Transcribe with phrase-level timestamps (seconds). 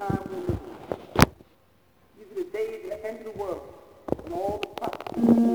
[0.00, 1.24] time will be.
[2.34, 3.62] The days that end the world,
[4.22, 5.53] when all the prophets.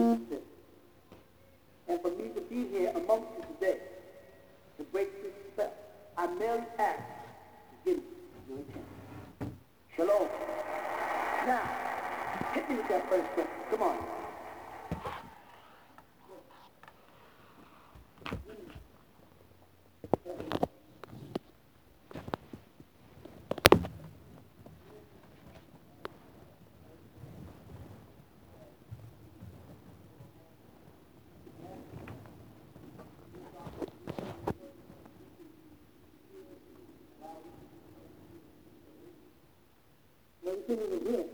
[40.69, 41.28] sitting in the room.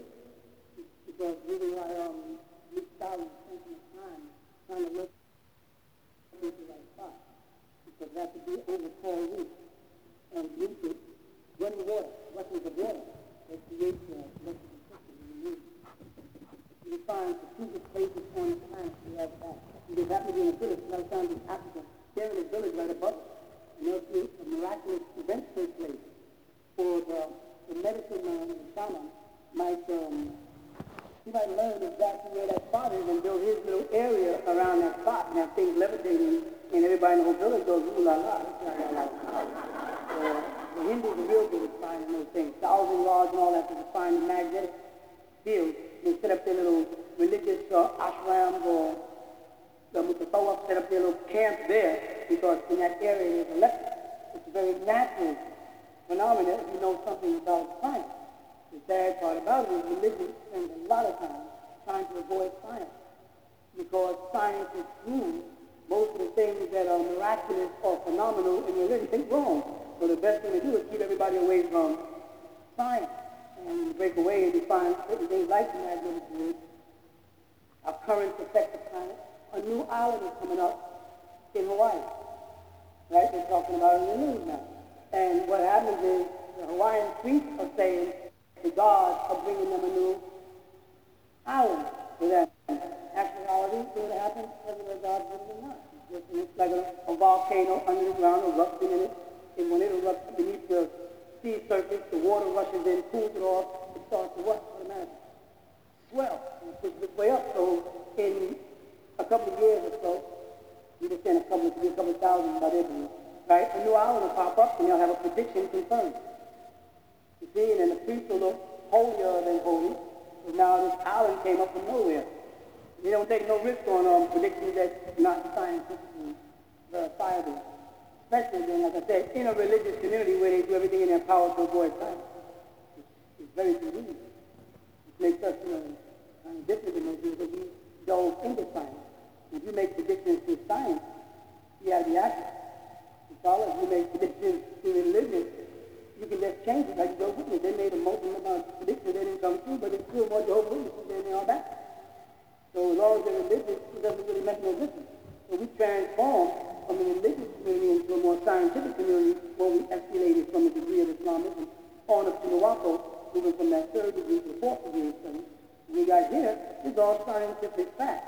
[166.31, 168.25] Here is all scientific fact.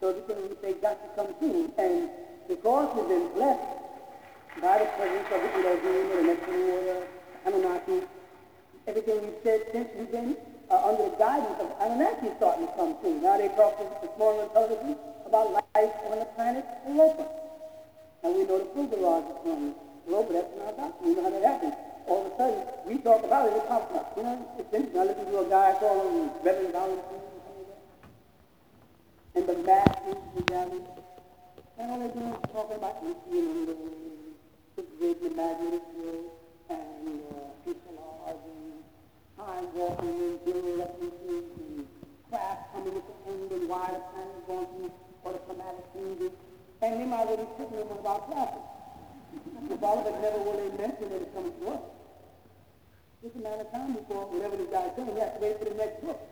[0.00, 2.10] So can, they got to come to, and
[2.48, 3.62] because we've been blessed
[4.60, 7.06] by the presence of the Elohim and the Neptune water,
[7.46, 8.02] Anunnaki,
[8.86, 10.36] everything we've said since we've been
[10.70, 13.20] uh, under the guidance of Anunnaki is starting to come true.
[13.22, 17.26] Now they talk this morning on television about life on the planet Europa.
[18.24, 19.74] And we know the Fulgarage is from
[20.08, 21.74] Europa, that's not about We know how that happens.
[22.06, 24.12] All of a sudden, we talk about it, it pops up.
[24.16, 25.00] You know, it's interesting.
[25.00, 26.98] I listen to a guy calling Reverend Donald
[29.34, 30.84] and the mass individuality.
[31.78, 33.16] And all they're doing is talking about you
[34.76, 36.32] the great and magnetic field
[36.70, 38.84] and uh, people are and
[39.36, 41.86] time walking and doing electricity and
[42.28, 44.90] craft coming at the end and why the planet is going to be
[45.24, 46.32] or the climatic changes.
[46.82, 48.64] And they might already tell them about traffic.
[49.72, 51.80] of it never really mentioned it coming to us.
[53.22, 55.64] It's a matter of time before whatever this guy's doing, he has to wait for
[55.64, 56.31] the next book.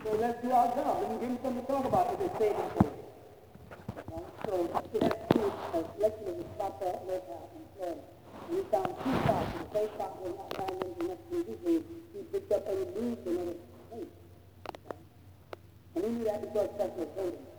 [0.00, 1.04] So let's do our job.
[1.04, 2.92] I give there's something to talk about if it's saving for you.
[4.10, 4.24] Know?
[4.44, 4.52] So,
[4.92, 5.52] so that's true.
[5.74, 8.00] As lecturers, we stop that workout in Florida.
[8.48, 9.48] And we found two shots.
[9.52, 11.84] And the first shot was not found in the next few.
[12.12, 13.56] He picked up any leaves Another other
[13.90, 14.10] things.
[15.94, 17.51] And we knew that because that's what told him.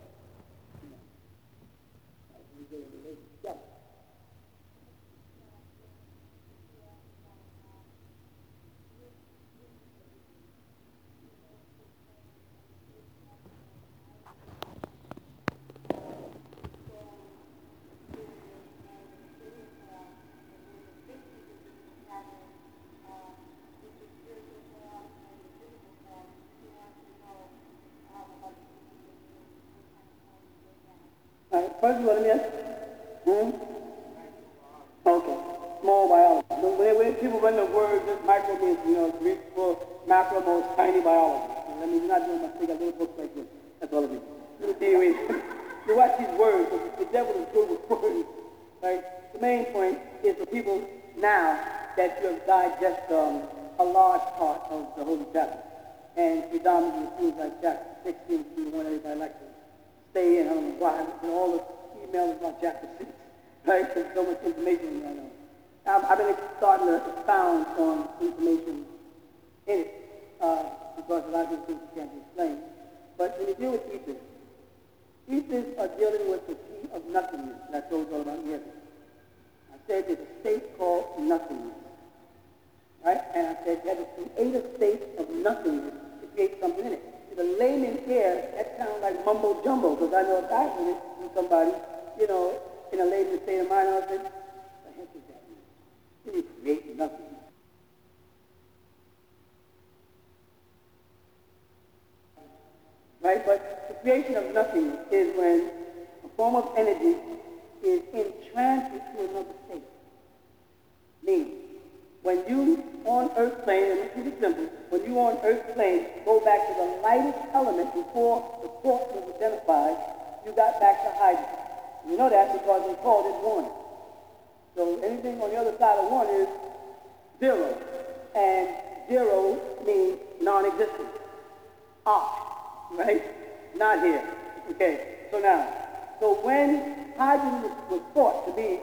[136.44, 138.78] When hydrogen was thought to be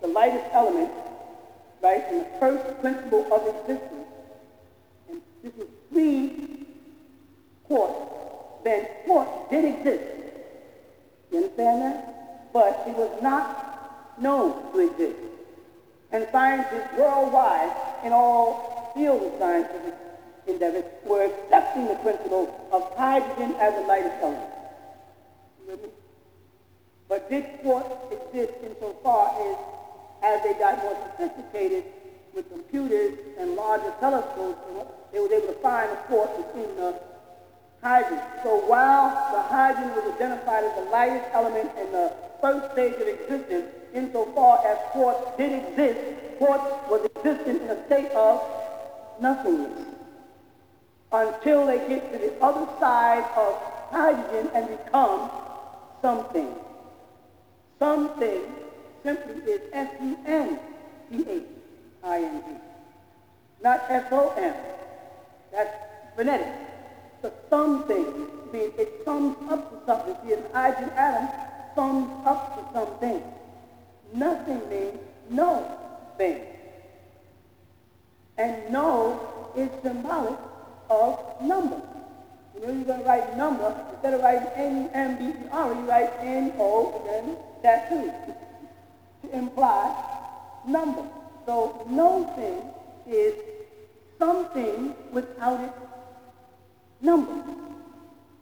[0.00, 0.90] the lightest element,
[1.82, 4.08] right, and the first principle of existence,
[5.10, 6.66] and this is pre
[7.64, 7.94] quartz,
[8.64, 10.04] then quartz did exist.
[11.30, 12.52] You understand that?
[12.52, 15.18] But it was not known to exist.
[16.12, 17.72] And scientists worldwide
[18.04, 19.94] in all fields of scientific
[20.46, 24.52] endeavors were accepting the principle of hydrogen as the lightest element.
[27.12, 29.56] But did quartz exist insofar as
[30.22, 31.84] as they got more sophisticated
[32.34, 34.58] with computers and larger telescopes,
[35.12, 36.98] they were able to find the force between the
[37.82, 38.24] hydrogen.
[38.42, 43.06] So while the hydrogen was identified as the lightest element in the first stage of
[43.06, 46.00] existence, insofar as quartz did exist,
[46.38, 48.40] quartz was existent in a state of
[49.20, 49.84] nothingness
[51.12, 53.54] until they get to the other side of
[53.90, 55.30] hydrogen and become
[56.00, 56.61] something.
[57.82, 58.46] Something
[59.02, 61.20] simply is S-U-N-T-H-I-N-G.
[63.60, 64.54] Not S-O-M.
[65.50, 65.74] That's
[66.14, 66.52] phonetic.
[67.22, 70.14] The sum thing means it sums up to something.
[70.24, 71.28] See, an hydrogen atom
[71.74, 73.20] sums up to something.
[74.14, 75.00] Nothing means
[75.30, 75.66] no
[76.16, 76.40] thing.
[78.38, 79.18] And no
[79.56, 80.38] is symbolic
[80.88, 81.82] of number.
[82.54, 87.88] You know, you're going to write number, instead of writing N-M-B-E-R, you write N-O, that
[87.88, 88.12] too
[89.22, 89.94] to imply
[90.66, 91.04] number.
[91.46, 93.34] So no thing is
[94.18, 95.74] something without its
[97.00, 97.32] number.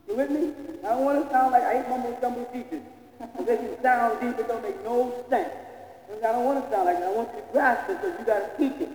[0.08, 0.52] You with me?
[0.84, 2.82] I don't want to sound like I hate mumble jumble teachers.
[3.38, 5.50] Unless it sounds deep, it don't make no sense.
[6.18, 7.08] I don't want to sound like that.
[7.08, 8.88] I want you to grasp it because you got to teach it.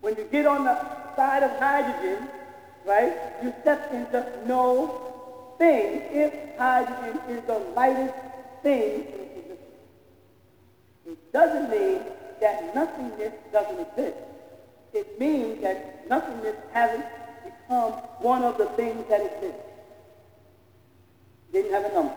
[0.00, 0.76] When you get on the
[1.16, 2.28] side of hydrogen,
[2.84, 8.14] right, you step into no thing if hydrogen is the lightest
[8.62, 9.23] thing
[11.14, 12.00] it doesn't mean
[12.40, 14.16] that nothingness doesn't exist.
[14.92, 17.06] It means that nothingness hasn't
[17.44, 19.58] become one of the things that exist.
[21.52, 22.14] Didn't have a number.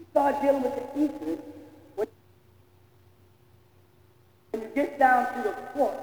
[0.00, 1.38] You start dealing with the ethers
[1.96, 2.08] when
[4.54, 6.00] you get down to the quartz.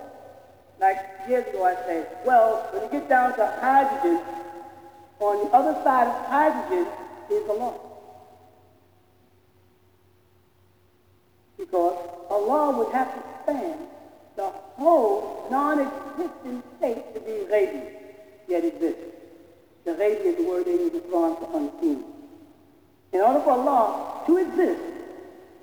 [0.80, 4.22] Like years ago I said, well, when you get down to hydrogen,
[5.20, 6.88] on the other side of hydrogen
[7.32, 7.93] is a lump.
[11.58, 11.98] Because
[12.30, 13.78] Allah would have to span
[14.36, 17.84] the whole non-existent state to be ghaibi,
[18.48, 19.02] yet exists.
[19.86, 22.04] The ghaibi is the word they use Quran for unseen.
[23.12, 24.82] In order for Allah to exist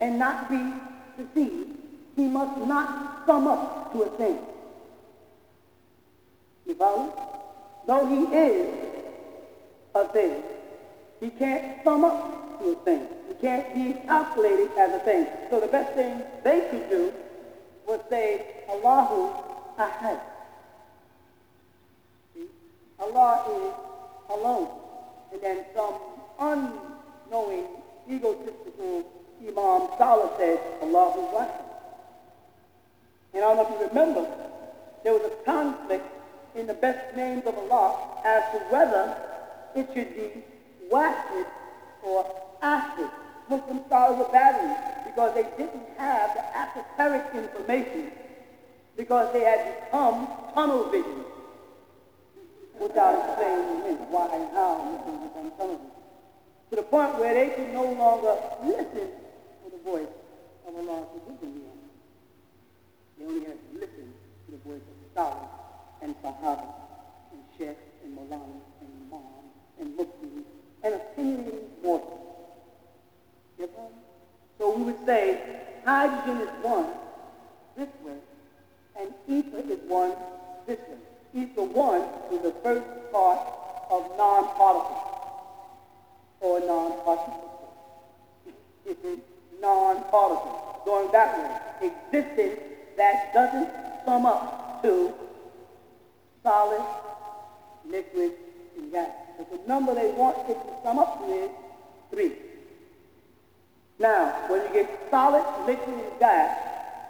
[0.00, 0.72] and not be
[1.18, 1.76] deceived,
[2.16, 4.38] he must not sum up to a thing.
[6.66, 7.12] You follow?
[7.86, 8.68] Though he is
[9.94, 10.42] a thing,
[11.18, 13.08] he can't sum up to a thing
[13.40, 15.26] can't be calculated as a thing.
[15.50, 17.12] So the best thing they could do
[17.86, 19.32] was say, Allahu
[19.78, 20.20] Ahad.
[23.00, 24.68] Allah is alone.
[25.32, 25.94] And then some
[26.38, 27.66] unknowing
[28.08, 29.04] egotistical
[29.40, 31.66] Imam Salah said, Allah is watching.
[33.32, 34.26] And I don't know if you remember,
[35.02, 36.04] there was a conflict
[36.54, 39.16] in the best names of Allah as to whether
[39.74, 40.42] it should be
[40.92, 41.46] Wahid
[42.02, 42.26] or
[42.62, 43.10] Ahad.
[43.50, 48.12] Muslim scholars were battling because they didn't have the esoteric information
[48.96, 51.24] because they had become tunnel vision.
[52.78, 55.90] Without explaining why and how Muslims become tunnel vision.
[56.70, 60.14] To the point where they could no longer listen to the voice
[60.68, 61.74] of Allah subhanahu wa
[63.18, 64.14] They only had to listen
[64.46, 65.50] to the voice of scholars
[66.02, 66.70] and Sahaba
[67.34, 69.42] and Sheikh and Maulana and Imam
[69.80, 70.46] and Muslims
[70.84, 71.66] and opinionated
[74.58, 75.40] So we would say
[75.84, 76.86] hydrogen is one
[77.76, 78.18] this way
[78.98, 80.12] and ether is one
[80.66, 81.42] this way.
[81.42, 82.02] Ether one
[82.32, 83.38] is the first part
[83.90, 84.98] of non-particles
[86.40, 87.46] or non-particles.
[89.60, 91.90] Non-particle, going that way.
[92.12, 92.60] Existence
[92.96, 93.68] that doesn't
[94.06, 95.12] sum up to
[96.42, 96.82] solid,
[97.86, 98.32] liquid,
[98.78, 99.10] and gas.
[99.36, 101.50] But the number they want it to sum up to is
[102.10, 102.49] three.
[104.00, 106.56] Now, when you get solid, liquid, and gas,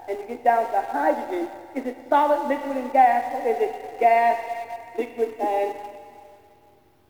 [0.09, 4.01] and you get down to hydrogen, is it solid, liquid, and gas, or is it
[4.01, 4.37] gas,
[4.99, 5.75] liquid, and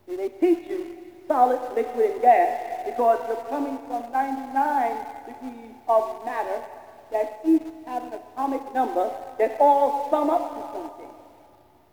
[0.07, 6.25] see, they teach you solid, liquid, and gas because you're coming from 99 degrees of
[6.27, 6.61] matter
[7.11, 11.09] that each have an atomic number that all sum up to something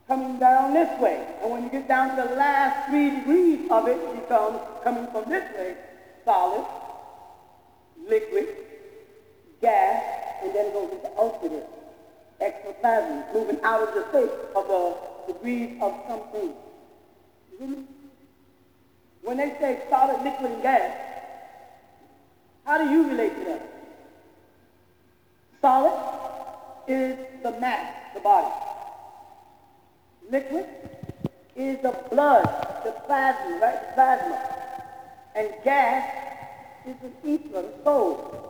[0.10, 1.26] coming down this way.
[1.42, 5.08] And when you get down to the last three degrees of it, it becomes coming
[5.08, 5.78] from this way,
[6.26, 6.66] solid,
[8.10, 8.48] liquid,
[9.62, 10.04] gas,
[10.44, 11.68] and then goes into ultimate,
[12.40, 16.54] ectoplasm, moving out of the state of the degrees of something.
[19.22, 20.96] When they say solid, liquid, and gas,
[22.66, 23.62] how do you relate to that?
[25.62, 25.94] Solid
[26.88, 28.54] is the mass, the body.
[30.30, 30.66] Liquid
[31.56, 32.46] is the blood,
[32.86, 33.96] the plasma, right?
[33.96, 34.40] Plasma.
[35.36, 36.27] And gas
[36.88, 38.48] is the ether, the soul.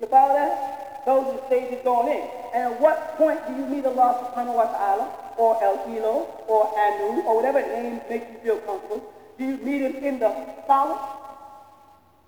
[0.00, 1.04] You follow that?
[1.06, 2.28] Those are the stages going in.
[2.54, 6.72] And at what point do you meet Allah subhanahu wa ta'ala, or El Elo, or
[6.78, 9.12] Anu, or whatever name makes you feel comfortable?
[9.38, 10.30] Do you meet him in the
[10.66, 11.00] solid?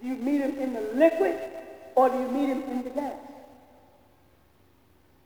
[0.00, 1.38] Do you meet him in the liquid?
[1.94, 3.14] Or do you meet him in the gas?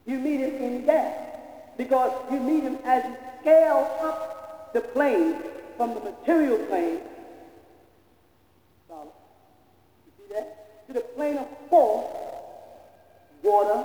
[0.05, 1.13] You meet him in gas.
[1.77, 5.35] Because you meet him as you scale up the plane
[5.77, 6.99] from the material plane
[10.87, 12.05] to the plane of force,
[13.43, 13.83] water,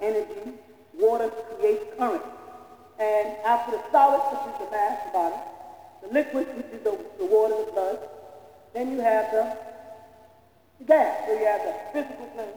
[0.00, 0.52] energy,
[0.94, 2.22] water creates current.
[2.98, 5.36] And after the solid, which is the mass, the body,
[6.02, 7.98] the liquid, which is the, the water, the blood,
[8.74, 9.56] then you have the,
[10.78, 11.26] the gas.
[11.26, 12.48] So you have the physical plane,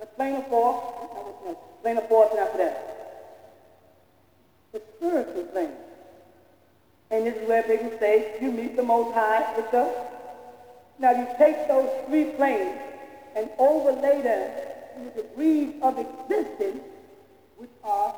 [0.00, 2.96] the plane of force, plane of force, and after that,
[4.72, 5.72] the spiritual plane.
[7.10, 10.15] And this is where people say you meet the Most High with the.
[10.98, 12.80] Now you take those three planes
[13.34, 14.50] and overlay them
[14.96, 16.82] to the degrees of existence
[17.56, 18.14] which are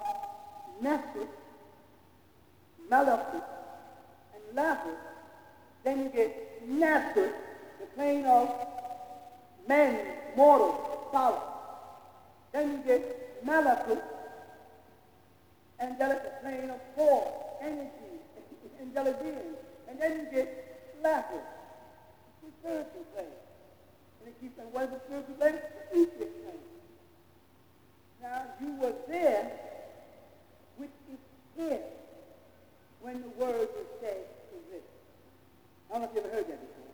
[0.82, 1.28] Nasut,
[2.90, 3.42] Malakut,
[4.35, 4.97] and Lahut,
[5.85, 7.32] then you get Nasut,
[7.80, 8.49] the plane of
[9.68, 9.99] men,
[10.37, 11.40] mortal, solid.
[12.52, 14.00] Then you get Malakut,
[15.80, 17.28] angelic, the plane of force,
[17.61, 17.90] energy,
[18.80, 19.56] angelic beings.
[19.88, 21.42] And then you get Lahut,
[22.68, 23.38] spiritual plane
[24.28, 25.54] they keep saying, what is the spiritual thing?
[25.54, 26.60] The etheric thing.
[28.20, 29.50] Now, you were there,
[30.76, 31.18] which is
[31.56, 31.80] here,
[33.00, 34.82] when the word was said to this.
[35.88, 36.92] I don't know if you ever heard that before.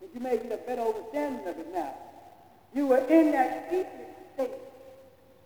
[0.00, 1.94] But you may get a better understanding of it now.
[2.74, 4.50] You were in that etheric state,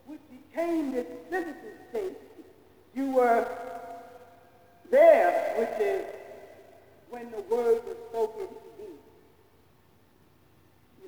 [0.07, 2.17] which became this physical state.
[2.95, 3.47] You were
[4.91, 6.05] there, which is
[7.11, 8.47] when the word was spoken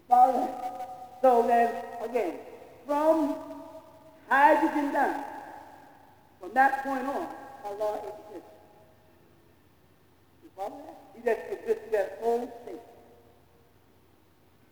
[0.09, 2.35] So then, again,
[2.87, 3.37] from
[4.29, 5.25] hydrogen down,
[6.41, 7.27] from that point on,
[7.65, 8.49] Allah exists.
[10.43, 10.97] You follow that?
[11.15, 12.81] He just exists in that whole state.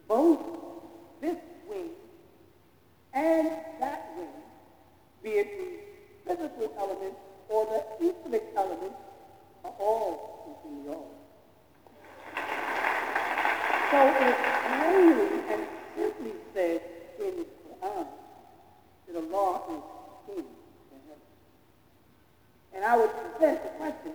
[0.08, 0.40] Both
[1.20, 1.36] this
[1.68, 1.90] wing
[3.12, 3.50] and
[3.80, 4.28] that wing,
[5.22, 7.14] be it the physical element
[7.48, 8.92] or the etheric element,
[9.64, 11.12] are all within the all.
[13.90, 15.66] So it's and
[15.96, 16.80] simply said
[17.18, 18.06] in the Quran
[19.06, 19.82] that Allah is
[20.26, 20.44] king
[20.92, 21.22] in heaven.
[22.74, 24.12] And I would present the question,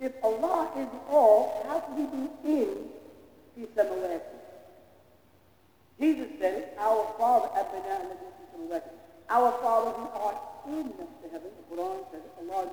[0.00, 2.90] if Allah is all, how can he be in
[3.60, 4.20] and
[6.00, 7.48] Jesus said it, our Father,
[9.28, 10.36] our Father who art
[10.66, 12.64] in the heavens, the Quran says it, Allah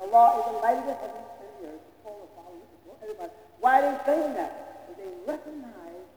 [0.00, 1.84] Allah is the light of the heavens and the earth.
[2.04, 2.56] All the Father,
[3.02, 3.30] everybody.
[3.60, 4.75] Why are they saying that?
[5.06, 6.08] They recognize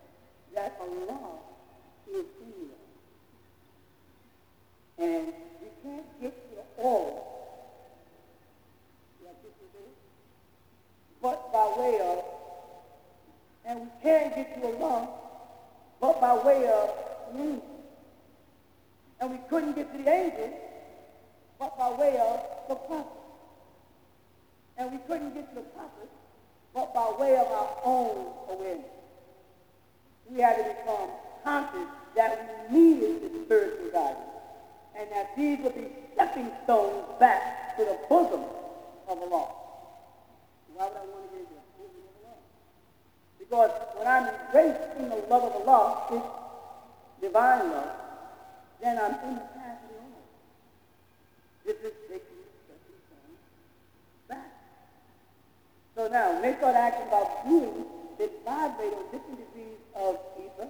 [0.56, 1.38] that Allah
[2.12, 2.70] is you.
[4.98, 5.28] And
[5.62, 7.26] you can't get to all
[11.22, 12.24] but by way of,
[13.66, 15.10] and we can't get to Allah
[16.02, 17.60] but by way of me.
[19.20, 20.54] And we couldn't get to the angels
[21.60, 23.06] but by way of the prophet.
[24.78, 26.10] And we couldn't get to the prophet
[26.74, 28.86] but by way of our own awareness.
[30.30, 31.10] We had to become
[31.44, 34.30] conscious that we needed the spiritual guidance
[34.96, 38.44] and that these would be stepping stones back to the bosom
[39.08, 39.48] of Allah.
[40.76, 42.38] Why would I want to get into the bosom of Allah?
[43.40, 46.24] Because when I'm embraced in the love of the Allah, this
[47.22, 47.90] divine love,
[48.82, 50.24] then I'm in the path of Allah.
[51.66, 53.40] This is taking the stepping stones
[54.28, 54.52] back.
[56.00, 57.84] So now, they start asking about being,
[58.18, 60.70] they vibrate on different degrees of ether.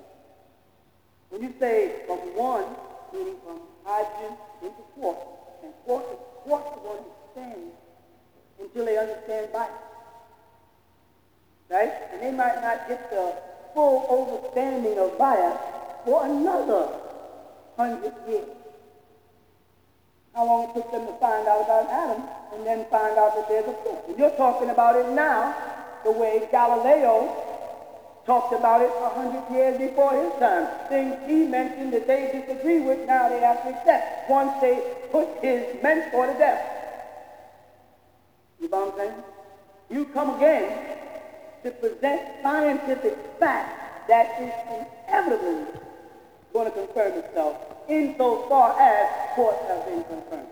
[1.30, 2.66] When you say from one,
[3.14, 5.22] meaning from hydrogen into quartz,
[5.62, 7.62] and quartz is, quartz going to expand
[8.60, 9.70] until they understand life.
[11.70, 11.94] Right?
[12.12, 13.36] And they might not get the
[13.76, 15.56] full understanding of Maya
[16.06, 16.90] for another
[17.78, 18.59] hundred years.
[20.34, 23.50] How long it took them to find out about atom and then find out that
[23.50, 23.76] there's a?
[24.08, 25.56] And you're talking about it now
[26.04, 27.30] the way Galileo
[28.26, 30.68] talked about it a hundred years before his time.
[30.88, 35.28] Things he mentioned that they disagree with, now they have to accept once they put
[35.42, 36.62] his mentor to death.
[38.62, 39.24] You know what I'm saying?
[39.90, 40.72] You come again
[41.64, 45.89] to present scientific fact that is inevitably
[46.54, 47.58] going to confirm itself
[47.88, 50.48] insofar as courts have been confirmed.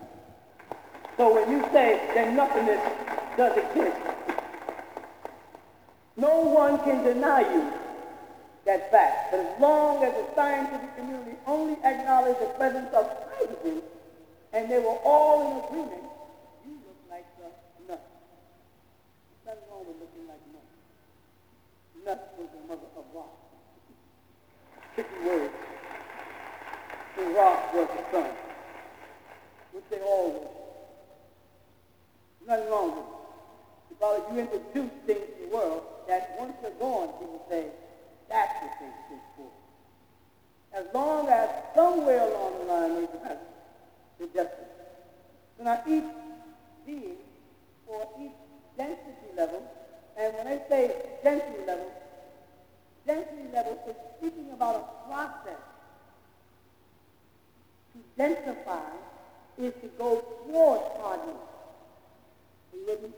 [1.16, 2.80] So when you say that nothingness
[3.36, 3.96] does exist,
[6.16, 7.72] no one can deny you
[8.66, 9.30] that fact.
[9.30, 13.08] But as long as the scientific community only acknowledged the presence of
[13.38, 13.82] hydrogen,
[14.52, 16.04] and they were all in agreement,
[16.66, 17.48] you look like the
[17.88, 18.02] nut.
[19.46, 20.66] Nothing wrong with looking like nut.
[22.04, 23.22] Nut was the mother of Ra.
[24.94, 25.47] Tricky words.
[27.18, 28.30] The rock was the sun,
[29.72, 30.46] which they all were.
[32.46, 33.04] Nothing wrong with it.
[33.88, 37.66] Because you introduce things to the world that once you're gone, people say,
[38.28, 39.50] that's what they exist for.
[40.72, 43.38] As long as somewhere along the line they have
[44.20, 44.68] the justice.
[45.56, 46.04] So now each
[46.86, 47.16] being
[47.88, 48.30] or each
[48.76, 49.60] density level,
[50.16, 51.90] and when I say density level,
[53.04, 55.58] density level is speaking about a process.
[57.98, 58.92] To densify
[59.58, 61.36] is to go towards hardness.
[62.72, 63.08] Are you with me?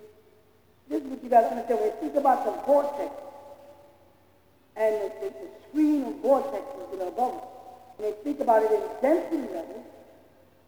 [0.88, 1.81] This is what you got to understand.
[1.81, 3.12] When you think about the vortex
[4.77, 7.45] and the, the, the screen of vortexes are above it,
[7.97, 9.85] when you think about it in density level,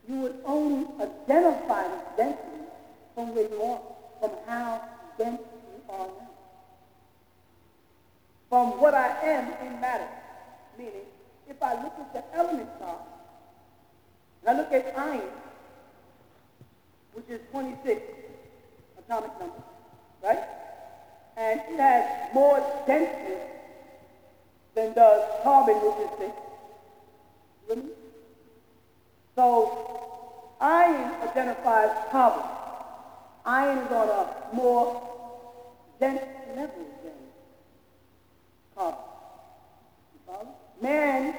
[0.09, 2.67] you would only identify this density
[3.15, 3.81] from where you are,
[4.21, 4.83] from how
[5.17, 6.31] dense you are now.
[8.51, 10.09] From what I am in matter.
[10.77, 11.09] Meaning,
[11.49, 12.99] if I look at the element chart,
[14.47, 15.21] I look at iron,
[17.13, 18.03] which is 26
[18.99, 19.63] atomic number,
[20.23, 20.43] right?
[21.37, 23.39] And it has more density
[24.75, 26.33] than does carbon, which is six.
[27.69, 27.91] Really?
[29.37, 32.45] So iron identifies carbon.
[33.47, 35.03] Iron is on a more
[36.01, 36.21] dense
[36.57, 37.13] level than
[38.75, 38.99] carbon.
[40.81, 41.35] Man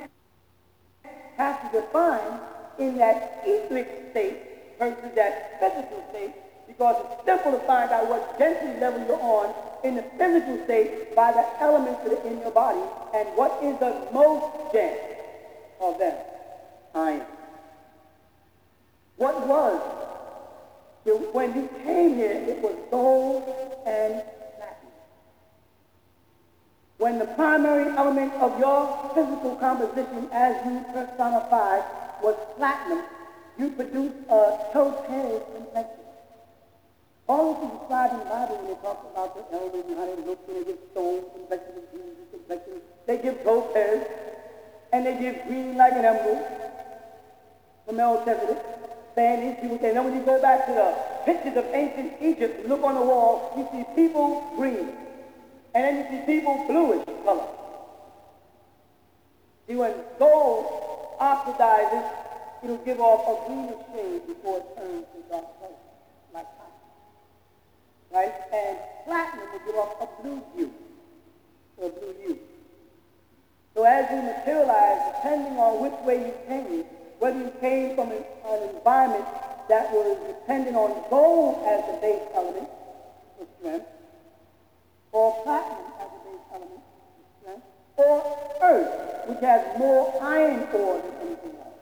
[1.35, 2.39] has to define
[2.79, 4.37] in that etheric state
[4.79, 6.33] versus that physical state
[6.67, 11.15] because it's simple to find out what density level you're on in the physical state
[11.15, 12.81] by the elements that are in your body
[13.13, 14.99] and what is the most dense
[15.79, 16.17] of them.
[16.95, 17.21] Iron.
[19.17, 19.81] What was?
[21.05, 23.43] When you came here, it was gold
[23.85, 24.23] and
[24.57, 24.93] platinum.
[26.97, 31.83] When the primary element of your physical composition as you personified
[32.23, 33.03] was platinum,
[33.59, 34.39] you produce a
[34.71, 35.99] topaz complexion.
[37.27, 40.05] All this is described in the Bible when they talk about the elders and how
[40.07, 42.81] they look and they give stones, complexion of Jesus, complexion.
[43.05, 44.07] They give topaz
[44.91, 46.43] and they give green like an emerald
[47.85, 48.57] from Melchizedek.
[49.15, 52.67] Saying these people say, now when you go back to the pictures of ancient Egypt,
[52.67, 54.89] look on the wall, you see people green.
[55.75, 57.47] And then you see people bluish color.
[59.67, 60.92] See, when gold
[61.23, 62.05] oxidizes,
[62.63, 65.79] it'll give off a greenish shade before it turns to dark color,
[66.33, 66.83] like cotton.
[68.11, 68.33] Right?
[68.53, 70.73] And platinum will give off a blue hue,
[71.77, 72.39] or a blue hue.
[73.73, 76.85] So as you materialize, depending on which way you came,
[77.19, 79.25] whether you came from an, an environment
[79.69, 82.67] that was dependent on gold as the base element
[83.37, 83.87] for strength,
[85.13, 86.82] or platinum as the base element
[87.97, 91.77] or earth, which has more iron ore than anything else.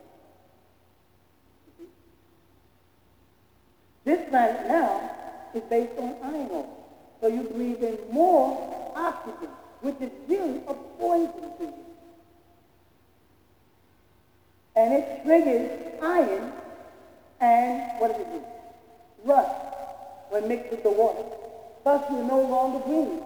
[4.03, 5.11] This planet now
[5.53, 6.77] is based on iron ore.
[7.21, 9.49] So you breathe in more oxygen,
[9.81, 11.73] which is really a poison to you.
[14.75, 16.51] And it triggers iron
[17.41, 18.41] and what does it do?
[19.23, 19.49] Rust
[20.29, 21.23] when mixed with the water.
[21.83, 23.21] Thus you're no longer green.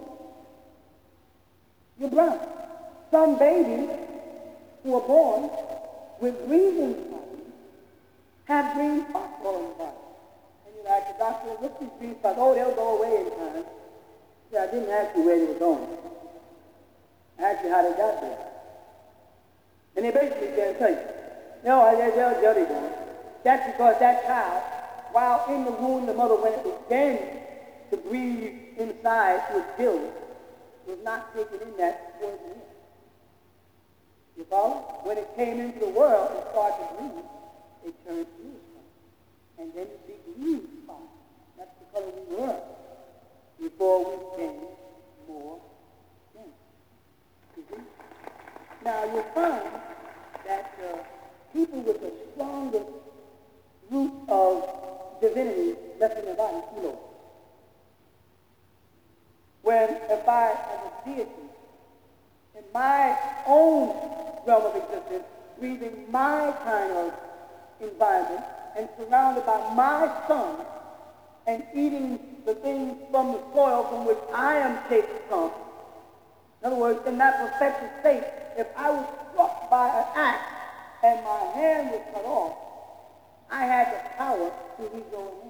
[2.00, 2.39] You're brown.
[3.15, 3.88] Some babies
[4.84, 5.49] who are born
[6.19, 7.47] with breathing problems
[8.43, 10.04] have green spots all the body.
[10.67, 12.36] And you ask the doctor, what's these green spots?
[12.38, 13.63] Oh, they'll go away in time.
[14.51, 15.88] Yeah, I didn't ask you where they were going.
[17.39, 18.38] I asked you how they got there.
[19.95, 21.08] And they basically can't tell you.
[21.63, 22.91] No, they'll, they'll be going.
[23.45, 24.62] That's because that child,
[25.13, 27.17] while in the womb, the mother, when it began
[27.91, 30.12] to breathe inside was gills,
[30.86, 32.60] was not taking in that poison.
[34.38, 35.00] You follow?
[35.04, 37.24] When it came into the world and started to
[37.88, 38.56] it turned blue.
[39.60, 41.04] And then it became spots.
[41.58, 42.60] That's the color we were
[43.62, 44.60] before we came
[45.28, 45.62] more
[46.34, 47.80] dense.
[48.84, 49.63] Now you'll find
[50.45, 50.98] that uh,
[51.54, 52.86] people with the strongest
[53.89, 57.00] root of divinity left in their body, kilo.
[59.62, 61.32] When if I, as a deity,
[62.58, 63.17] in my
[63.48, 65.23] own realm of existence,
[65.60, 67.13] breathing my kind of
[67.81, 68.43] environment,
[68.77, 70.65] and surrounded by my sun,
[71.47, 75.51] and eating the things from the soil from which I am taken from.
[76.62, 78.23] In other words, in that perfected state,
[78.58, 80.51] if I was struck by an axe
[81.03, 82.58] and my hand was cut off,
[83.51, 85.45] I had the power to regrow a.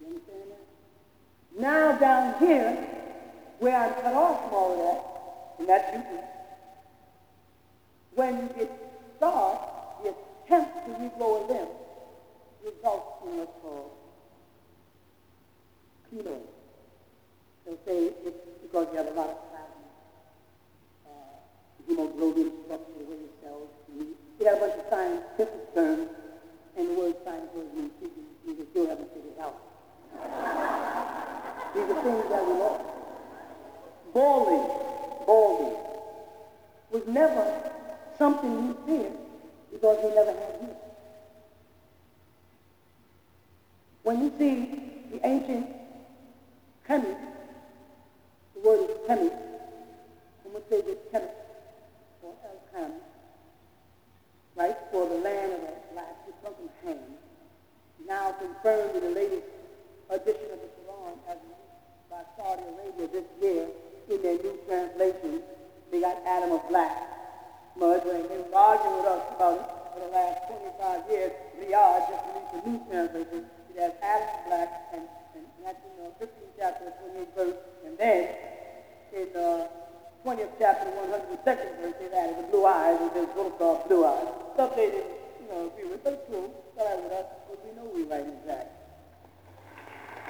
[0.00, 1.60] You understand that?
[1.60, 2.86] Now down here,
[3.58, 5.13] where I'm cut off from all of that,
[5.58, 6.02] and that's you.
[8.14, 8.70] When it
[9.16, 9.62] starts,
[10.02, 10.14] the
[10.44, 11.68] attempt to regrow a limb
[12.64, 13.90] results in what's called
[16.10, 16.46] keloid.
[17.64, 19.88] They'll say it's because you have a lot of plasma,
[21.06, 21.36] uh,
[21.88, 24.14] hemoglobin structure, way your cells move.
[24.38, 26.08] You got a bunch of scientific terms,
[26.76, 27.90] and the word science mean
[28.46, 29.56] you can still haven't figured out.
[31.74, 32.80] These are things that we know.
[34.12, 34.66] Balding,
[35.26, 35.76] balding,
[36.90, 37.70] was never
[38.18, 39.12] something you feared
[39.72, 40.68] because we never had you.
[44.02, 45.66] When you see the ancient
[46.88, 47.16] Kemet,
[48.54, 49.32] the word is Kemet,
[50.42, 51.30] from which they get Kemet,
[52.22, 52.90] or El
[54.56, 56.98] right, for the land of the black, which comes from Ham,
[58.06, 59.46] now confirmed in the latest
[60.10, 61.38] edition of the Quran as
[62.10, 63.66] by Saudi Arabia this year
[64.10, 65.42] in their new translation.
[65.90, 67.14] They got Adam of Black.
[67.76, 71.32] Mud, and they were arguing with us about it for the last 25 years.
[71.58, 73.40] Riyadh just released a new translation.
[73.74, 75.02] It has Adam of Black, and,
[75.34, 77.58] and, that's in the 15th chapter, 28th verse.
[77.84, 78.28] And then
[79.10, 79.66] in uh,
[80.22, 84.04] the 20th chapter, 102nd verse, they've added the blue eyes, and there's little called blue
[84.06, 84.28] eyes.
[84.54, 86.50] Stuff they didn't, you know, agree with, but true.
[86.78, 88.70] Start with us, because we know we write exact.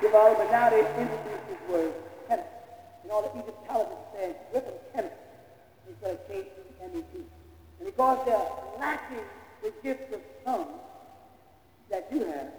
[0.00, 1.92] You know, but now they introduced this word,
[3.22, 3.22] chemist.
[3.22, 5.14] And all the Egyptologists say, with them chemist,
[5.88, 7.24] instead of K-E-M-E-T.
[7.78, 9.24] And because they're lacking
[9.62, 10.80] the gift of tongues
[11.90, 12.50] that you have,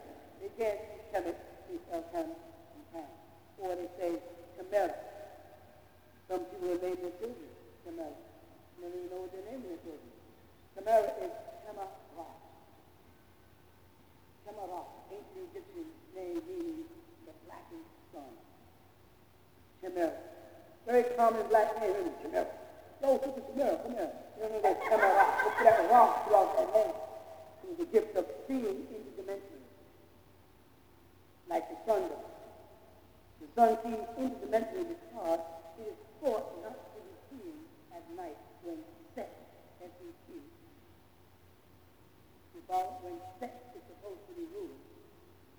[0.42, 1.40] they can't be chemist,
[1.70, 3.10] they spell chem and chem.
[3.60, 4.20] Or they say
[4.58, 4.94] chimera.
[6.30, 7.50] Some people have named their children
[7.84, 8.10] chimera.
[8.80, 10.12] They don't even know what they're naming their children.
[10.76, 11.34] Chimera is
[11.66, 11.88] chemera.
[14.46, 16.86] Chemera, ancient Egyptian name meaning
[17.26, 18.34] the blackened sun.
[19.82, 20.36] Chimera.
[20.86, 22.54] Very common black name, isn't it?
[23.02, 24.12] Go to the Chimera, come here.
[24.38, 25.26] You know that Chimera.
[25.44, 26.94] Look at that rock throughout that name.
[26.94, 29.66] It was the gift of seeing into dimensions,
[31.50, 32.22] like the sun does.
[33.42, 35.40] The sun sees interdimensionally because
[35.82, 37.58] it is thought not to be seen
[37.90, 38.78] at night when
[39.16, 39.34] set,
[39.82, 40.38] S-E-T.
[42.70, 44.78] About when set is supposed to be ruled.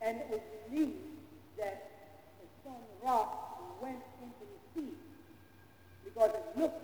[0.01, 1.19] And it was believed
[1.59, 1.91] that
[2.39, 4.95] the sun rock went into the sea
[6.17, 6.81] because it looked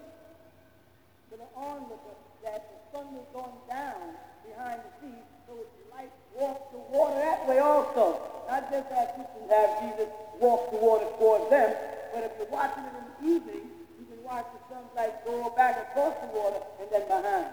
[1.30, 4.12] to the onlooker that the sun was going down
[4.44, 5.16] behind the sea,
[5.48, 8.20] so its light walked the water that way also.
[8.46, 11.72] Not just as Christians have Jesus walk the water towards them,
[12.12, 13.64] but if you're watching it in the evening,
[13.98, 17.46] you can watch the sunlight go back across the water and then behind.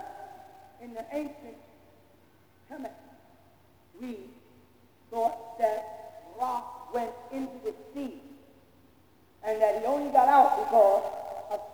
[0.84, 1.56] In the ancient
[2.70, 2.92] Kemet,
[4.02, 4.18] we
[5.12, 8.20] thought that rock went into the sea
[9.46, 11.04] and that he only got out because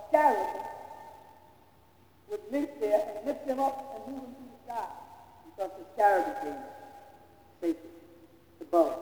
[0.05, 0.47] a scarab
[2.29, 4.87] would live there and lift them up and move them through the sky
[5.45, 5.85] because the
[6.41, 6.57] became
[7.61, 7.91] sacred,
[8.59, 8.99] the bow.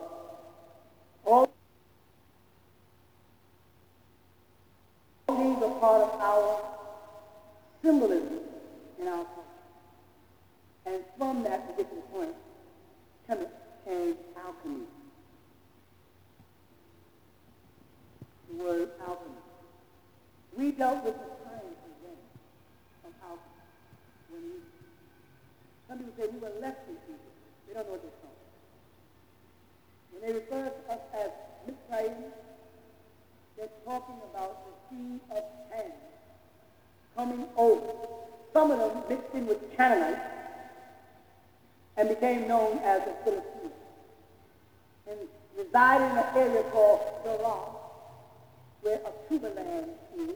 [1.26, 1.50] All
[5.30, 6.62] these are part of our
[7.82, 8.39] symbolism
[9.00, 9.42] in our culture.
[10.86, 12.36] And from that, to the point,
[13.30, 13.50] Kemet
[13.86, 14.86] came alchemy.
[18.50, 19.53] The word alchemy.
[20.56, 22.18] We dealt with the science then
[23.06, 23.42] of alchemy.
[24.30, 24.58] When we,
[25.89, 27.32] some people say we were lefty people.
[27.68, 28.54] They don't know what they're talking
[30.12, 31.32] When they refer to us as
[31.66, 32.32] Mitzrayim,
[33.58, 35.92] they're talking about the seed of Ham
[37.16, 37.94] coming over.
[38.54, 40.22] Some of them mixed in with Canaanites
[41.98, 43.74] and became known as the Philistines
[45.10, 45.18] and
[45.58, 47.70] resided in an area called Gerar,
[48.82, 50.36] where a Tubaland is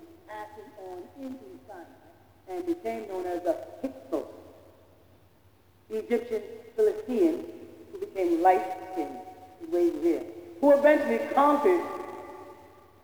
[0.80, 1.86] on into Sinai
[2.50, 4.26] and became known as the Hyksos,
[5.90, 6.42] the Egyptian
[6.76, 7.46] Philistines
[7.92, 9.18] who became light-skinned,
[9.70, 10.22] way here,
[10.62, 11.82] who eventually conquered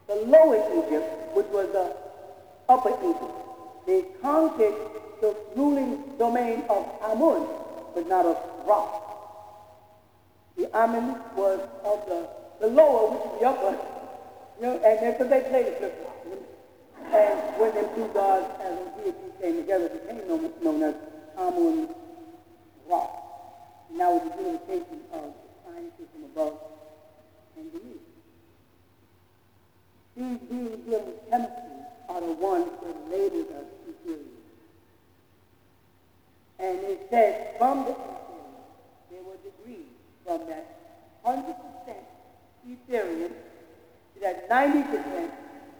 [0.08, 1.96] the lower Egypt, which was the
[2.70, 3.34] upper Egypt.
[3.86, 4.76] They conquered
[5.22, 7.48] the ruling domain of Amun,
[7.94, 8.88] but not of Ra.
[10.58, 12.30] The Amun was of the,
[12.62, 13.78] the lower, which is the upper,
[14.60, 15.92] you know, and because they played the
[17.14, 20.96] And when them two gods as a deity came together, became known, as
[21.38, 21.90] Amun
[22.88, 23.08] Ra.
[23.92, 26.58] Now with the unification of the sciences from above
[27.58, 28.02] and beneath.
[30.18, 31.64] These beings dealing with chemistry
[32.10, 34.42] are the ones that labeled us inferior.
[36.60, 38.24] And it says from the inferior,
[39.12, 39.86] there were degrees
[40.26, 40.66] from that
[41.26, 41.54] 100%
[42.68, 43.32] Etherian
[44.14, 45.32] to that 90%,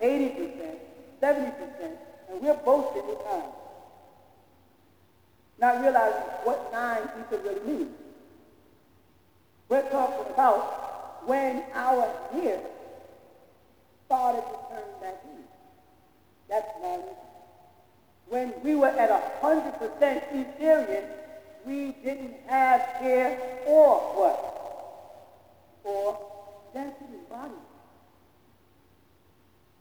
[0.02, 0.76] 80%,
[1.24, 1.54] 70%,
[2.30, 3.44] and we're boasting with nine.
[5.58, 7.92] Not realizing what nine ether really means.
[9.70, 12.60] We're talking about when our here
[14.06, 15.44] started to turn back in.
[16.50, 17.04] That's nine
[18.28, 21.06] When we were at a hundred percent Etherian,
[21.66, 24.38] we didn't have care or what?
[25.86, 26.20] Or
[26.74, 27.54] density body.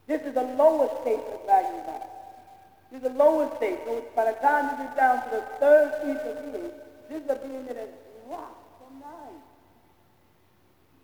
[0.07, 2.03] This is the lower state of dragon body.
[2.91, 3.79] This is the lower state.
[3.85, 6.71] So by the time you get down to the third piece of being,
[7.09, 7.89] this is a being that has
[8.27, 9.39] dropped from nine.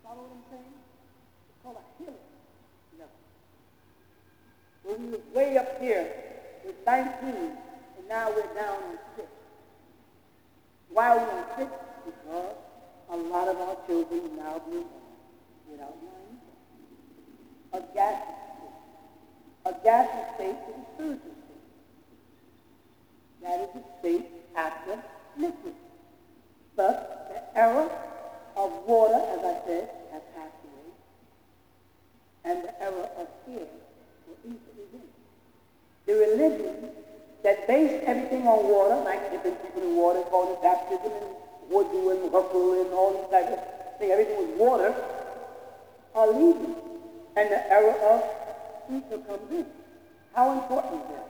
[0.03, 0.73] Follow what I'm saying?
[1.49, 2.29] It's called a healing
[2.99, 3.15] level.
[4.83, 6.11] When we was way up here
[6.65, 9.27] with 19, and now we're down on 6.
[10.89, 11.71] Why are we on 6?
[12.05, 12.55] Because
[13.11, 14.85] a lot of our children now being
[15.71, 16.39] without mind.
[17.73, 18.38] A state.
[19.69, 21.67] A gaseous state is a spiritual state.
[23.43, 24.97] That is the state after
[25.37, 25.75] liquid.
[26.75, 26.95] Thus,
[27.29, 27.87] the era
[28.57, 30.89] of water, as I said, has passed away,
[32.45, 33.67] and the era of air
[34.25, 35.01] will easily be.
[36.07, 36.89] The religion
[37.43, 42.09] that based everything on water, like different people in water, called it baptism and wudu
[42.09, 44.95] and ghusl and all these types of things, everything was water,
[46.15, 46.75] are leaving.
[47.35, 48.38] And the era of
[48.91, 49.65] ether comes in.
[50.33, 51.29] How important is that?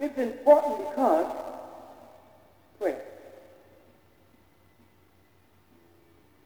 [0.00, 1.26] It's important because
[2.78, 3.02] prayer.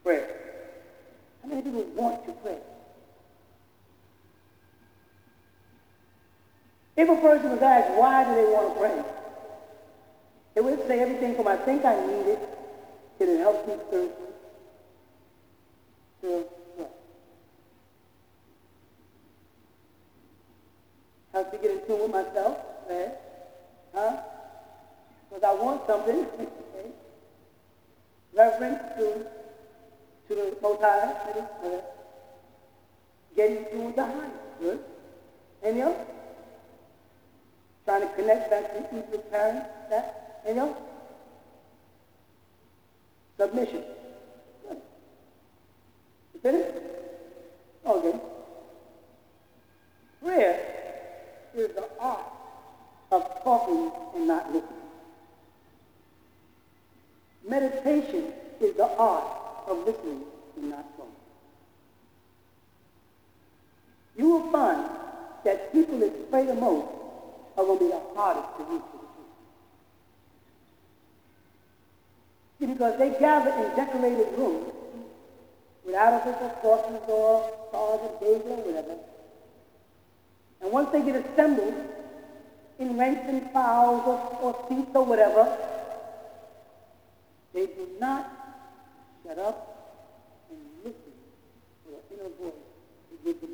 [0.03, 0.27] Prayer.
[1.41, 2.57] How many people want to pray?
[6.95, 9.03] If a person was asked why do they want to pray,
[10.55, 12.49] they would say everything from I think I need it,
[13.19, 14.11] it helps me through
[21.37, 22.57] Helps me get in tune with myself,
[22.89, 23.11] right?
[23.93, 24.17] Huh?
[25.29, 26.89] Because I want something, okay?
[28.33, 29.23] Reverence to,
[30.29, 31.13] to the Most High,
[31.63, 31.81] uh,
[33.35, 34.79] getting in tune with the High, good?
[35.61, 35.97] Any else?
[37.85, 40.75] Trying to connect back to each parents, that, any else?
[43.37, 43.83] Submission.
[44.67, 44.81] Good.
[46.33, 46.77] You finished?
[47.85, 48.19] Okay
[51.57, 52.25] is the art
[53.11, 54.73] of talking and not listening.
[57.47, 59.25] Meditation is the art
[59.67, 60.23] of listening
[60.57, 61.13] and not talking.
[64.17, 64.89] You will find
[65.43, 66.87] that people that pray the most
[67.57, 68.81] are going to be the hardest to reach
[72.59, 74.71] because they gather in decorated rooms
[75.85, 78.95] without official forces or stars and or whatever,
[80.61, 81.73] and once they get assembled
[82.79, 85.57] in ranks and files or, or seats or whatever,
[87.53, 88.29] they do not
[89.23, 91.13] shut up and listen
[91.83, 92.53] to the inner voice
[93.09, 93.51] that gives them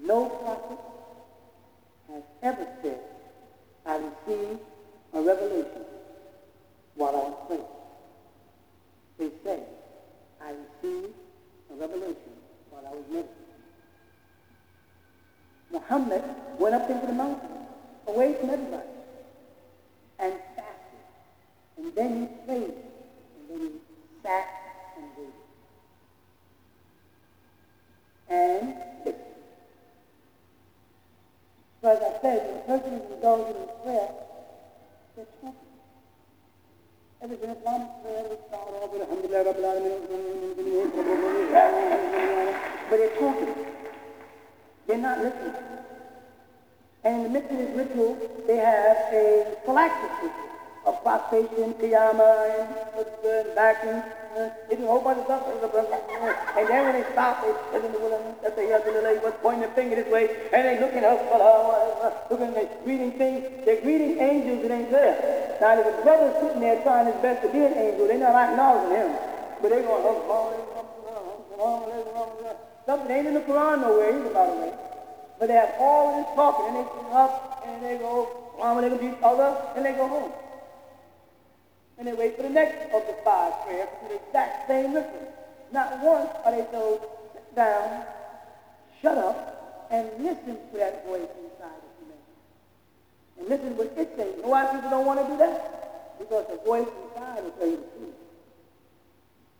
[0.00, 0.06] a.
[0.06, 0.78] No prophet
[2.12, 3.00] has ever said,
[3.84, 4.60] I received
[5.14, 5.84] a revelation
[6.94, 7.62] while I was praying.
[9.18, 9.62] They say,
[10.40, 11.14] I received
[11.72, 12.32] a revelation
[12.70, 13.45] while I was meditating.
[15.70, 16.22] Muhammad
[16.58, 17.50] went up into the mountain,
[18.06, 18.88] away from everybody,
[20.18, 21.00] and fasted.
[21.78, 22.74] And then he prayed,
[23.38, 23.70] and then he
[24.22, 24.48] sat
[24.96, 25.32] and waited.
[28.28, 28.74] And.
[31.82, 34.08] So as I said, a person is indulging in prayer,
[35.14, 35.66] they're talking.
[37.20, 37.38] Prayer
[39.02, 40.00] Alhamdulillah Alameen,
[42.90, 43.75] but they're talking.
[44.86, 45.54] They're not listening.
[47.04, 50.46] And in the midst of this ritual, they have a phylactic ritual
[50.86, 54.02] of prostration, qiyamah, and khutbah, and.
[54.36, 55.48] Uh, they do a whole bunch of stuff.
[55.48, 58.92] And then when they stop, they sit in the willing, that they have the
[59.24, 61.24] was pointing their finger this way, and they looking up,
[62.30, 63.48] looking, they greeting things.
[63.64, 65.56] They're greeting angels that ain't there.
[65.58, 68.06] Now, there's a brother sitting there trying his best to be an angel.
[68.06, 69.16] They're not acknowledging him.
[69.62, 70.04] But they're going,
[72.86, 74.72] something ain't in the Quran nowhere either, by the way.
[75.38, 78.30] But they have all this talking, and they sit up, and they go,
[78.62, 80.32] and they to each other, and they go home
[81.98, 85.32] and they wait for the next of the five prayers to the exact same ritual.
[85.72, 87.00] Not once are they told,
[87.32, 88.04] sit down,
[89.00, 92.12] shut up, and listen to that voice inside of you.
[93.38, 94.34] And listen to what it says.
[94.36, 96.18] You know why people don't want to do that?
[96.18, 98.14] Because the voice inside will tell you the truth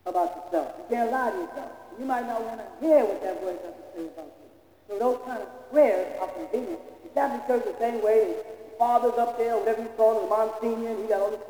[0.05, 0.73] about yourself.
[0.77, 1.71] You can't lie to yourself.
[1.99, 4.49] You might not want to hear what that voice has to say about you.
[4.87, 6.79] So those kind of prayers are convenient.
[7.03, 8.35] The Catholic Church the same way.
[8.37, 11.41] The father's up there, whatever you call the Monsignor, and he got all this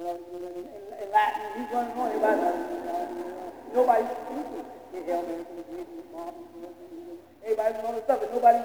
[0.00, 0.16] uh,
[1.02, 2.40] in Latin, he's running on everybody.
[3.74, 4.64] Nobody speaking.
[7.44, 8.64] Everybody's on the stuff, and nobody.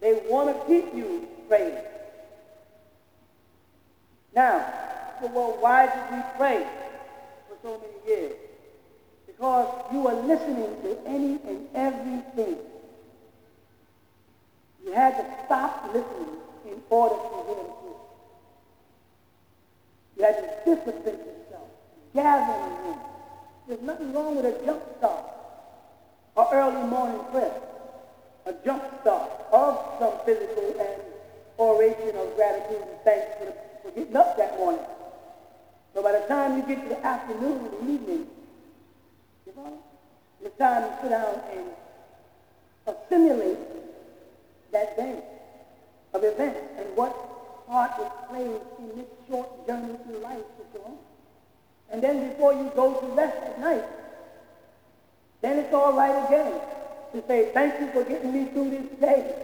[0.00, 1.78] They want to keep you praying.
[4.34, 4.66] Now,
[5.20, 6.66] so, well, why did we pray
[7.48, 8.36] for so many years?
[9.26, 12.56] Because you are listening to any and everything.
[14.84, 18.02] You had to stop listening in order to hear the truth.
[20.16, 21.68] You had to discipline yourself,
[22.14, 22.96] gather in.
[23.68, 25.24] There's nothing wrong with a jump start
[26.36, 27.60] or early morning prayer,
[28.46, 31.02] a jump start of some physical and
[31.58, 34.80] oration of gratitude and thanks for, the, for getting up that morning.
[35.96, 38.26] So by the time you get to the afternoon or the evening,
[39.46, 39.82] you know,
[40.44, 41.64] it's time to sit down and
[42.86, 43.56] assimilate
[44.72, 45.22] that day
[46.12, 50.84] of events and what part is played in this short journey through life that you're
[50.84, 50.98] on.
[51.90, 53.84] And then before you go to rest at night,
[55.40, 56.60] then it's all right again
[57.14, 59.34] to say, thank you for getting me through this day.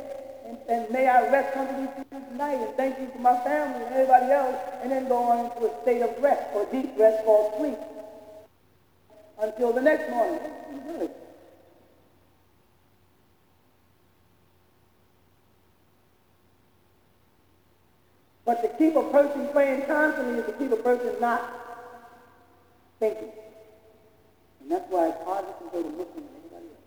[0.53, 2.61] And, and may I rest under these tonight.
[2.61, 4.57] And thank you to my family and everybody else.
[4.82, 7.78] And then go on into a state of rest or deep rest called sleep
[9.40, 10.40] until the next morning.
[18.44, 21.42] But to keep a person praying constantly is to keep a person not
[22.98, 23.30] thinking.
[24.61, 26.82] And that's why it's harder to go to Muslim than anybody else.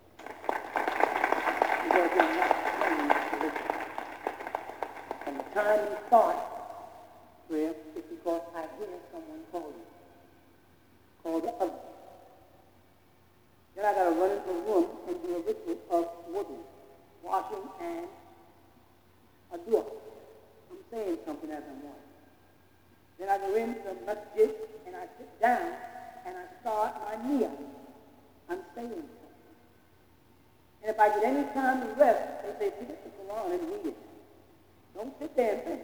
[1.84, 3.66] Because they're not praying to listen.
[5.24, 6.36] From the time you start
[7.48, 9.86] prayer, it's because I hear someone call you.
[11.22, 11.80] Call the other.
[13.74, 16.04] Then I got to run into a room and do a ritual of
[16.34, 16.58] wudu,
[17.22, 18.06] washing and
[19.54, 19.84] a dua
[20.92, 22.12] saying something as I'm walking.
[23.18, 24.54] Then I go into the masjid
[24.86, 25.72] and I sit down
[26.26, 27.50] and I start my niyyah.
[28.50, 29.56] I'm saying something.
[30.82, 33.70] And if I get any time to rest, they say, pick up the Quran and
[33.70, 34.05] read it.
[34.96, 35.80] Don't sit there and think.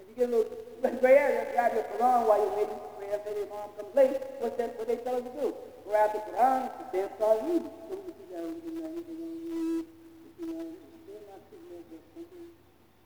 [0.00, 3.20] If you get a little gray area, grab your Quran while you're waiting for prayer,
[3.20, 5.52] say the imam comes late, what's that what they tell us to do?
[5.84, 7.68] Grab the Quran and sit there and start reading.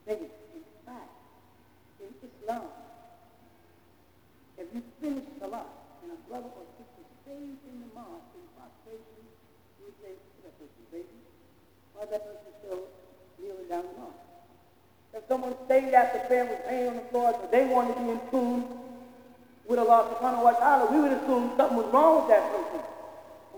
[0.07, 1.15] Thinking, in fact,
[2.03, 2.67] in Islam,
[4.59, 5.67] if you finish Salah
[6.03, 9.23] and a brother or sister stays in the mosque in prostration,
[9.79, 11.19] you say, that person, baby,
[11.95, 12.83] why that person still
[13.39, 14.32] kneeling down the mosque?
[15.29, 18.21] Someone stayed after prayer was laying on the floor, so they wanted to be in
[18.31, 18.65] tune
[19.69, 22.81] with Allah subhanahu wa ta'ala, we would assume something was wrong with that person.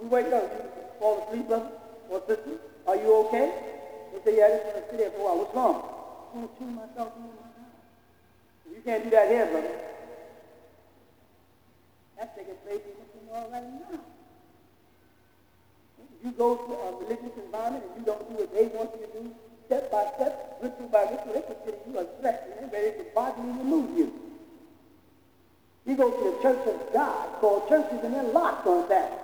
[0.03, 1.71] We wake up, fall asleep, brother
[2.11, 3.51] or sister, are you okay?
[4.13, 5.39] They say, yeah, I just want to sit there for a while.
[5.39, 5.77] What's wrong?
[5.83, 9.75] I want to tune myself in my You can't do that here, brother.
[12.19, 13.99] That's taking place in the world right now.
[16.23, 19.13] You go to a religious environment and you don't do what they want you to
[19.13, 19.35] do,
[19.67, 23.05] step by step, ritual by ritual, they consider you a threat and they're ready to
[23.15, 24.13] bodily remove you.
[25.87, 29.21] You go to the church of God called churches and they're locked on that.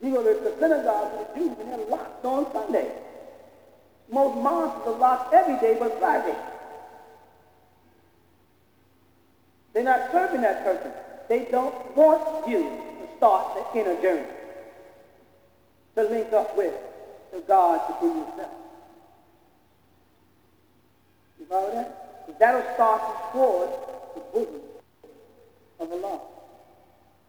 [0.00, 2.92] You go to the synagogue of the Jews and they're locked on Sunday.
[4.10, 6.36] Most mosques are locked every day but Friday.
[9.72, 10.92] They're not serving that person.
[11.28, 14.26] They don't want you to start the inner journey,
[15.96, 16.72] to link up with
[17.38, 18.50] the God within yourself.
[21.38, 22.26] You follow that?
[22.26, 23.72] Because that'll start you towards
[24.14, 24.62] the bosom
[25.78, 26.20] of Allah.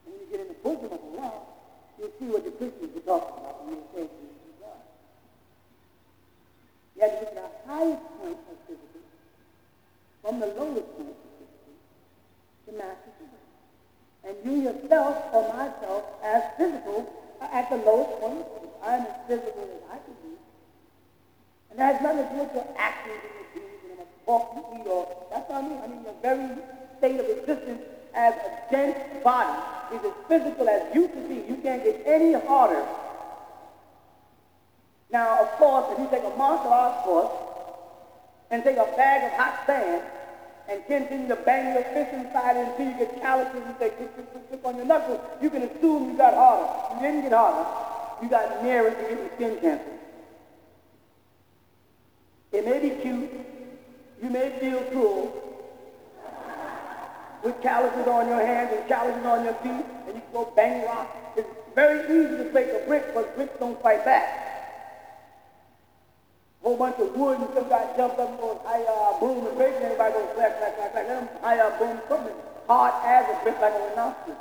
[0.06, 1.34] And when you get in the bosom of Allah,
[2.00, 4.82] you'll see what the Christians are talking about when they say Jesus God.
[6.96, 9.02] You have to look at the highest point of physical
[10.24, 11.78] from the lowest point of physical
[12.66, 13.46] to master physical.
[14.26, 18.74] And you yourself or myself as physical at the lowest point of physical.
[18.84, 20.36] I am as physical as I can be.
[21.72, 24.52] And that has nothing to do with your actions and your deeds and a walk
[24.56, 25.80] you eat or that's what I mean.
[25.84, 26.50] I mean your very
[26.98, 27.82] state of existence
[28.14, 29.62] as a dense body
[29.96, 31.36] is as physical as you can be.
[31.48, 32.86] You can't get any harder.
[35.12, 37.32] Now, of course, if you take a martial arts course
[38.52, 40.04] and take a bag of hot sand
[40.70, 44.32] and continue to bang your fist inside until you get calluses and say click, click,
[44.32, 46.96] click, click on your knuckles, you can assume you got harder.
[46.96, 47.68] You didn't get harder.
[48.22, 49.86] You got nearer to getting skin cancer.
[52.52, 53.30] It may be cute.
[54.22, 55.34] You may feel cruel
[57.44, 61.08] with calluses on your hands and calluses on your feet, and you go bang rock.
[61.36, 64.49] It's very easy to break a brick, but bricks don't fight back.
[66.62, 69.76] Whole bunch of wood and some guy jumped up on high uh, boom and break,
[69.76, 70.94] and everybody goes slack, slack, slack.
[70.94, 72.36] Let them high uh, boom something
[72.68, 74.38] hard as a brick like a rhinoceros.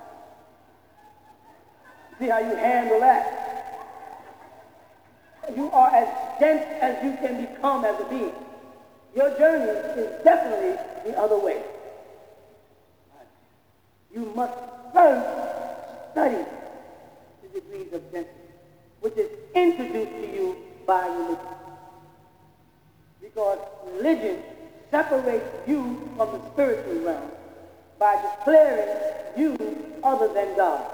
[2.19, 3.49] See how you handle that.
[5.55, 6.09] You are as
[6.41, 8.35] dense as you can become as a being.
[9.15, 10.77] Your journey is definitely
[11.11, 11.63] the other way.
[14.13, 14.55] You must
[14.93, 16.45] first study
[17.43, 18.35] the degrees of density,
[19.01, 20.57] which is introduced to you
[20.87, 21.58] by religion.
[23.39, 23.59] Because
[23.95, 24.43] religion
[24.91, 27.31] separates you from the spiritual realm
[27.97, 28.89] by declaring
[29.37, 29.57] you
[30.03, 30.85] other than God.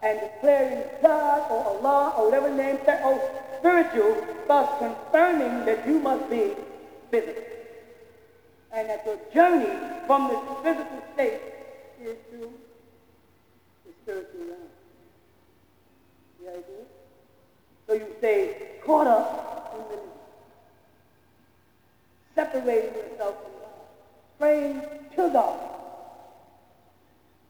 [0.00, 3.20] And declaring God or Allah or whatever name that or
[3.58, 4.14] spiritual,
[4.46, 6.52] thus confirming that you must be
[7.10, 7.42] physical.
[8.72, 11.40] And that your journey from this physical state
[12.00, 12.52] is to
[13.86, 14.70] the spiritual realm.
[16.44, 16.86] You do?
[17.88, 19.65] So you say, caught up.
[22.36, 24.38] Separating yourself from God.
[24.38, 24.82] Praying
[25.16, 25.58] to God.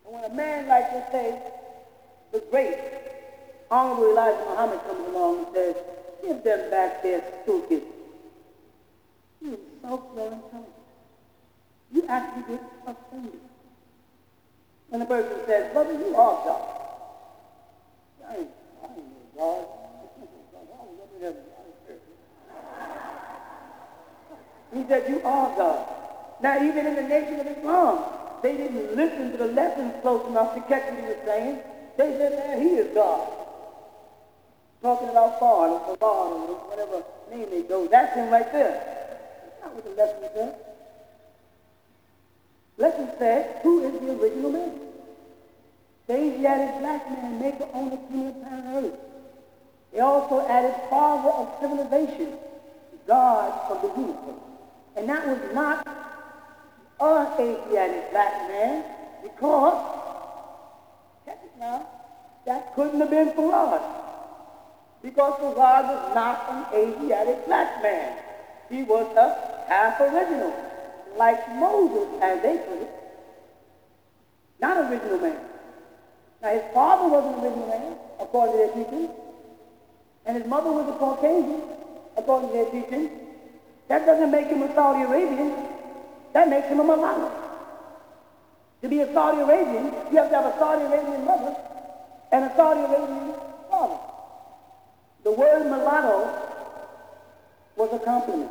[0.05, 1.43] And when a man like to say,
[2.30, 2.78] the great
[3.68, 5.76] Honorable Elijah Muhammad comes along and says,
[6.22, 7.82] give them back their stupid.
[9.43, 10.72] You so slow intelligent.
[11.93, 13.41] You actually get offended.
[14.93, 16.62] And the person says, brother, you are God.
[18.28, 18.51] I ain't,
[18.82, 19.66] I ain't God.
[24.77, 25.89] He said, you are God.
[26.43, 28.05] Now, even in the nation of Islam,
[28.43, 31.61] they didn't listen to the lessons close enough to catch what he was saying.
[31.97, 33.27] They said, man, he is God.
[34.83, 37.89] Talking about God or God or whatever name they go.
[37.89, 38.77] That's him right there.
[39.41, 40.55] That's not what the lesson said.
[42.77, 44.72] Lesson said, who is the original man?
[46.07, 49.01] The Asiatic black man, maker, owner, king of planet Earth.
[49.93, 52.35] They also added father of civilization,
[53.07, 54.45] God of the universe.
[54.97, 55.86] And that was not
[57.01, 58.82] an Asiatic black man
[59.22, 59.84] because,
[61.26, 61.86] check it now,
[62.47, 63.82] that couldn't have been Farad.
[65.03, 68.18] Because Farad was not an Asiatic black man.
[68.70, 70.55] He was a half original
[71.16, 72.90] like Moses, as they put it.
[74.61, 75.36] Not original man.
[76.42, 79.11] Now, his father was an original man, according to their teaching,
[80.24, 81.62] and his mother was a Caucasian,
[82.16, 83.26] according to their teaching.
[83.89, 85.55] That doesn't make him a Saudi Arabian.
[86.32, 87.30] That makes him a mulatto.
[88.82, 91.57] To be a Saudi Arabian, you have to have a Saudi Arabian mother
[92.32, 93.34] and a Saudi Arabian
[93.70, 93.99] father.
[95.24, 96.30] The word mulatto
[97.76, 98.51] was a compliment.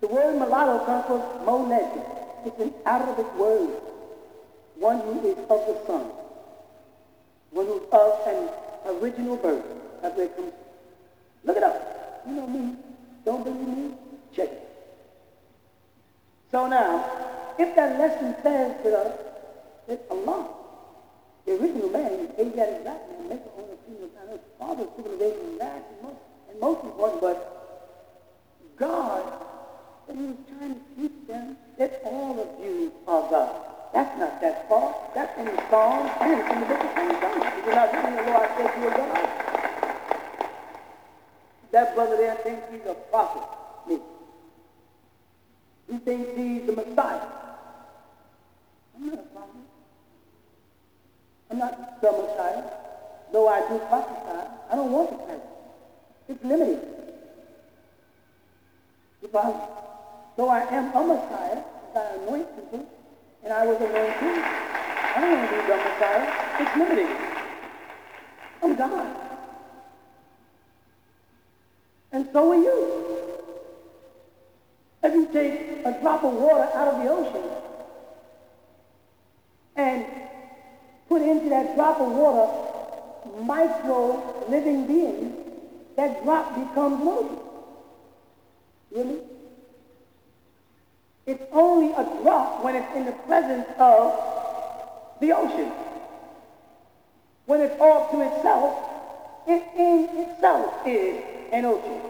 [0.00, 1.90] The word mulatto comes from moled.
[2.44, 3.70] It's an Arabic word.
[4.76, 6.06] One who is of the sun.
[7.50, 8.48] One who's of an
[8.96, 9.64] original birth.
[10.00, 10.52] That's where it comes.
[11.44, 12.22] Look it up.
[12.26, 12.76] You know me.
[13.24, 13.94] Don't believe me?
[14.34, 14.68] Check it.
[16.50, 17.04] So now,
[17.58, 19.22] if that lesson says to us uh,
[19.88, 20.48] that Allah,
[21.46, 25.84] the original man, Asiatic black man, maker, owner, female, kind of father of civilization that,
[25.90, 26.20] and most,
[26.50, 29.22] and most important, but God,
[30.08, 33.72] that he was trying to teach them that all of you are God.
[33.92, 34.94] That's not that far.
[35.14, 37.20] That's in the Psalms and in the book of.
[37.20, 37.42] John.
[37.58, 39.51] If you're not reading the Lord, I said you are God.
[41.72, 43.42] That brother there thinks he's a prophet.
[43.88, 43.98] Me.
[45.90, 47.20] He thinks he's the Messiah.
[48.94, 49.62] I'm not a prophet.
[51.50, 52.62] I'm not the Messiah.
[53.32, 55.48] Though I do prophesy, I don't want the title.
[56.28, 56.80] It's limited.
[59.22, 59.54] Because
[60.36, 61.62] though I am a Messiah,
[61.94, 62.86] I anoint people,
[63.44, 64.44] and I was anointed,
[65.14, 66.26] I don't want to be the Messiah.
[66.60, 67.16] It's limited.
[68.62, 69.31] I'm God.
[72.12, 73.02] And so are you.
[75.02, 77.50] If you take a drop of water out of the ocean
[79.74, 80.06] and
[81.08, 85.34] put into that drop of water micro living beings,
[85.96, 87.38] that drop becomes ocean.
[88.90, 89.20] Really?
[91.26, 95.72] It's only a drop when it's in the presence of the ocean.
[97.46, 98.78] When it's all to itself,
[99.46, 102.00] it in itself is ocean.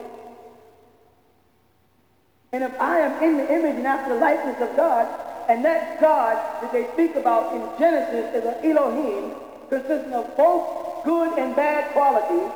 [2.52, 5.08] And if I am in the image and after the likeness of God,
[5.48, 9.32] and that God that they speak about in Genesis is an Elohim,
[9.68, 12.50] consisting of both good and bad qualities,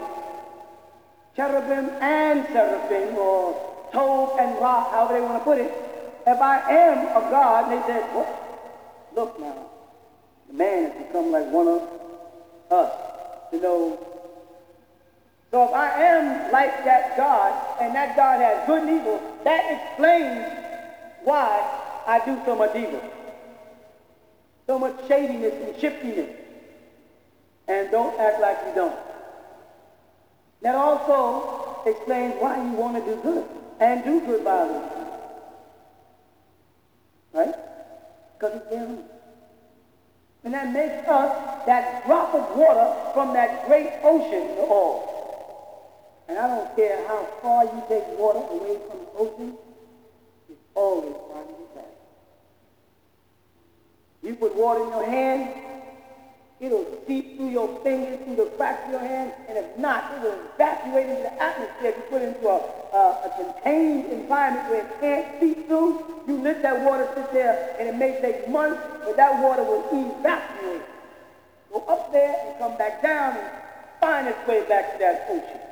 [1.34, 5.72] cherubim and seraphim, or Tov and Ra, however they want to put it,
[6.26, 8.26] if I am a God, and they said?
[9.14, 9.66] Look now,
[10.48, 11.82] the man has become like one of
[12.70, 12.92] us.
[13.52, 14.15] You know,
[15.56, 19.62] so if I am like that God, and that God has good and evil, that
[19.72, 20.44] explains
[21.24, 21.48] why
[22.06, 23.02] I do so much evil.
[24.66, 26.28] So much shadiness and shiftiness.
[27.68, 28.98] And don't act like you don't.
[30.60, 33.46] That also explains why you want to do good
[33.80, 34.90] and do good by others.
[37.32, 37.54] Right?
[38.34, 38.98] Because it's there.
[40.44, 45.15] And that makes us that drop of water from that great ocean of all.
[46.28, 49.56] And I don't care how far you take water away from the ocean,
[50.48, 51.84] it's always going to be back.
[54.22, 55.54] You put water in your hand,
[56.58, 60.22] it'll seep through your fingers, through the cracks of your hand, and if not, it
[60.22, 61.90] will evacuate into the atmosphere.
[61.90, 62.58] If you put it into a,
[62.92, 67.76] a, a contained environment where it can't seep through, you let that water sit there,
[67.78, 70.82] and it may take months, but that water will evaporate.
[71.70, 73.48] Go up there and come back down and
[74.00, 75.65] find its way back to that ocean.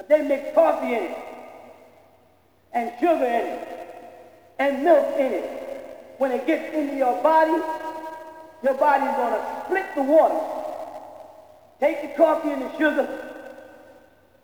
[0.00, 1.16] If they mix coffee in it,
[2.72, 3.68] and sugar in it,
[4.58, 7.62] and milk in it, when it gets into your body,
[8.62, 10.40] your body's going to split the water.
[11.80, 13.08] Take the coffee and the sugar,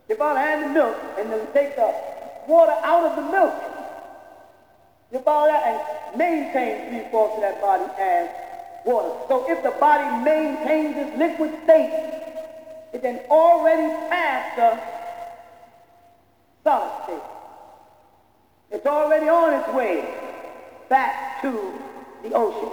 [0.09, 1.95] your body and the milk, and then take the
[2.47, 3.55] water out of the milk.
[5.11, 8.29] Your body and maintain three-fourths of that body as
[8.85, 9.11] water.
[9.29, 12.13] So if the body maintains its liquid state,
[12.93, 14.96] it then already passed the
[16.67, 17.23] solid state.
[18.73, 20.05] It's already on its way
[20.89, 21.73] back to
[22.25, 22.73] the ocean.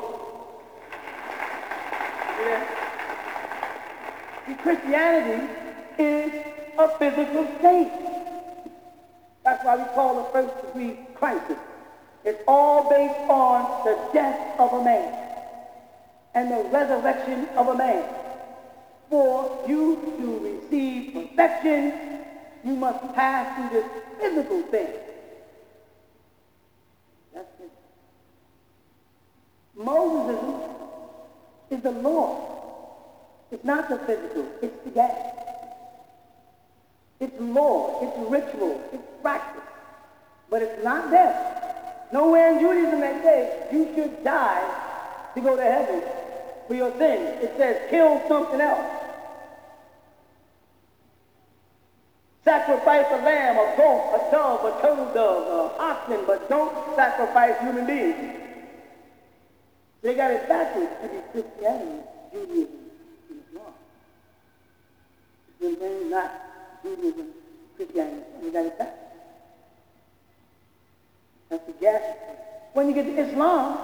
[4.48, 5.48] See, Christianity
[6.00, 6.32] is
[6.80, 7.92] a physical state.
[9.44, 11.58] That's why we call it first degree crisis.
[12.26, 15.14] It's all based on the death of a man
[16.34, 18.04] and the resurrection of a man.
[19.12, 22.13] For you to receive perfection,
[22.64, 23.90] you must pass through this
[24.20, 24.90] physical thing.
[27.34, 27.72] That's it.
[29.76, 30.70] Moses
[31.72, 32.50] is the law.
[33.52, 35.16] It's not the physical, it's the gas.
[37.20, 39.62] It's law, it's ritual, it's practice.
[40.50, 42.12] But it's not death.
[42.12, 46.02] Nowhere in Judaism they say you should die to go to heaven
[46.68, 47.44] for your sins.
[47.44, 49.03] It says kill something else.
[52.44, 57.58] Sacrifice a lamb, a goat, a dove, a turtle dove, a oxen, but don't sacrifice
[57.62, 58.40] human beings.
[60.02, 62.02] They got it backwards to be Christianity,
[62.34, 62.68] Judaism,
[63.30, 63.74] and Islam.
[65.62, 66.32] It's not
[66.84, 67.28] Judaism,
[67.78, 68.24] Christianity.
[68.42, 69.00] They got it backwards.
[71.50, 72.02] That's the gas.
[72.74, 73.78] When you get to Islam,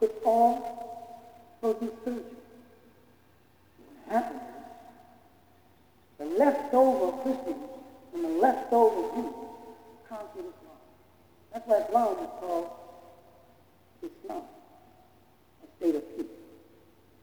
[0.00, 1.02] it's all
[1.60, 2.24] supposed to be spiritual.
[4.08, 4.51] What
[6.22, 7.56] the leftover Christians
[8.14, 9.34] and the leftover Jews
[10.08, 10.78] conquered Islam.
[11.52, 12.70] That's why Islam is called
[14.02, 14.42] Islam,
[15.64, 16.26] a state of peace.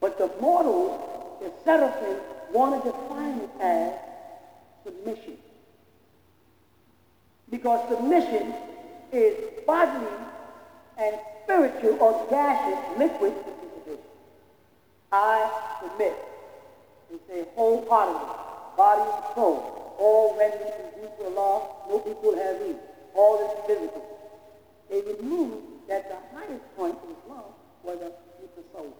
[0.02, 1.00] But the mortals,
[1.41, 2.18] the seraphim,
[2.52, 3.93] wanted to define it as
[4.86, 5.38] submission.
[7.50, 8.54] Because submission
[9.14, 9.36] is
[9.66, 10.08] bodily
[10.97, 14.04] and spiritual or gaseous liquid participation.
[15.12, 15.50] I
[15.82, 16.16] submit.
[17.10, 18.49] and say wholeheartedly,
[18.80, 19.59] body and soul,
[19.99, 22.75] all rendered to due to Allah, no equal have he.
[23.13, 24.05] All is physical.
[24.89, 25.19] They would
[25.89, 27.51] that the highest point in Islam
[27.84, 28.11] was a
[28.71, 28.95] soul.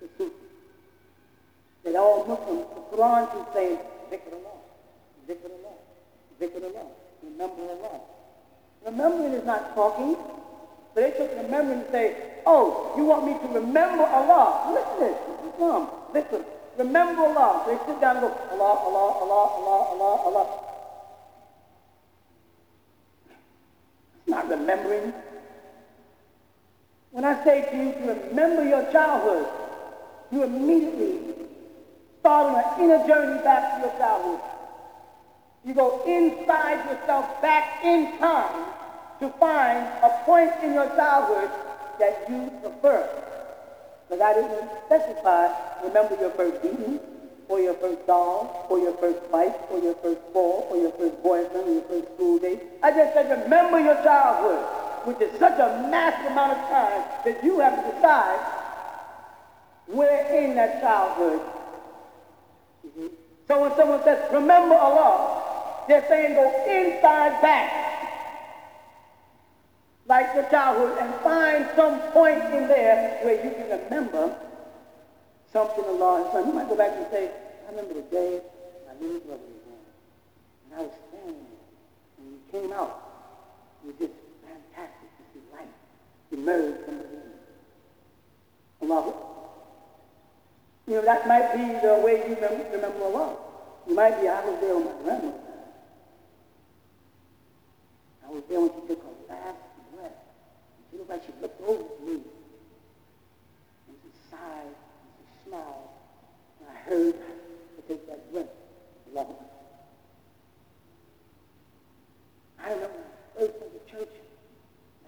[0.00, 0.34] The Sufi.
[1.84, 3.78] That all Muslims, the Quran is saying,
[4.10, 4.58] Zikr Allah,
[5.28, 5.76] Zikr Allah,
[6.40, 6.86] Zikr Allah,
[7.22, 8.00] remember Allah.
[8.86, 10.16] Remembering is not talking.
[10.94, 14.74] But they took remembering and say, oh, you want me to remember Allah?
[14.74, 15.14] Listen.
[15.54, 15.88] Islam.
[16.12, 16.44] Listen.
[16.80, 17.64] Remember Allah.
[17.66, 20.46] They sit down and go, Allah, Allah, Allah, Allah, Allah, Allah.
[24.16, 25.12] It's not remembering.
[27.10, 29.46] When I say to you to remember your childhood,
[30.32, 31.34] you immediately
[32.20, 34.40] start on an inner journey back to your childhood.
[35.66, 38.64] You go inside yourself back in time
[39.20, 41.50] to find a point in your childhood
[41.98, 43.29] that you prefer.
[44.10, 45.54] But I didn't specify,
[45.84, 46.98] remember your first beating,
[47.48, 51.22] or your first doll, or your first fight, or your first ball, or your first
[51.22, 52.60] boyfriend, or your first school day.
[52.82, 54.66] I just said remember your childhood,
[55.06, 58.40] which is such a massive amount of time that you have to decide
[59.86, 61.40] where in that childhood.
[62.86, 63.06] Mm-hmm.
[63.48, 67.89] So when someone says, remember Allah, they're saying go inside back,
[70.10, 74.34] like your childhood, and find some point in there where you can remember
[75.52, 76.48] something Allah has done.
[76.48, 78.40] You might go back and say, I remember the day
[78.88, 79.78] my little brother was born.
[80.66, 81.62] And I was standing there.
[82.18, 82.92] And he came out,
[83.84, 85.70] it was just fantastic to see light
[86.32, 88.90] emerge from the womb.
[88.90, 89.14] Allah.
[90.88, 93.36] You know, that might be the way you remember Allah.
[93.86, 95.38] You might be, I was there on my grandmother.
[98.26, 99.69] I was there when she took her last
[101.04, 101.22] breath.
[101.26, 102.20] She looked over me.
[103.88, 104.74] And she sighed and
[105.18, 105.88] she smiled.
[106.60, 108.46] And I heard her take that breath.
[109.16, 109.26] Allah.
[112.62, 114.14] I remember I first went to church.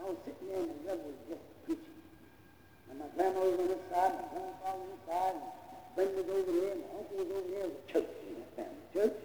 [0.00, 1.98] I was sitting there and the reverend was just preaching.
[2.90, 6.10] And my grandma was on this side, my grandfather on this side, and my friend
[6.16, 7.62] was over there, and my uncle was over there.
[7.62, 9.18] It was church, in that family church.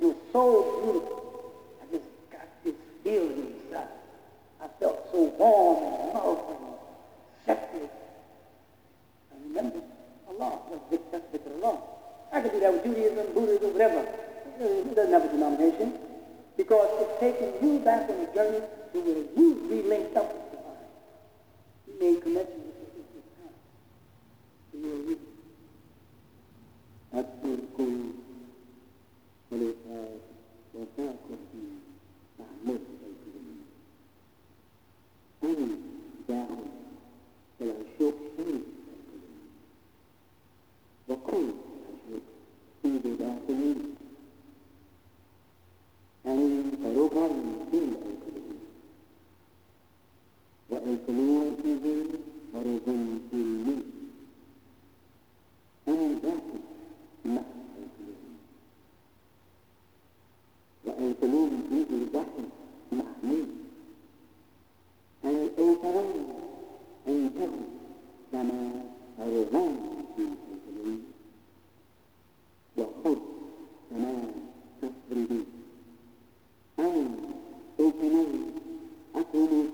[0.00, 0.42] It was so
[0.80, 1.52] beautiful
[1.82, 3.95] I just got this feeling inside.
[4.80, 6.58] Felt so warm and loved and
[7.40, 7.90] accepted.
[9.32, 9.80] I remember
[10.28, 10.58] Allah,
[10.90, 11.80] that's dhikr Allah.
[12.32, 14.06] I could do that with Judaism, Buddhism, whatever.
[14.60, 15.92] It doesn't have a denomination
[16.56, 18.60] because it's taking you back on a journey
[18.92, 20.88] to where you re-linked up with the divine.
[21.86, 23.54] You made connections with the past.
[24.72, 25.18] So you're a
[27.12, 28.06] That's pretty cool.
[35.46, 35.82] حين
[36.28, 36.66] جاءهم
[37.60, 38.62] والعشوق حين
[41.08, 41.46] وكل
[42.08, 42.22] العشوق
[42.82, 43.94] في بداخلهم
[46.26, 48.56] أن قلوبهم من كل القلوب
[50.70, 52.06] والقلوب فيهم
[52.54, 52.84] مرض
[53.30, 53.84] في الملك
[55.88, 56.32] أن مع
[57.24, 57.76] مأسى
[60.84, 62.44] القلوب والقلوب فيه بحر
[62.92, 63.65] محمود
[65.26, 66.06] Hani eğitimin
[67.06, 67.50] eğitim
[68.30, 68.54] sama
[69.16, 69.72] haruman
[70.16, 71.00] dikatakan
[72.76, 73.18] waktu
[73.88, 74.08] sama
[74.80, 75.44] tasbih.
[76.78, 77.02] Ay
[77.78, 78.52] eğitimin
[79.14, 79.64] akıllı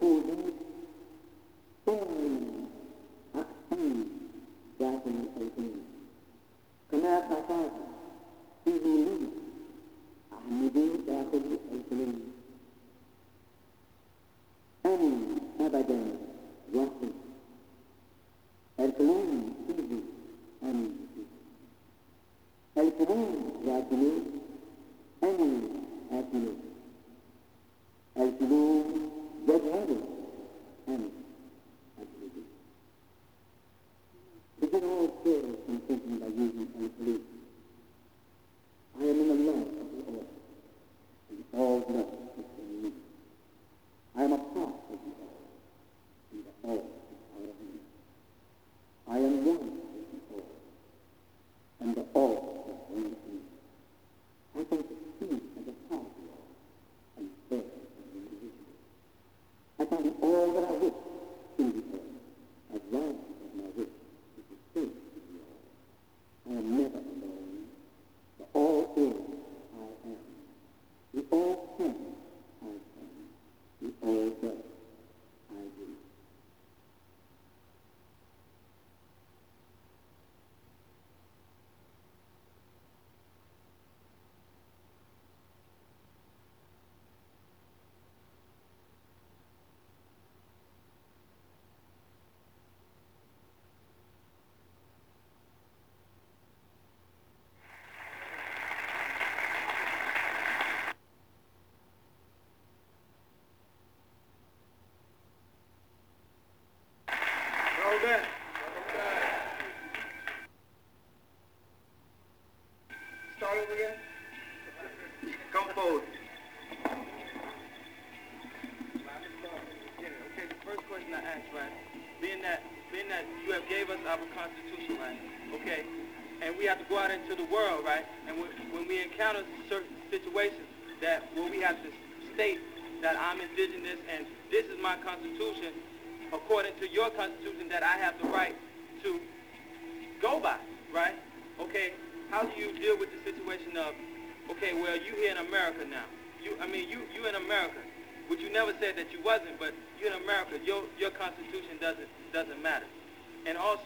[60.23, 60.72] obra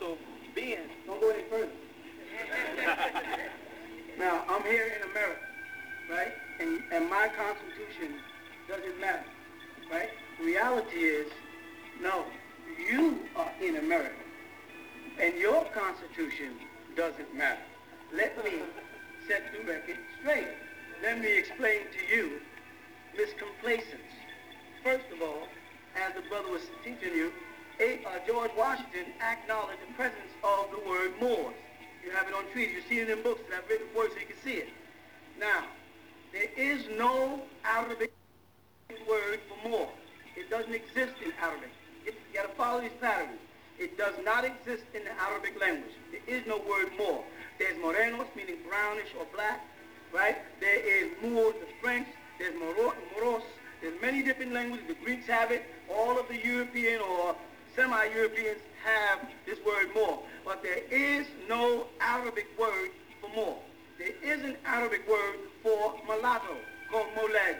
[0.01, 0.17] also,
[0.55, 1.69] being, Don't go any further.
[4.19, 5.41] now, I'm here in America,
[6.11, 6.33] right?
[6.61, 8.21] And, and my constitution
[8.69, 9.25] doesn't matter,
[9.91, 10.11] right?
[10.41, 11.31] Reality is,
[12.03, 12.25] no,
[12.91, 14.15] you are in America,
[15.21, 16.55] and your constitution
[16.97, 17.61] doesn't matter.
[18.15, 18.53] Let me
[19.29, 20.49] set the record straight.
[21.03, 22.41] Let me explain to you
[23.17, 23.85] miscomplacence.
[24.83, 25.49] First of all,
[25.97, 27.33] as the brother was teaching you,
[27.81, 31.55] a, George Washington acknowledged the presence of the word Moors.
[32.05, 32.73] You have it on treaty.
[32.73, 34.69] You see it in books that I've written for you so you can see it.
[35.39, 35.65] Now,
[36.33, 38.13] there is no Arabic
[39.09, 39.89] word for more.
[40.37, 41.71] It doesn't exist in Arabic.
[42.05, 43.39] You got to follow these patterns.
[43.79, 45.93] It does not exist in the Arabic language.
[46.11, 47.23] There is no word more.
[47.59, 49.61] There's morenos, meaning brownish or black,
[50.13, 50.37] right?
[50.61, 52.07] There is Moors, the French.
[52.39, 53.43] There's Moro, Moros.
[53.81, 54.87] There's many different languages.
[54.89, 55.65] The Greeks have it.
[55.91, 57.35] All of the European or
[57.77, 60.19] semi-Europeans have this word more.
[60.45, 63.59] But there is no Arabic word for more.
[63.99, 66.57] There is an Arabic word for mulatto
[66.91, 67.57] called moleg.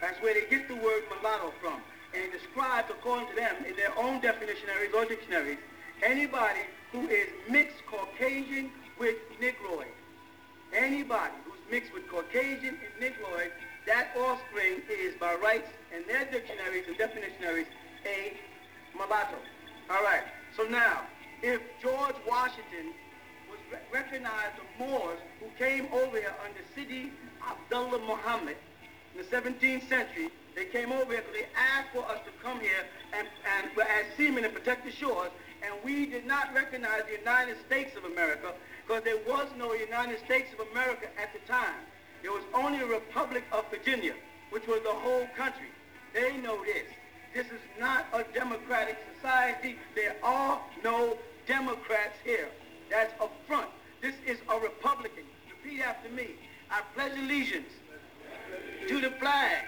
[0.00, 1.80] That's where they get the word mulatto from.
[2.14, 5.58] And it describes, according to them, in their own definitionaries or dictionaries,
[6.02, 6.60] anybody
[6.90, 9.86] who is mixed Caucasian with Negroid.
[10.74, 13.52] Anybody who's mixed with Caucasian and Negroid,
[13.86, 17.66] that offspring is, by rights and their dictionaries and definitionaries,
[18.06, 18.34] a
[18.94, 19.36] mulatto.
[19.90, 20.22] All right.
[20.56, 21.02] So now,
[21.42, 22.94] if George Washington
[23.50, 27.12] was re- recognized the Moors who came over here under Sidi
[27.46, 28.56] Abdullah Muhammad
[29.14, 32.60] in the 17th century, they came over here because they asked for us to come
[32.60, 33.26] here and,
[33.58, 35.30] and as seamen and protect the shores,
[35.62, 38.52] and we did not recognize the United States of America
[38.86, 41.80] because there was no United States of America at the time.
[42.22, 44.14] There was only a Republic of Virginia,
[44.50, 45.68] which was the whole country.
[46.14, 46.84] They know this.
[47.34, 49.76] This is not a democratic society.
[49.94, 51.16] There are no
[51.46, 52.48] Democrats here.
[52.90, 53.68] That's a front.
[54.02, 55.24] This is a Republican.
[55.48, 56.36] Repeat after me.
[56.70, 57.72] I pledge allegiance
[58.88, 59.64] to the flag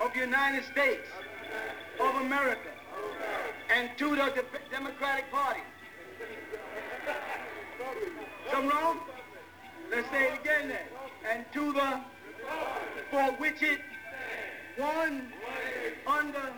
[0.00, 1.06] of the United States
[2.00, 2.70] of America
[3.74, 5.60] and to the De- Democratic Party.
[8.50, 8.98] Something wrong?
[9.90, 10.86] Let's say it again then.
[11.30, 12.00] And to the
[13.10, 13.80] for which it
[14.76, 15.32] one
[16.06, 16.52] under.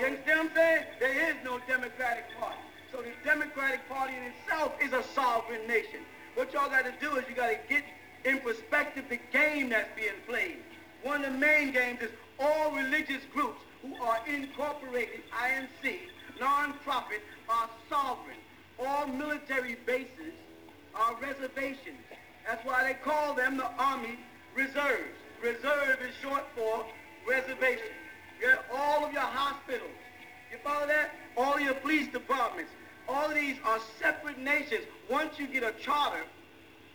[0.00, 0.84] You understand what I'm?
[1.00, 2.60] There is no Democratic Party.
[2.92, 6.00] So the Democratic Party in itself is a sovereign nation.
[6.34, 7.84] What y'all got to do is you got to get
[8.24, 10.58] in perspective the game that's being played.
[11.02, 15.98] One of the main games is all religious groups who are incorporated, INC,
[16.40, 18.36] non-profit, are sovereign.
[18.78, 20.34] All military bases
[20.94, 21.98] are reservations.
[22.46, 24.18] That's why they call them the Army
[24.54, 25.14] Reserves.
[25.42, 26.84] Reserve is short for
[27.28, 27.92] reservation.
[28.40, 29.90] You got all of your hospitals.
[30.50, 31.10] You follow that?
[31.36, 32.70] All your police departments.
[33.08, 34.84] All of these are separate nations.
[35.10, 36.24] Once you get a charter,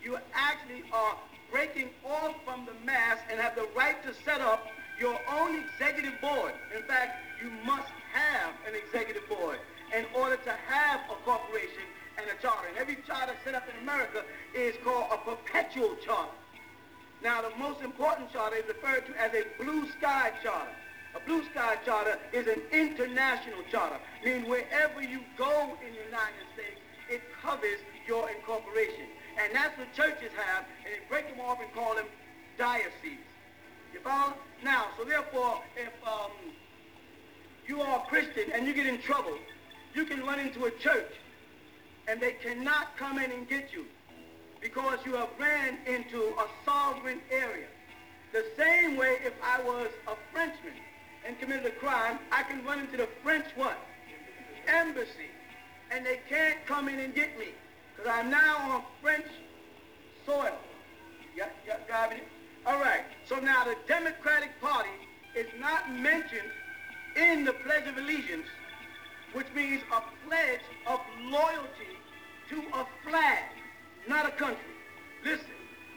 [0.04, 1.16] you actually are
[1.52, 4.68] breaking off from the mass and have the right to set up
[5.00, 6.54] your own executive board.
[6.76, 9.58] In fact, you must have an executive board
[9.96, 11.86] in order to have a corporation
[12.18, 12.68] and a charter.
[12.70, 14.24] And every charter set up in America
[14.56, 16.32] is called a perpetual charter.
[17.24, 20.76] Now, the most important charter is referred to as a blue sky charter.
[21.16, 23.96] A blue sky charter is an international charter,
[24.26, 29.06] meaning wherever you go in the United States, it covers your incorporation.
[29.42, 32.06] And that's what churches have, and they break them off and call them
[32.58, 33.24] dioceses.
[33.94, 34.34] You follow?
[34.62, 36.32] Now, so therefore, if um,
[37.68, 39.38] you are a Christian and you get in trouble,
[39.94, 41.12] you can run into a church,
[42.10, 43.86] and they cannot come in and get you
[44.64, 47.68] because you have ran into a sovereign area.
[48.32, 50.74] The same way if I was a Frenchman
[51.28, 53.78] and committed a crime, I can run into the French what?
[54.68, 55.30] Embassy.
[55.92, 57.50] And they can't come in and get me
[57.96, 59.28] because I'm now on French
[60.26, 60.58] soil.
[61.36, 62.24] You, it?
[62.66, 63.04] All right.
[63.28, 64.90] So now the Democratic Party
[65.36, 66.50] is not mentioned
[67.18, 68.48] in the Pledge of Allegiance,
[69.34, 71.00] which means a pledge of
[71.30, 71.98] loyalty
[72.50, 73.44] to a flag,
[74.08, 74.64] not a country.
[75.24, 75.46] Listen,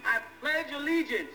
[0.05, 1.33] I pledge allegiance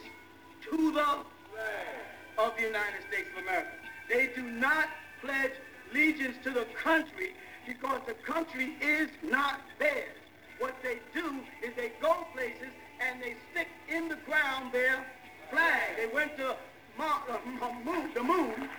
[0.69, 1.05] to the
[1.51, 1.91] flag
[2.37, 3.71] of the United States of America.
[4.09, 4.87] They do not
[5.21, 5.51] pledge
[5.91, 7.33] allegiance to the country
[7.67, 10.15] because the country is not theirs.
[10.59, 15.05] What they do is they go places and they stick in the ground their
[15.49, 15.97] flag.
[15.97, 16.55] They went to
[16.99, 17.37] uh,
[17.83, 18.69] moon, the moon.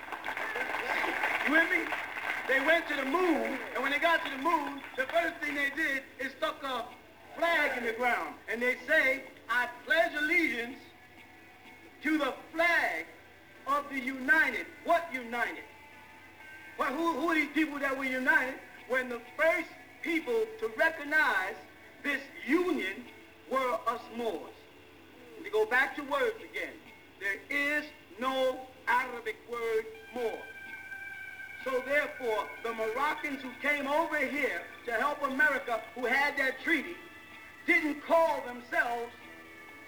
[1.47, 1.79] You with me?
[2.49, 5.55] They went to the moon, and when they got to the moon, the first thing
[5.55, 6.85] they did is stuck a
[7.37, 8.35] flag in the ground.
[8.51, 10.79] And they say, I pledge allegiance
[12.03, 13.07] to the flag
[13.67, 14.67] of the united.
[14.85, 15.65] What united?
[16.79, 18.55] Well, who, who are these people that were united?
[18.89, 19.69] When the first
[20.03, 21.55] people to recognize
[22.03, 23.05] this union
[23.51, 24.51] were us Moors.
[25.45, 26.75] To go back to words again,
[27.21, 27.85] there is
[28.21, 30.39] no Arabic word Moor.
[31.65, 36.97] So therefore, the Moroccans who came over here to help America, who had that treaty,
[37.67, 39.13] didn't call themselves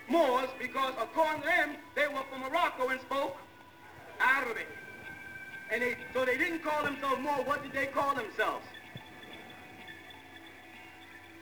[0.08, 3.36] Moors because according to them, they were from Morocco and spoke
[4.20, 4.68] Arabic.
[5.72, 7.42] And they, so they didn't call themselves Moor.
[7.44, 8.64] What did they call themselves?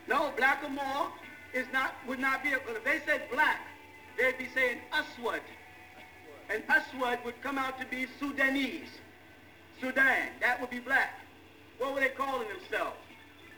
[0.07, 1.11] No, black or Moor
[1.53, 3.61] is not, would not be, if they said black,
[4.17, 5.41] they'd be saying Aswad.
[6.49, 8.89] And Aswad would come out to be Sudanese.
[9.79, 11.19] Sudan, that would be black.
[11.77, 12.97] What were they calling themselves?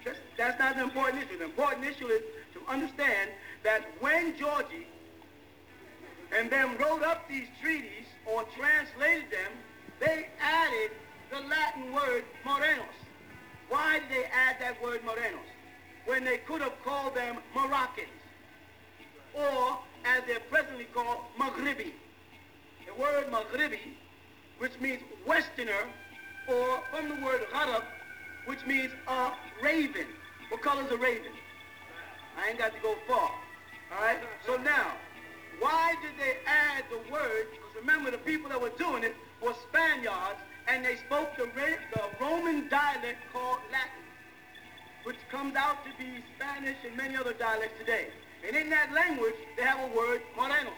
[0.04, 1.38] That's, that's not the important issue.
[1.38, 2.22] The important issue is
[2.68, 3.30] understand
[3.64, 4.88] that when Georgie
[6.38, 9.52] and them wrote up these treaties or translated them,
[10.00, 10.92] they added
[11.32, 12.86] the Latin word morenos.
[13.70, 15.40] Why did they add that word morenos?
[16.06, 18.08] When they could have called them Moroccans.
[19.34, 21.94] Or, as they're presently called, Maghribi.
[22.86, 23.80] The word Maghribi,
[24.60, 25.90] which means Westerner,
[26.48, 27.84] or from the word Gharab,
[28.46, 29.32] which means a
[29.64, 30.06] raven.
[30.50, 31.32] What color is a raven?
[32.38, 33.32] I ain't got to go far.
[33.92, 34.20] All right?
[34.46, 34.94] So now,
[35.60, 37.48] why did they add the word?
[37.52, 42.04] Because remember, the people that were doing it were Spaniards, and they spoke the, the
[42.20, 44.04] Roman dialect called Latin,
[45.04, 48.08] which comes out to be Spanish and many other dialects today.
[48.46, 50.74] And in that language, they have a word, morenos.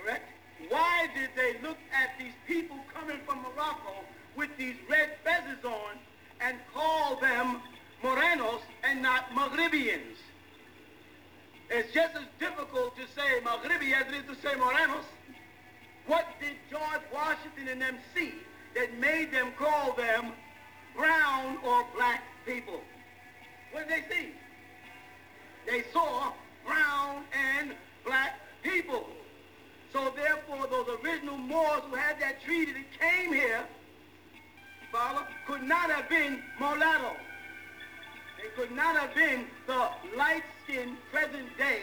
[0.00, 0.28] Correct?
[0.68, 4.04] Why did they look at these people coming from Morocco
[4.36, 5.98] with these red feathers on
[6.40, 7.60] and call them
[8.04, 10.18] morenos and not Maghribians?
[11.70, 15.06] It's just as difficult to say Maghribi as it is to say Morenos.
[16.06, 18.34] What did George Washington and them see
[18.74, 20.32] that made them call them
[20.94, 22.80] brown or black people?
[23.72, 24.28] What did they see?
[25.66, 26.32] They saw
[26.66, 27.72] brown and
[28.04, 29.08] black people.
[29.94, 33.64] So therefore, those original Moors who had that treaty that came here,
[34.92, 37.16] follow, could not have been mulatto.
[38.44, 41.80] They could not have been the light-skinned present-day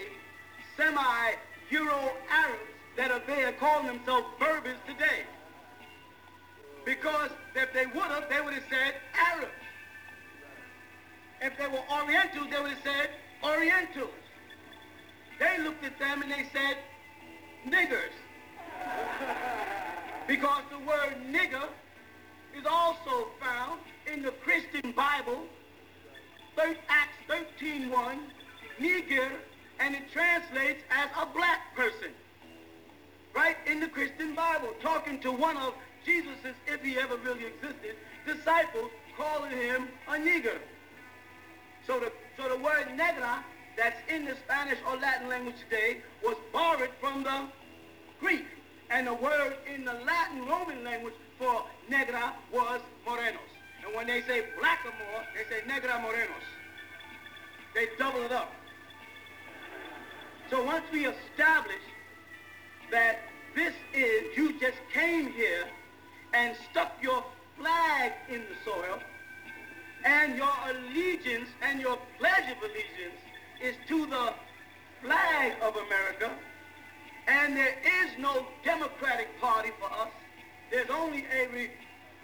[0.78, 2.60] semi-Euro Arabs
[2.98, 5.24] that are there calling themselves Berbers today.
[6.86, 9.52] Because if they would have, they would have said Arabs.
[11.42, 13.10] If they were Orientals, they would have said
[13.44, 14.10] Orientals.
[15.40, 16.78] They looked at them and they said
[17.68, 18.14] niggers.
[20.28, 21.68] because the word nigger
[22.56, 23.80] is also found
[24.12, 25.48] in the Christian Bible,
[26.58, 28.20] Acts 13.1,
[28.80, 29.30] nigger,
[29.80, 32.10] and it translates as a black person.
[33.34, 35.74] Right in the Christian Bible, talking to one of
[36.06, 37.96] Jesus's, if he ever really existed,
[38.26, 40.58] disciples, calling him a nigger.
[41.88, 43.44] So the, so the word negra
[43.78, 47.48] that's in the Spanish or Latin language today was borrowed from the
[48.20, 48.46] Greek.
[48.90, 53.40] And the word in the Latin Roman language for negra was morenos.
[53.92, 56.48] And when they say black or more, they say negra morenos.
[57.76, 58.54] They double it up.
[60.50, 61.82] So once we establish
[62.90, 63.20] that
[63.54, 65.66] this is, you just came here
[66.34, 67.22] and stuck your
[67.60, 69.00] flag in the soil,
[70.06, 73.20] and your allegiance and your pledge of allegiance
[73.62, 74.34] is to the
[75.02, 76.32] flag of America,
[77.28, 80.10] and there is no Democratic Party for us.
[80.70, 81.70] There's only a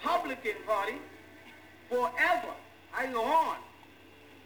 [0.01, 0.95] Republican Party
[1.89, 2.53] forever.
[2.95, 3.57] I go on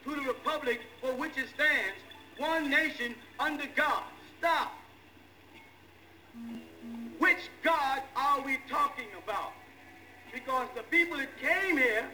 [0.03, 1.97] to the republic for which it stands,
[2.37, 4.03] one nation under God.
[4.39, 4.73] Stop.
[7.19, 9.53] Which God are we talking about?
[10.33, 12.05] Because the people that came here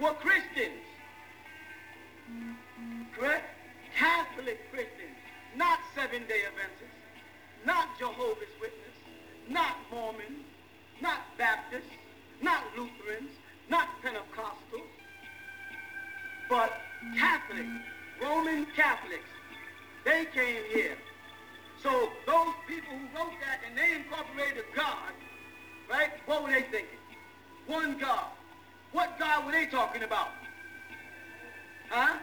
[0.00, 0.82] were Christians.
[3.16, 3.44] Correct?
[3.96, 5.16] Catholic Christians,
[5.56, 6.96] not Seven-Day Adventists,
[7.66, 9.00] not Jehovah's Witnesses,
[9.48, 10.44] not Mormons,
[11.00, 11.90] not Baptists,
[12.40, 13.30] not Lutherans,
[13.70, 14.82] not Pentecostal,
[16.48, 16.72] but
[17.16, 17.68] Catholics,
[18.20, 19.30] Roman Catholics.
[20.04, 20.96] They came here.
[21.82, 25.12] So those people who wrote that and they incorporated God,
[25.88, 26.10] right?
[26.26, 26.98] What were they thinking?
[27.66, 28.26] One God.
[28.92, 30.30] What God were they talking about?
[31.88, 32.18] Huh?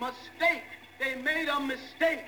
[0.00, 0.62] Mistake.
[1.00, 2.24] They made a mistake.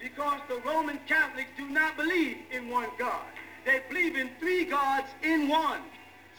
[0.00, 3.26] Because the Roman Catholics do not believe in one God.
[3.66, 5.80] They believe in three gods in one.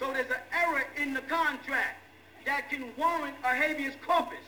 [0.00, 1.98] So there's an error in the contract
[2.46, 4.38] that can warrant a habeas corpus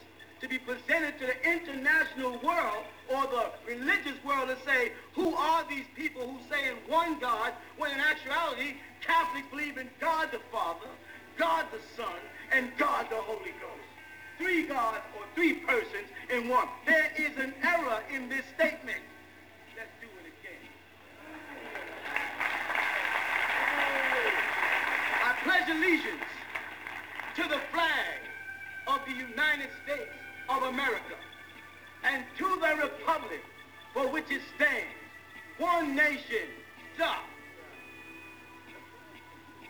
[0.40, 2.84] to be presented to the international world
[3.14, 7.52] or the religious world to say, who are these people who say in one God,
[7.76, 10.88] when in actuality, Catholics believe in God the Father,
[11.36, 12.16] God the Son,
[12.50, 13.88] and God the Holy Ghost.
[14.38, 16.66] Three gods or three persons in one.
[16.86, 18.98] There is an error in this statement.
[19.76, 20.58] Let's do it again.
[25.24, 26.30] I pledge allegiance
[27.36, 28.20] to the flag
[28.86, 30.10] of the United States
[30.48, 31.16] of America
[32.04, 33.42] and to the republic
[33.94, 34.86] for which it stands,
[35.58, 36.48] one nation,
[36.94, 37.22] stop.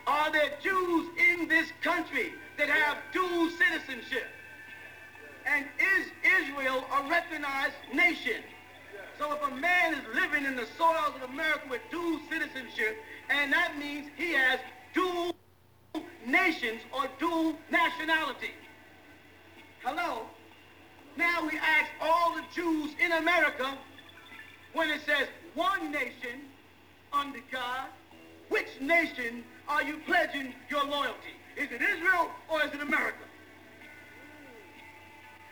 [0.05, 4.27] Are there Jews in this country that have dual citizenship?
[5.45, 5.65] And
[5.97, 6.07] is
[6.41, 8.43] Israel a recognized nation?
[9.17, 12.97] So if a man is living in the soils of America with dual citizenship,
[13.29, 14.59] and that means he has
[14.93, 15.35] dual
[16.25, 18.51] nations or dual nationality.
[19.83, 20.23] Hello?
[21.17, 23.77] Now we ask all the Jews in America,
[24.73, 26.41] when it says one nation
[27.11, 27.87] under God,
[28.49, 31.35] which nation are you pledging your loyalty?
[31.55, 33.17] Is it Israel or is it America?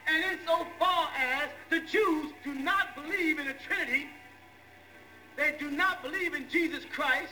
[0.08, 4.08] And insofar as the Jews do not believe in the Trinity,
[5.38, 7.32] they do not believe in Jesus Christ,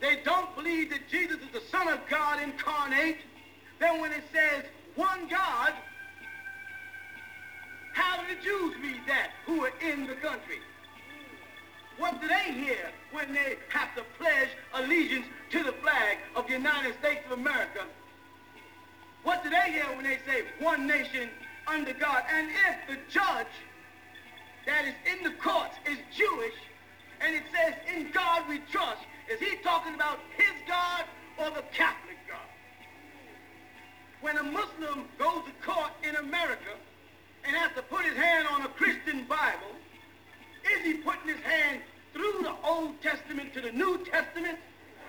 [0.00, 3.18] they don't believe that Jesus is the Son of God incarnate,
[3.78, 5.72] then when it says one God,
[7.92, 10.60] how do the Jews read that who are in the country?
[11.98, 16.52] What do they hear when they have to pledge allegiance to the flag of the
[16.52, 17.84] United States of America?
[19.24, 21.28] What do they hear when they say one nation
[21.66, 22.22] under God?
[22.32, 23.46] And if the judge
[24.66, 26.54] that is in the courts is Jewish,
[27.20, 31.04] and it says, in God we trust, is he talking about his God
[31.38, 32.48] or the Catholic God?
[34.20, 36.74] When a Muslim goes to court in America
[37.44, 39.76] and has to put his hand on a Christian Bible,
[40.72, 41.80] is he putting his hand
[42.12, 44.58] through the Old Testament to the New Testament,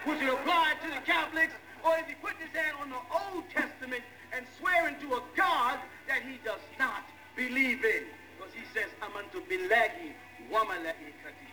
[0.06, 1.54] which will apply to the Catholics,
[1.84, 4.04] or is he putting his hand on the Old Testament
[4.34, 7.04] and swearing to a God that he does not
[7.36, 8.04] believe in?
[8.38, 10.14] Because he says, Amantu billahi
[10.52, 11.50] wa malaikati.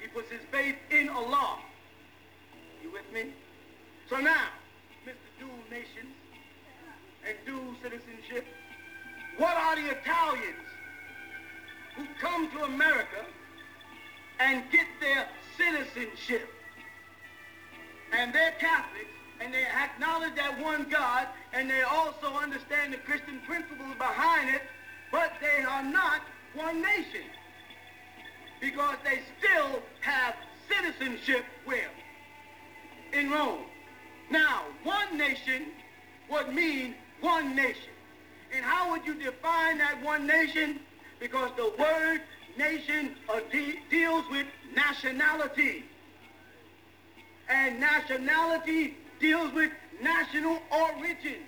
[0.00, 1.58] He puts his faith in Allah.
[2.82, 3.32] You with me?
[4.08, 4.46] So now,
[5.04, 5.14] Mr.
[5.40, 6.14] Dual Nations
[7.26, 8.46] and dual citizenship,
[9.38, 10.66] what are the Italians
[11.96, 13.24] who come to America
[14.38, 15.26] and get their
[15.56, 16.48] citizenship?
[18.12, 23.40] And they're Catholics, and they acknowledge that one God, and they also understand the Christian
[23.46, 24.62] principles behind it,
[25.10, 26.20] but they are not
[26.54, 27.26] one nation.
[28.60, 30.34] Because they still have
[30.68, 31.90] citizenship where?
[33.12, 33.64] In Rome.
[34.30, 35.66] Now, one nation
[36.30, 37.92] would mean one nation.
[38.54, 40.80] And how would you define that one nation?
[41.20, 42.22] Because the word
[42.58, 43.14] nation
[43.50, 45.84] de- deals with nationality.
[47.48, 49.70] And nationality deals with
[50.02, 51.40] national origin.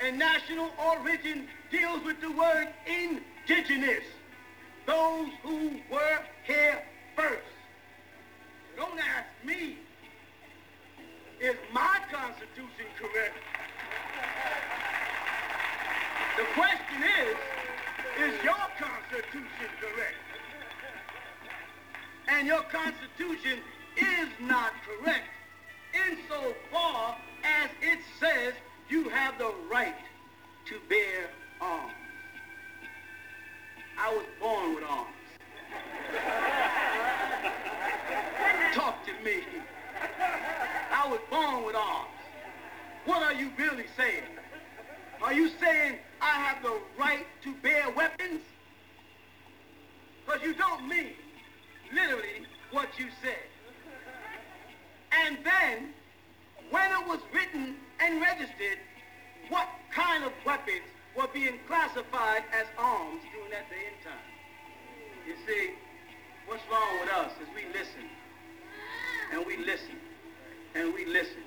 [0.00, 4.04] And national origin deals with the word indigenous.
[4.86, 6.82] Those who were here
[7.16, 7.42] first.
[8.76, 9.76] Don't ask me,
[11.40, 13.36] is my Constitution correct?
[16.36, 17.36] The question is,
[18.18, 20.14] is your Constitution correct?
[22.28, 23.58] And your Constitution
[23.96, 25.28] is not correct
[26.08, 28.54] insofar as it says
[28.88, 29.94] you have the right
[30.66, 31.30] to bear
[31.60, 31.92] arms.
[33.98, 35.08] I was born with arms.
[38.74, 39.42] Talk to me.
[40.90, 42.08] I was born with arms.
[43.04, 44.24] What are you really saying?
[45.22, 48.40] Are you saying I have the right to bear weapons?
[50.24, 51.14] Because you don't mean
[51.92, 53.36] literally what you said.
[55.26, 55.88] And then,
[56.70, 58.78] when it was written and registered,
[59.48, 60.82] what kind of weapons
[61.16, 64.32] were being classified as arms during that day and time?
[65.26, 65.70] You see,
[66.46, 68.08] what's wrong with us is we listen,
[69.32, 69.96] and we listen,
[70.74, 71.42] and we listen,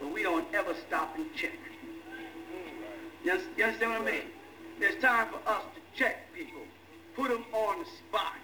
[0.00, 1.52] but we don't ever stop and check.
[3.24, 4.28] You understand what I mean?
[4.78, 6.60] There's time for us to check people,
[7.16, 8.34] put them on the spot,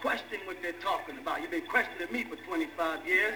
[0.00, 1.40] question what they're talking about.
[1.42, 3.34] You've been questioning me for 25 years.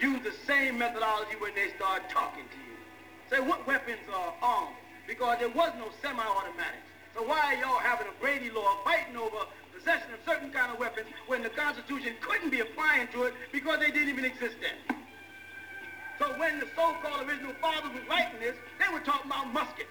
[0.00, 2.76] Use the same methodology when they start talking to you.
[3.30, 4.76] Say, what weapons are armed?
[5.10, 6.86] Because there was no semi-automatics.
[7.16, 9.38] So why are y'all having a Brady law fighting over
[9.76, 13.80] possession of certain kind of weapons when the Constitution couldn't be applying to it because
[13.80, 14.96] they didn't even exist then?
[16.20, 19.90] So when the so-called original fathers were writing this, they were talking about muskets,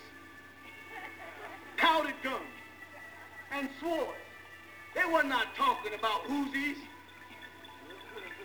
[1.76, 2.40] powdered guns,
[3.52, 4.24] and swords.
[4.96, 6.78] They were not talking about Uzis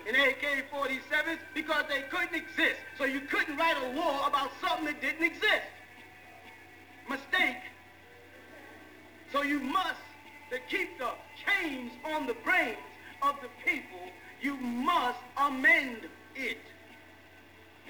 [0.09, 2.81] and AK-47s because they couldn't exist.
[2.99, 5.71] So you couldn't write a law about something that didn't exist.
[7.09, 7.57] Mistake.
[9.33, 10.01] So you must,
[10.51, 11.11] to keep the
[11.45, 12.79] chains on the brains
[13.23, 14.01] of the people,
[14.41, 16.59] you must amend it.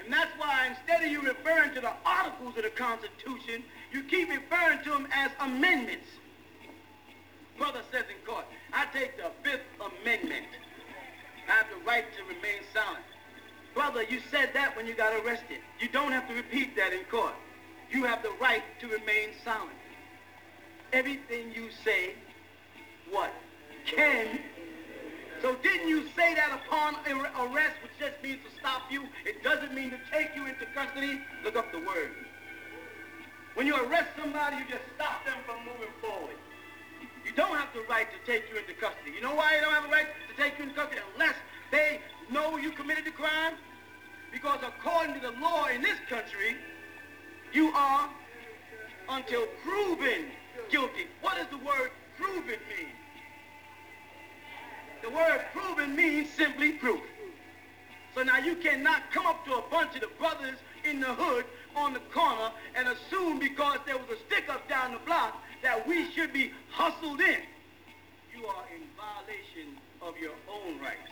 [0.03, 4.29] And that's why instead of you referring to the articles of the Constitution, you keep
[4.29, 6.07] referring to them as amendments.
[7.57, 10.47] Brother says in court, I take the Fifth Amendment.
[11.47, 13.05] I have the right to remain silent.
[13.73, 15.59] Brother, you said that when you got arrested.
[15.79, 17.33] You don't have to repeat that in court.
[17.95, 19.71] You have the right to remain silent.
[20.91, 22.11] Everything you say,
[23.09, 23.31] what?
[23.85, 24.37] Can.
[25.41, 29.03] So didn't you say that upon arrest, which just means to stop you?
[29.25, 31.21] It doesn't mean to take you into custody.
[31.45, 32.11] Look up the word.
[33.53, 36.35] When you arrest somebody, you just stop them from moving forward.
[37.23, 39.11] You don't have the right to take you into custody.
[39.15, 40.99] You know why you don't have a right to take you into custody?
[41.13, 41.35] Unless
[41.71, 43.53] they know you committed the crime.
[44.33, 46.57] Because according to the law in this country,
[47.55, 48.09] you are
[49.09, 50.25] until proven
[50.69, 51.07] guilty.
[51.21, 52.91] What does the word proven mean?
[55.01, 56.99] The word proven means simply proof.
[58.13, 61.45] So now you cannot come up to a bunch of the brothers in the hood
[61.75, 65.87] on the corner and assume because there was a stick up down the block that
[65.87, 67.39] we should be hustled in.
[68.35, 71.11] You are in violation of your own rights,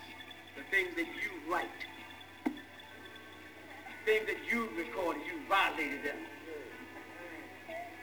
[0.57, 1.67] the things that you write,
[2.45, 2.51] the
[4.05, 6.17] things that you recorded, you violated them.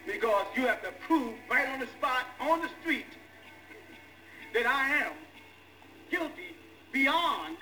[0.06, 3.06] Because you have to prove right on the spot, on the street,
[4.54, 5.12] that I am
[6.10, 6.56] guilty
[6.92, 7.56] beyond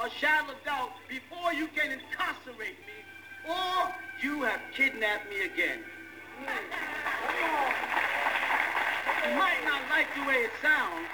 [0.00, 2.96] a shadow of doubt before you can incarcerate me
[3.48, 5.80] or you have kidnapped me again.
[9.24, 11.06] You might not like the way it sounds,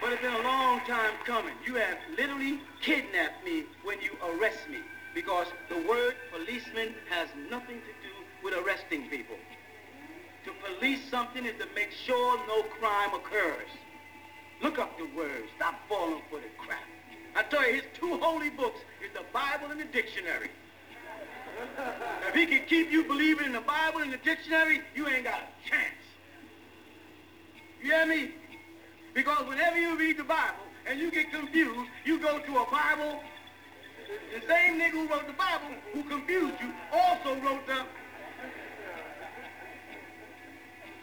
[0.00, 1.54] but it's been a long time coming.
[1.64, 4.78] You have literally kidnapped me when you arrest me
[5.14, 7.99] because the word policeman has nothing to do
[8.42, 9.36] with arresting people.
[10.44, 13.68] To police something is to make sure no crime occurs.
[14.62, 15.48] Look up the words.
[15.56, 16.80] Stop falling for the crap.
[17.34, 20.50] I tell you, his two holy books is the Bible and the dictionary.
[22.28, 25.40] If he can keep you believing in the Bible and the dictionary, you ain't got
[25.40, 25.84] a chance.
[27.82, 28.30] You hear me?
[29.14, 33.20] Because whenever you read the Bible and you get confused, you go to a Bible.
[34.34, 37.82] The same nigga who wrote the Bible, who confused you, also wrote the...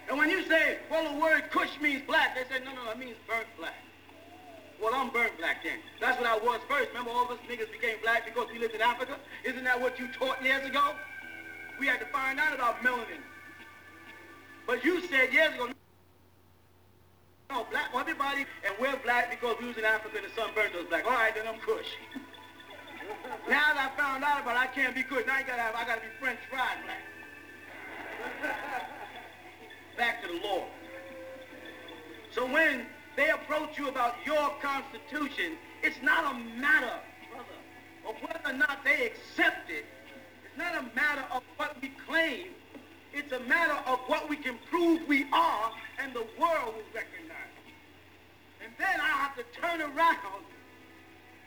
[0.09, 2.97] And when you say, well, the word kush means black, they say, no, no, it
[2.97, 3.75] means burnt black.
[4.81, 5.79] Well, I'm burnt black then.
[5.99, 6.89] That's what I was first.
[6.89, 9.17] Remember all of us niggas became black because we lived in Africa?
[9.43, 10.93] Isn't that what you taught years ago?
[11.79, 13.21] We had to find out about melanin.
[14.65, 15.69] But you said years ago,
[17.49, 20.75] no, black, everybody, and we're black because we was in Africa and the sun burned
[20.75, 21.05] us black.
[21.05, 21.87] All right, then I'm Kush.
[23.49, 25.25] now that I found out about it, I can't be Kush.
[25.25, 27.03] Now I gotta have, I gotta be French fried black.
[29.97, 30.67] Back to the Lord.
[32.31, 36.99] So when they approach you about your Constitution, it's not a matter,
[37.31, 37.57] brother,
[38.07, 39.85] of whether or not they accept it.
[40.45, 42.49] It's not a matter of what we claim.
[43.11, 47.33] It's a matter of what we can prove we are, and the world will recognize.
[48.63, 50.45] And then I have to turn around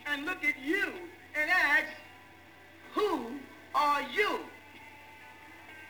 [0.07, 0.93] and look at you
[1.41, 1.87] and ask,
[2.95, 3.27] who
[3.77, 4.41] are you?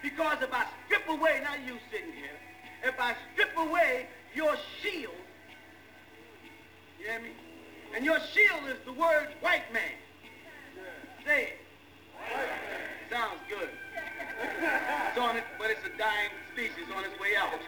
[0.02, 2.36] Because if I strip away, now you sitting here,
[2.84, 5.14] if I strip away your shield,
[6.98, 7.30] you hear me?
[7.94, 9.82] And your shield is the word white man.
[11.26, 11.58] Say it.
[13.10, 13.68] Sounds good.
[15.08, 17.58] It's on it, but it's a dying species on its way out.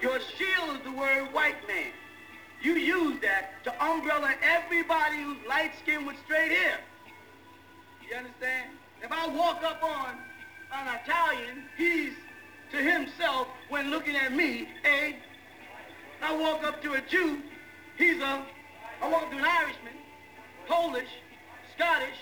[0.00, 1.92] Your shield is the word white man.
[2.62, 6.78] You use that to umbrella everybody who's light-skinned with straight hair.
[8.08, 8.70] You understand?
[9.02, 10.16] If I walk up on
[10.72, 12.12] an Italian, he's
[12.72, 15.16] to himself when looking at me, a.
[16.22, 17.38] I walk up to a Jew,
[17.98, 18.44] He's a,
[19.02, 19.92] I walk up to an Irishman,
[20.66, 21.08] Polish,
[21.76, 22.18] Scottish,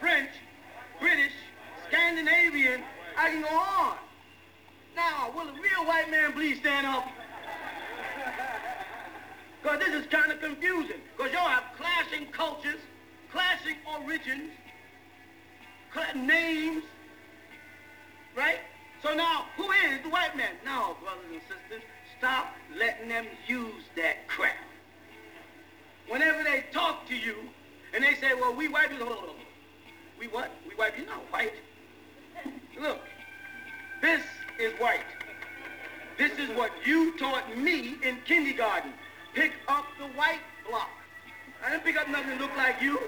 [0.00, 0.30] French,
[1.00, 1.32] British,
[1.88, 2.82] Scandinavian.
[3.16, 3.96] I can go on.
[4.96, 7.06] Now, will a real white man please stand up?
[9.62, 10.96] Because this is kind of confusing.
[11.16, 12.80] Because y'all have clashing cultures,
[13.30, 14.50] clashing origins,
[16.16, 16.82] names,
[18.36, 18.58] right?
[19.02, 20.52] So now, who is the white man?
[20.64, 21.82] No, brothers and sisters,
[22.18, 24.54] stop letting them use that crap.
[26.08, 27.34] Whenever they talk to you,
[27.94, 29.34] and they say, well, we white people,
[30.20, 30.52] we what?
[30.68, 31.12] We white people?
[31.12, 31.52] You're not white.
[32.80, 33.00] Look,
[34.00, 34.22] this
[34.60, 35.00] is white.
[36.16, 38.92] This is what you taught me in kindergarten.
[39.34, 40.90] Pick up the white block.
[41.64, 43.00] I didn't pick up nothing that looked like you.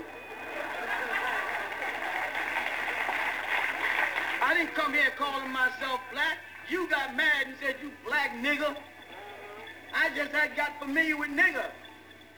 [4.45, 6.37] I didn't come here calling myself black.
[6.69, 8.77] You got mad and said you black nigger.
[9.95, 11.65] I just had got familiar with nigger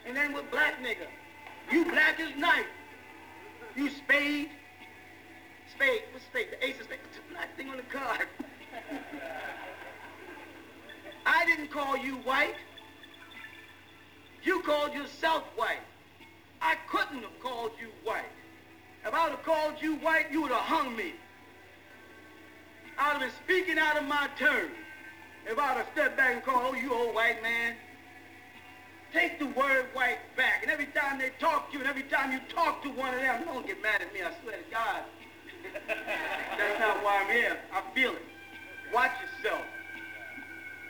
[0.05, 1.07] and then with black nigger.
[1.69, 2.65] You black as night.
[3.75, 4.51] You spade.
[5.75, 6.03] Spade.
[6.13, 6.47] What's spade?
[6.51, 6.99] The ace of spade.
[7.13, 8.25] The black thing on the card.
[11.25, 12.55] I didn't call you white.
[14.43, 15.83] You called yourself white.
[16.61, 18.31] I couldn't have called you white.
[19.05, 21.11] If I would have called you white, you would have hung me.
[22.97, 24.71] I would have been speaking out of my turn.
[25.45, 27.75] If I would have stepped back and called, oh, you old white man.
[29.13, 30.63] Take the word white back.
[30.63, 33.21] And every time they talk to you, and every time you talk to one of
[33.21, 35.01] them, don't get mad at me, I swear to God.
[35.87, 37.57] That's not why I'm here.
[37.71, 38.21] I feel it.
[38.93, 39.61] Watch yourself.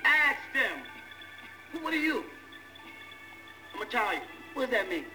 [0.04, 1.84] Ask them.
[1.84, 2.24] What are you?
[3.76, 4.22] I'm Italian.
[4.54, 5.06] What does that mean?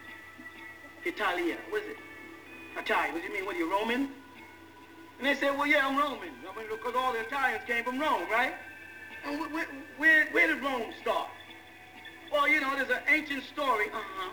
[1.04, 1.56] Italia.
[1.70, 1.96] What is it?
[2.78, 3.14] Italian.
[3.14, 3.46] What do you mean?
[3.46, 4.08] What are you, Roman?
[5.22, 6.34] And they said, well, yeah, I'm Roman.
[6.42, 8.54] I mean, because all the Italians came from Rome, right?
[9.24, 9.66] And where,
[9.96, 11.28] where, where did Rome start?
[12.32, 13.86] Well, you know, there's an ancient story.
[13.94, 14.30] Uh-huh.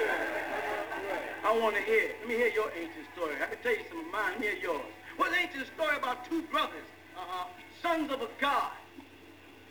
[0.00, 1.44] Yeah.
[1.44, 2.12] I want to hear.
[2.20, 3.34] Let me hear your ancient story.
[3.36, 4.32] I can tell you some of mine.
[4.32, 4.88] Let me hear yours.
[5.20, 7.44] An ancient story about two brothers, uh-huh,
[7.82, 8.72] sons of a god?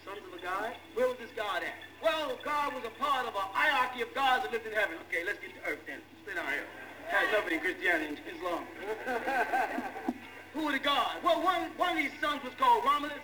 [0.06, 0.74] Sons of a god?
[0.94, 1.74] Where was this god at?
[1.98, 4.98] Well, God was a part of a hierarchy of gods that lived in heaven.
[5.10, 5.98] Okay, let's get to earth then.
[6.22, 6.83] Stay down here.
[7.10, 8.64] Has nothing in Christianity and Islam.
[10.54, 11.20] Who were the gods?
[11.24, 13.18] Well, one, one of these sons was called Romulus.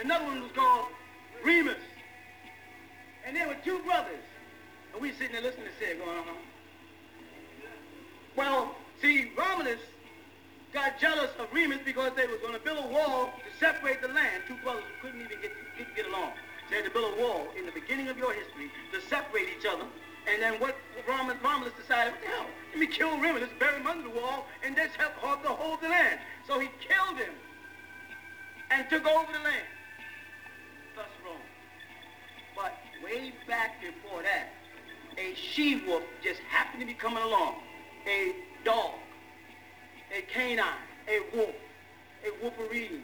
[0.00, 0.86] Another one was called
[1.44, 1.76] Remus.
[3.26, 4.24] And there were two brothers.
[4.92, 6.32] And we sitting there listening to say, going, uh-huh.
[8.36, 9.80] Well, see, Romulus
[10.72, 14.08] got jealous of Remus because they was going to build a wall to separate the
[14.08, 14.42] land.
[14.48, 16.32] Two brothers who couldn't even get, get, get along.
[16.70, 19.66] They had to build a wall in the beginning of your history to separate each
[19.66, 19.84] other.
[20.30, 20.76] And then what
[21.08, 24.46] Romulus, Romulus decided, what the hell, let me kill Romulus, bury him under the wall,
[24.64, 26.20] and just help the hold the land.
[26.46, 27.34] So he killed him
[28.70, 29.66] and took over the land.
[30.94, 31.36] Thus Rome.
[32.54, 32.74] But
[33.04, 34.50] way back before that,
[35.18, 37.56] a she-wolf just happened to be coming along.
[38.06, 38.34] A
[38.64, 38.94] dog,
[40.16, 40.64] a canine,
[41.08, 41.54] a wolf,
[42.24, 43.02] a wolverine,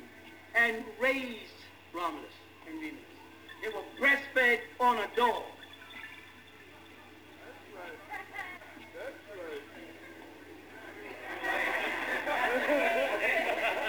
[0.55, 1.53] and raised
[1.93, 2.33] Romulus
[2.69, 3.01] and Remus.
[3.63, 5.43] They were breastfed on a dog.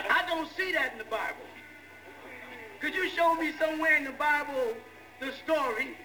[0.10, 1.46] I don't that in the Bible.
[2.80, 4.76] Could you show me somewhere in the Bible
[5.20, 5.98] the story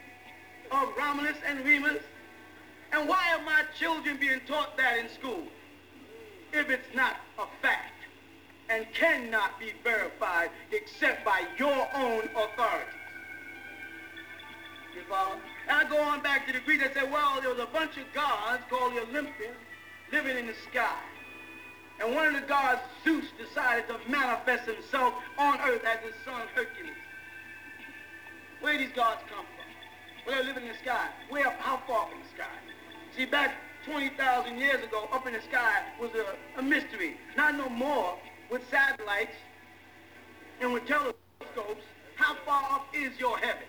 [0.70, 2.02] of Romulus and Remus?
[2.92, 5.44] And why are my children being taught that in school
[6.52, 7.94] if it's not a fact
[8.68, 12.98] and cannot be verified except by your own authority?
[14.94, 15.36] You follow?
[15.68, 16.84] And I go on back to the Greeks.
[16.84, 19.56] They say, well, there was a bunch of gods called the Olympians
[20.10, 20.98] living in the sky.
[22.02, 26.42] And one of the gods, Zeus, decided to manifest himself on earth as his son
[26.54, 26.96] Hercules.
[28.60, 30.26] Where these gods come from?
[30.26, 31.08] Well, they live in the sky.
[31.28, 32.50] Where, how far from the sky?
[33.16, 33.54] See, back
[33.86, 37.16] 20,000 years ago, up in the sky was a, a mystery.
[37.36, 38.18] Not no more
[38.50, 39.36] with satellites
[40.60, 41.84] and with telescopes.
[42.16, 43.62] How far up is your heaven?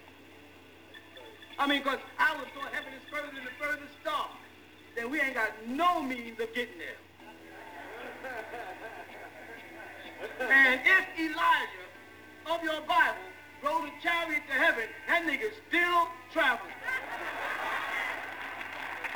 [1.59, 4.29] I mean, because I was thought heaven is further than the furthest star.
[4.95, 6.97] Then we ain't got no means of getting there.
[10.39, 11.87] And if Elijah
[12.47, 13.27] of your Bible
[13.63, 16.71] rode a chariot to heaven, that nigga still traveling.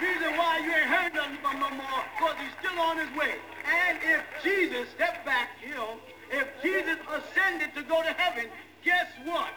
[0.02, 3.36] Reason why you ain't heard nothing from no more, because he's still on his way.
[3.66, 5.98] And if Jesus, stepped back, you know,
[6.32, 8.46] if Jesus ascended to go to heaven,
[8.84, 9.50] guess what?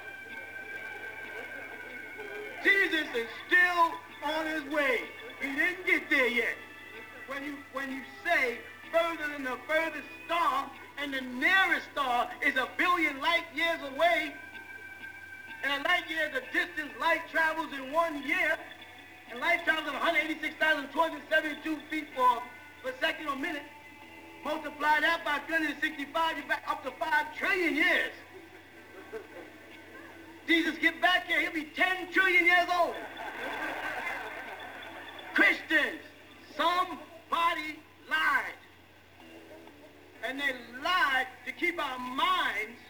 [2.65, 3.93] Jesus is still
[4.25, 5.01] on his way.
[5.41, 6.57] He didn't get there yet.
[7.27, 8.59] When you, when you say
[8.93, 14.35] further than the furthest star, and the nearest star is a billion light years away,
[15.63, 18.59] and a light year is the distance light travels in one year,
[19.31, 23.63] and light travels at 186,272 feet per second or minute.
[24.45, 28.13] Multiply that by 365, you're back up to 5 trillion years.
[30.47, 32.95] Jesus get back here, he'll be 10 trillion years old.
[35.35, 36.01] Christians,
[36.57, 37.79] somebody
[38.11, 38.60] lied.
[40.25, 40.53] And they
[40.83, 42.81] lied to keep our minds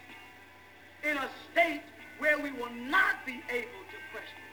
[1.02, 1.82] in a state
[2.18, 4.44] where we will not be able to question,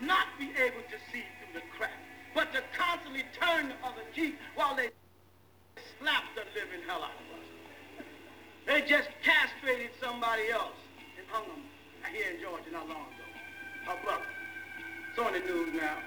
[0.00, 1.98] not be able to see through the crack,
[2.34, 4.90] but to constantly turn the other cheek while they
[5.98, 8.06] slap the living hell out of us.
[8.66, 10.78] They just castrated somebody else
[11.18, 11.62] and hung them
[12.12, 13.98] here in Georgia not long ago.
[13.98, 14.22] A brother.
[15.10, 15.98] It's on the news now.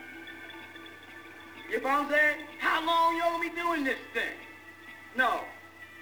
[1.69, 2.37] You know what I'm saying?
[2.59, 4.37] How long you gonna be doing this thing?
[5.17, 5.41] No.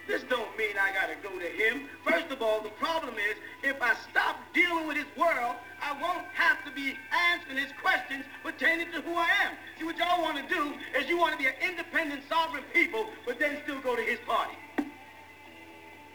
[0.08, 1.88] This don't mean I gotta go to him.
[2.04, 6.26] First of all, the problem is if I stop dealing with his world, I won't
[6.34, 6.98] have to be
[7.32, 9.54] answering his questions pertaining to who I am.
[9.80, 13.08] See, what y'all want to do is you want to be an independent, sovereign people,
[13.26, 14.58] but then still go to his party.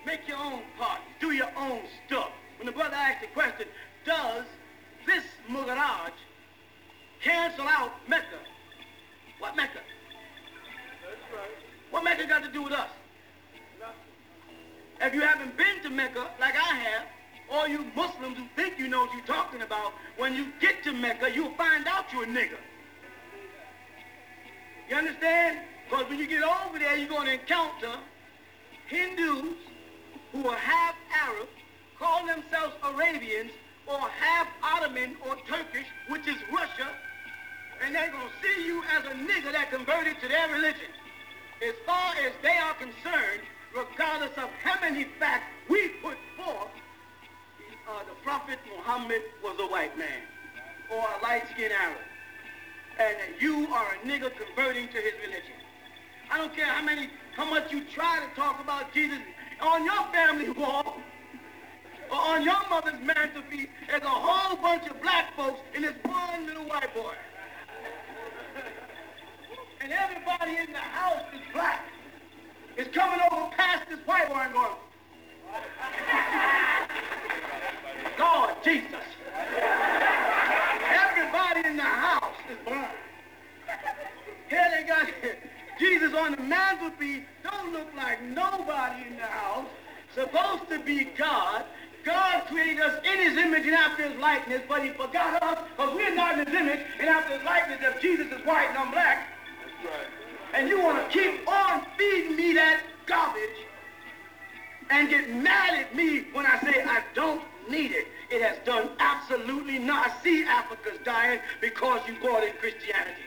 [0.05, 1.05] Make your own party.
[1.21, 2.31] Do your own stuff.
[2.59, 3.67] When the brother asked the question,
[4.05, 4.45] does
[5.07, 6.13] this Mugaraj
[7.23, 8.41] cancel out Mecca?
[9.39, 9.81] What Mecca?
[11.03, 11.51] That's right.
[11.91, 12.91] What Mecca got to do with us?
[15.01, 17.07] If you haven't been to Mecca like I have,
[17.51, 20.93] all you Muslims who think you know what you're talking about, when you get to
[20.93, 22.59] Mecca, you'll find out you're a nigger.
[24.89, 25.61] You understand?
[25.89, 27.93] Because when you get over there, you're going to encounter
[28.89, 29.55] Hindus
[30.33, 31.49] who are half Arab,
[31.99, 33.53] call themselves Arabians,
[33.87, 36.89] or half Ottoman or Turkish, which is Russia,
[37.83, 40.91] and they're going to see you as a nigger that converted to their religion.
[41.67, 43.43] As far as they are concerned,
[43.75, 46.69] regardless of how many facts we put forth,
[47.89, 50.23] uh, the Prophet Muhammad was a white man
[50.91, 51.99] or a light-skinned Arab.
[52.99, 55.55] And you are a nigger converting to his religion.
[56.31, 59.19] I don't care how many, how much you try to talk about Jesus
[59.61, 60.99] on your family wall
[62.11, 66.47] or on your mother's mantelpiece, there's a whole bunch of black folks and this one
[66.47, 67.15] little white boy.
[69.81, 71.87] And everybody in the house is black.
[72.79, 74.71] Is coming over past this white and going,
[78.17, 78.95] God, Jesus.
[80.87, 82.87] Everybody in the house is blind.
[84.49, 85.09] Here they got
[85.81, 89.67] Jesus on the mantelpiece, don't look like nobody in the house.
[90.15, 91.65] Supposed to be God.
[92.05, 95.97] God created us in his image and after his likeness, but he forgot us because
[95.97, 98.93] we're not in his image and after his likeness if Jesus is white and I'm
[98.93, 99.29] black.
[99.83, 100.18] That's right.
[100.55, 103.67] And you want to keep on feeding me that garbage
[104.91, 108.07] and get mad at me when I say I don't need it.
[108.31, 110.13] It has done absolutely nothing.
[110.13, 113.23] I see Africa's dying because you brought in Christianity.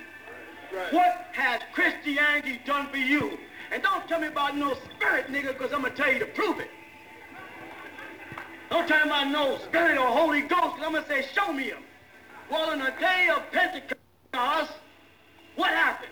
[0.74, 0.94] Right.
[0.94, 3.38] What has Christianity done for you?
[3.72, 6.26] And don't tell me about no spirit, nigga, because I'm going to tell you to
[6.26, 6.70] prove it.
[8.70, 11.52] Don't tell me about no spirit or Holy Ghost, because I'm going to say, show
[11.52, 11.84] me him.
[12.50, 14.72] Well, on the day of Pentecost,
[15.56, 16.12] what happened?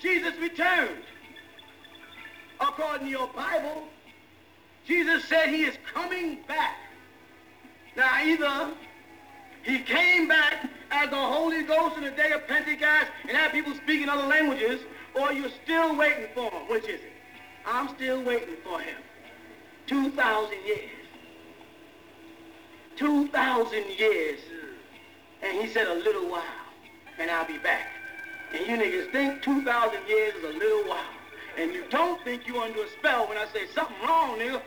[0.00, 1.02] Jesus returned.
[2.60, 3.84] According to your Bible,
[4.86, 6.76] Jesus said he is coming back.
[7.96, 8.70] Now, either
[9.62, 13.74] he came back as the Holy Ghost in the day of Pentecost and had people
[13.74, 14.80] speaking other languages,
[15.14, 16.68] or you're still waiting for him.
[16.68, 17.12] Which is it?
[17.66, 18.96] I'm still waiting for him.
[19.86, 20.90] 2,000 years.
[22.96, 24.40] 2,000 years.
[25.42, 26.42] And he said a little while,
[27.18, 27.86] and I'll be back.
[28.52, 31.04] And you niggas think 2,000 years is a little while.
[31.56, 34.60] And you don't think you under a spell when I say something wrong, nigga.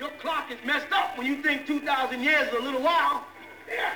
[0.00, 3.24] Your clock is messed up when you think 2,000 years is a little while.
[3.68, 3.92] Yeah.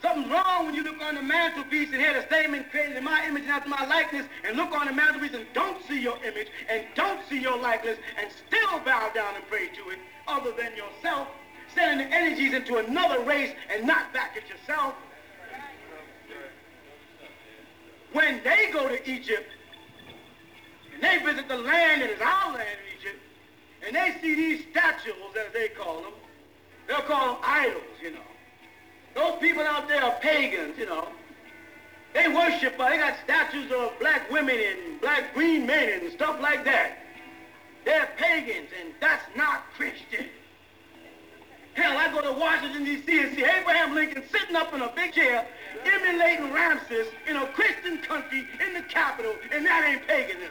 [0.00, 3.26] Something's wrong when you look on the mantelpiece and hear the statement created in my
[3.26, 6.48] image and after my likeness and look on the mantelpiece and don't see your image
[6.70, 10.74] and don't see your likeness and still bow down and pray to it other than
[10.74, 11.28] yourself,
[11.74, 14.94] sending the energies into another race and not back at yourself.
[18.12, 19.48] When they go to Egypt
[20.94, 23.18] and they visit the land that is our land in Egypt,
[23.86, 26.12] and they see these statues, as they call them,
[26.88, 28.20] they'll call them idols, you know.
[29.14, 31.08] Those people out there are pagans, you know.
[32.12, 36.40] They worship, uh, they got statues of black women and black green men and stuff
[36.40, 36.98] like that.
[37.84, 40.26] They're pagans, and that's not Christian.
[41.74, 43.20] Hell, I go to Washington, D.C.
[43.20, 45.46] and see Abraham Lincoln sitting up in a big chair,
[45.84, 50.50] emulating Ramses in a Christian country in the capital, and that ain't paganism.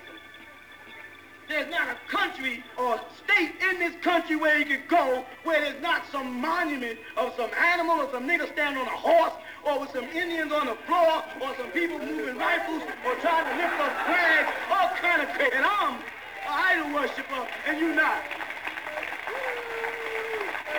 [1.50, 5.82] There's not a country or state in this country where you could go where there's
[5.82, 9.34] not some monument of some animal or some nigga standing on a horse
[9.66, 13.64] or with some Indians on the floor or some people moving rifles or trying to
[13.64, 15.56] lift up flags, all kind of crazy.
[15.56, 16.02] And I'm an
[16.46, 18.22] idol worshiper and you're not.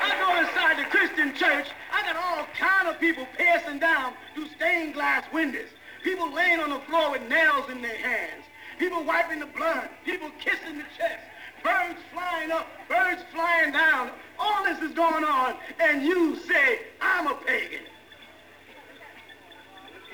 [0.00, 4.48] I go inside the Christian church, I got all kind of people passing down through
[4.56, 5.68] stained glass windows.
[6.02, 8.44] People laying on the floor with nails in their hands.
[8.78, 11.20] people wiping the blood, people kissing the chest,
[11.62, 14.10] birds flying up, birds flying down.
[14.38, 17.84] All this is going on, and you say, I'm a pagan.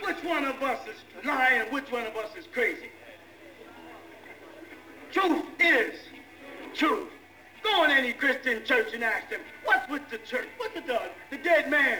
[0.02, 2.90] Which one of us is lying which one of us is crazy?
[5.12, 5.94] Truth is
[6.74, 7.08] truth.
[7.62, 9.40] Go in any Christian church and ask them,
[9.88, 10.48] what's with the church?
[10.56, 11.08] What's the dog?
[11.30, 11.98] The dead man.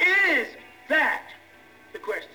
[0.00, 0.48] Is
[0.88, 1.24] that
[1.92, 2.30] the question?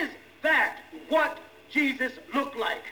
[0.00, 0.10] Is
[0.42, 1.38] that what
[1.70, 2.82] Jesus looked like?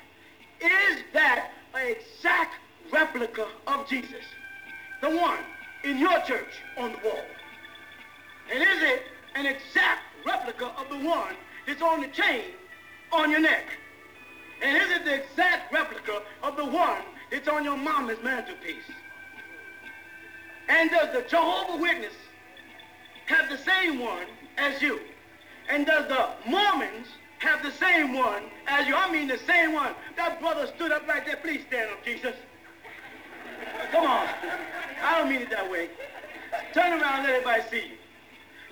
[0.60, 2.54] Is that an exact
[2.92, 4.24] replica of Jesus?
[5.00, 5.38] The one
[5.82, 7.24] in your church on the wall.
[8.52, 9.02] And is it
[9.34, 11.34] an exact replica of the one
[11.66, 12.44] that's on the chain
[13.12, 13.64] on your neck?
[14.62, 17.02] And is it the exact replica of the one
[17.34, 18.84] that's on your mama's mantelpiece?
[20.68, 22.12] And does the Jehovah Witness
[23.26, 25.00] have the same one as you?
[25.68, 27.08] And does the Mormons
[27.38, 28.94] have the same one as you?
[28.94, 29.94] I mean the same one.
[30.16, 31.36] That brother stood up right there.
[31.36, 32.36] Please stand up, Jesus.
[33.90, 34.28] Come on.
[35.02, 35.88] I don't mean it that way.
[36.72, 37.96] Turn around and let everybody see you.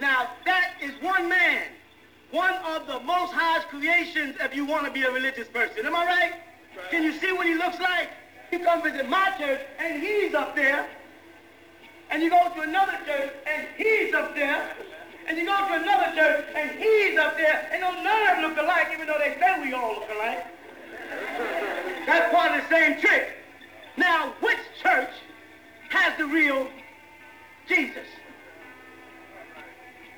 [0.00, 1.64] Now, that is one man,
[2.30, 5.84] one of the most highest creations if you want to be a religious person.
[5.84, 6.32] Am I right?
[6.76, 6.90] right?
[6.90, 8.08] Can you see what he looks like?
[8.52, 10.86] You come visit my church, and he's up there.
[12.10, 14.76] And you go to another church, and he's up there.
[15.26, 17.70] And you go to another church, and he's up there.
[17.72, 20.44] And those none of them look alike, even though they say we all look alike.
[22.04, 23.32] That's part of the same trick.
[23.96, 25.10] Now, which church
[25.88, 26.68] has the real
[27.66, 28.06] Jesus?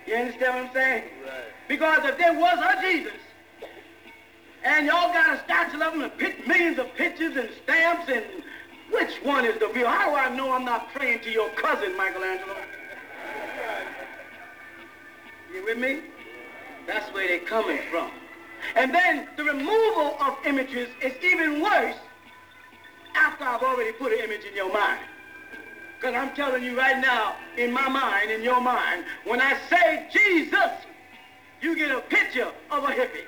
[0.06, 1.05] You understand what I'm saying?
[1.24, 1.44] Right.
[1.69, 3.12] Because if there was a Jesus,
[4.65, 8.24] and y'all got a statue of him and millions of pictures and stamps, and
[8.91, 9.86] which one is the real?
[9.86, 12.57] How do I know I'm not praying to your cousin, Michelangelo?
[15.55, 16.01] You with me?
[16.86, 18.11] That's where they're coming from.
[18.74, 21.97] And then the removal of images is even worse
[23.15, 25.01] after I've already put an image in your mind.
[25.97, 30.07] Because I'm telling you right now, in my mind, in your mind, when I say
[30.11, 30.70] Jesus,
[31.61, 33.24] you get a picture of a hippie.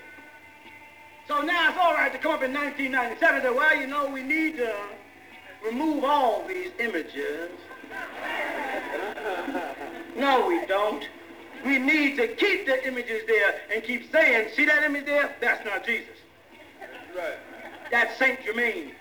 [1.28, 4.08] So now it's all right to come up in 1997 and say, well, you know,
[4.08, 4.72] we need to
[5.64, 7.50] remove all these images.
[10.16, 11.08] no, we don't.
[11.64, 15.34] We need to keep the images there and keep saying, see that image there?
[15.40, 16.14] That's not Jesus.
[17.16, 17.38] Right.
[17.90, 18.92] That's Saint Germain.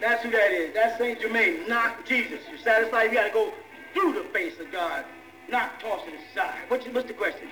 [0.00, 0.74] That's who that is.
[0.74, 2.40] That's Saint Germain, not Jesus.
[2.48, 3.04] You're satisfied?
[3.04, 3.54] You got to go
[3.94, 5.04] through the face of God,
[5.48, 6.58] not toss it aside.
[6.68, 7.48] What's, what's the question?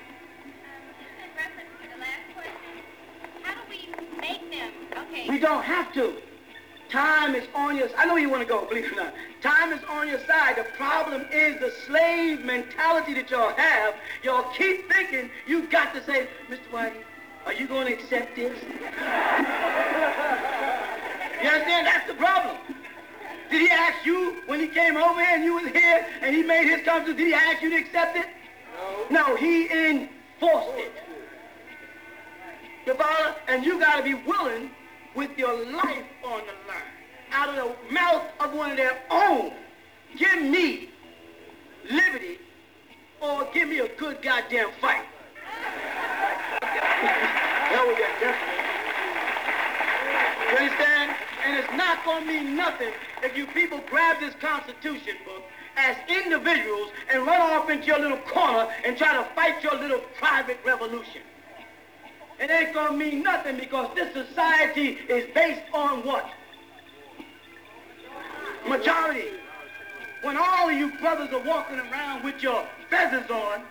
[4.19, 5.28] Okay.
[5.28, 6.15] We don't have to.
[6.90, 9.15] Time is on your I know you want to go, believe it or not.
[9.43, 10.57] Time is on your side.
[10.57, 13.95] The problem is the slave mentality that y'all have.
[14.23, 16.59] Y'all keep thinking you got to say, Mr.
[16.73, 17.03] Whitey,
[17.45, 18.59] are you going to accept this?
[21.40, 21.86] You understand?
[21.86, 22.57] That's the problem.
[23.51, 26.43] Did he ask you when he came over here and you was here and he
[26.43, 28.27] made his conference, did he ask you to accept it?
[29.11, 29.28] No.
[29.28, 30.93] No, he enforced it.
[33.48, 34.70] And you got to be willing
[35.15, 36.82] with your life on the line.
[37.32, 39.52] Out of the mouth of one of their own.
[40.16, 40.89] Give me
[41.90, 42.39] liberty
[43.20, 45.05] or give me a good goddamn fight.
[46.60, 48.39] Hell with that.
[50.51, 51.16] You understand?
[51.44, 52.93] And it's not going to mean nothing
[53.23, 55.43] if you people grab this Constitution book
[55.77, 60.01] as individuals and run off into your little corner and try to fight your little
[60.19, 61.20] private revolution.
[62.40, 66.31] It ain't going to mean nothing because this society is based on what?
[68.66, 69.31] Majority.
[70.23, 73.62] When all of you brothers are walking around with your feathers on,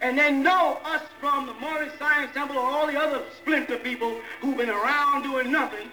[0.00, 4.20] and they know us from the Moorish Science Temple or all the other splinter people
[4.40, 5.88] who've been around doing nothing,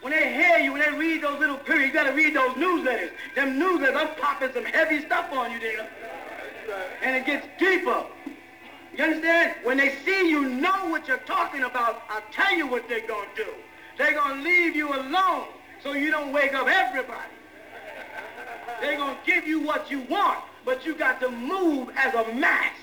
[0.00, 2.52] when they hear you, when they read those little periods, you got to read those
[2.52, 3.10] newsletters.
[3.36, 5.88] Them newsletters, I'm popping some heavy stuff on you there.
[7.02, 8.04] And it gets deeper.
[8.96, 9.54] You understand?
[9.62, 13.28] When they see you know what you're talking about, I'll tell you what they're going
[13.36, 13.50] to do.
[13.96, 15.46] They're going to leave you alone
[15.82, 17.32] so you don't wake up everybody.
[18.80, 22.34] They're going to give you what you want, but you got to move as a
[22.34, 22.74] mass.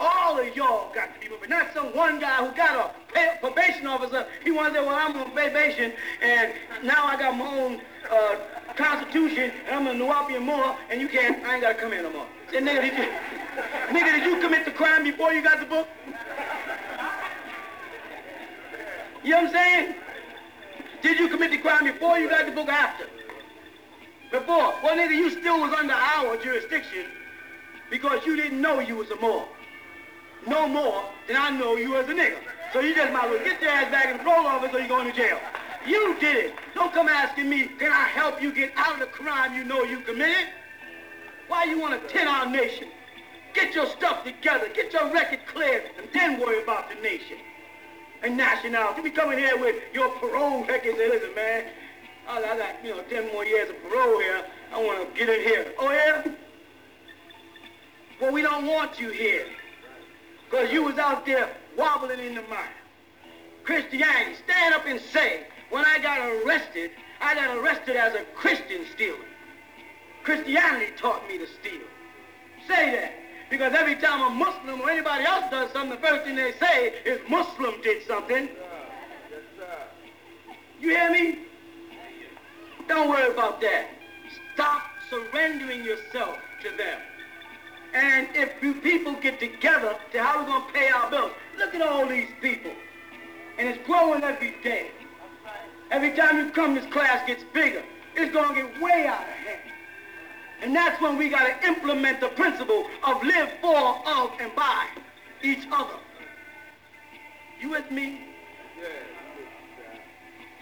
[0.00, 1.50] All of y'all got to be moving.
[1.50, 4.26] Not some one guy who got a probation officer.
[4.44, 6.52] He wanted to say, well, I'm on probation, and
[6.84, 7.80] now I got my own
[8.10, 8.36] uh,
[8.76, 12.02] constitution, and I'm a Nuwaubian Moor, and you can't, I ain't got to come in
[12.04, 12.26] no more.
[12.52, 13.08] Say, nigga,
[13.88, 15.88] nigga, did you commit the crime before you got the book?
[19.22, 19.94] You know what I'm saying?
[21.02, 23.06] Did you commit the crime before you got the book after?
[24.30, 24.74] Before.
[24.82, 27.06] Well, nigga, you still was under our jurisdiction
[27.90, 29.48] because you didn't know you was a Moor
[30.46, 32.38] no more than I know you as a nigga.
[32.72, 34.78] So you just might as well get your ass back in the parole office or
[34.78, 35.38] you're going to jail.
[35.86, 36.54] You did it.
[36.74, 39.84] Don't come asking me, can I help you get out of the crime you know
[39.84, 40.48] you committed?
[41.48, 42.88] Why you want to tin our nation?
[43.58, 44.68] Get your stuff together.
[44.72, 47.38] Get your record cleared, and then worry about the nation
[48.22, 48.98] and nationality.
[48.98, 51.64] You be coming here with your parole record and say, listen, man,
[52.28, 54.44] I got, you know, 10 more years of parole here.
[54.72, 55.72] I want to get in here.
[55.76, 56.24] Oh, yeah?
[58.20, 59.46] Well, we don't want you here.
[60.48, 62.60] Because you was out there wobbling in the mud.
[63.64, 68.86] Christianity, stand up and say, when I got arrested, I got arrested as a Christian
[68.94, 69.16] stealer.
[70.22, 71.82] Christianity taught me to steal.
[72.68, 73.17] Say that.
[73.50, 76.94] Because every time a Muslim or anybody else does something, the first thing they say
[77.04, 78.48] is Muslim did something.
[80.80, 81.38] You hear me?
[82.86, 83.88] Don't worry about that.
[84.54, 87.00] Stop surrendering yourself to them.
[87.94, 91.74] And if you people get together to how we're going to pay our bills, look
[91.74, 92.70] at all these people.
[93.58, 94.90] And it's growing every day.
[95.90, 97.82] Every time you come, this class gets bigger.
[98.14, 99.60] It's going to get way out of hand.
[100.60, 104.86] And that's when we got to implement the principle of live for, of, and by
[105.42, 105.94] each other.
[107.60, 108.20] You with me?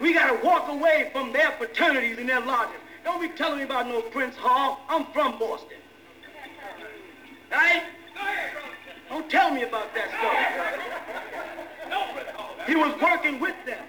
[0.00, 2.76] We got to walk away from their fraternities and their lodges.
[3.04, 4.80] Don't be telling me about no Prince Hall.
[4.88, 5.78] I'm from Boston.
[7.50, 7.82] Right?
[9.08, 10.36] Don't tell me about that stuff.
[12.66, 13.84] He was working with them.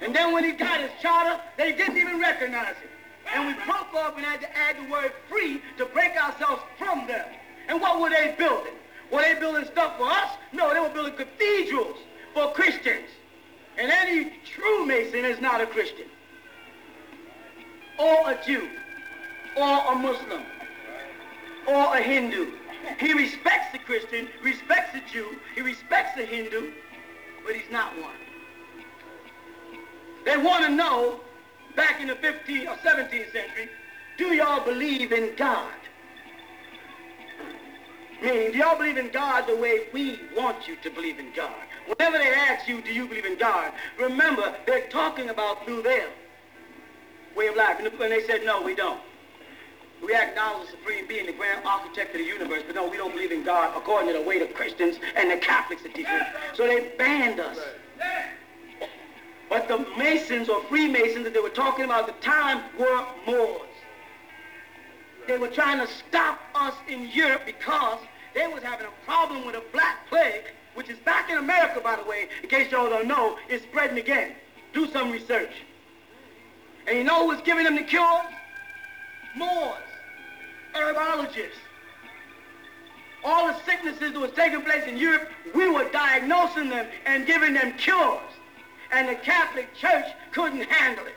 [0.00, 2.90] And then when he got his charter, they didn't even recognize it.
[3.32, 7.06] And we broke off and had to add the word free to break ourselves from
[7.06, 7.26] them.
[7.68, 8.74] And what were they building?
[9.10, 10.30] Were they building stuff for us?
[10.52, 11.96] No, they were building cathedrals
[12.34, 13.08] for Christians.
[13.78, 16.06] And any true Mason is not a Christian.
[17.98, 18.68] Or a Jew.
[19.56, 20.42] Or a Muslim.
[21.66, 22.52] Or a Hindu.
[22.98, 26.72] He respects the Christian, respects the Jew, he respects the Hindu,
[27.44, 28.14] but he's not one.
[30.24, 31.20] They want to know,
[31.76, 33.68] back in the 15th or 17th century,
[34.16, 35.72] do y'all believe in God?
[38.22, 41.54] Meaning, do y'all believe in God the way we want you to believe in God?
[41.86, 46.08] Whenever they ask you, do you believe in God, remember, they're talking about through their
[47.36, 47.78] way of life.
[47.80, 49.00] And they said, no, we don't.
[50.04, 53.12] We acknowledge the supreme being, the grand architect of the universe, but no, we don't
[53.12, 56.20] believe in God according to the way the Christians and the Catholics are teaching.
[56.54, 57.58] So they banned us.
[59.52, 63.68] But the Masons or Freemasons that they were talking about at the time were Moors.
[65.28, 67.98] They were trying to stop us in Europe because
[68.34, 71.96] they was having a problem with a black plague, which is back in America, by
[71.96, 74.32] the way, in case y'all don't know, it's spreading again.
[74.72, 75.52] Do some research.
[76.86, 78.24] And you know who was giving them the cures?
[79.36, 79.76] Moors,
[80.74, 81.60] herbologists.
[83.22, 87.52] All the sicknesses that was taking place in Europe, we were diagnosing them and giving
[87.52, 88.32] them cures.
[88.92, 91.16] And the Catholic Church couldn't handle it.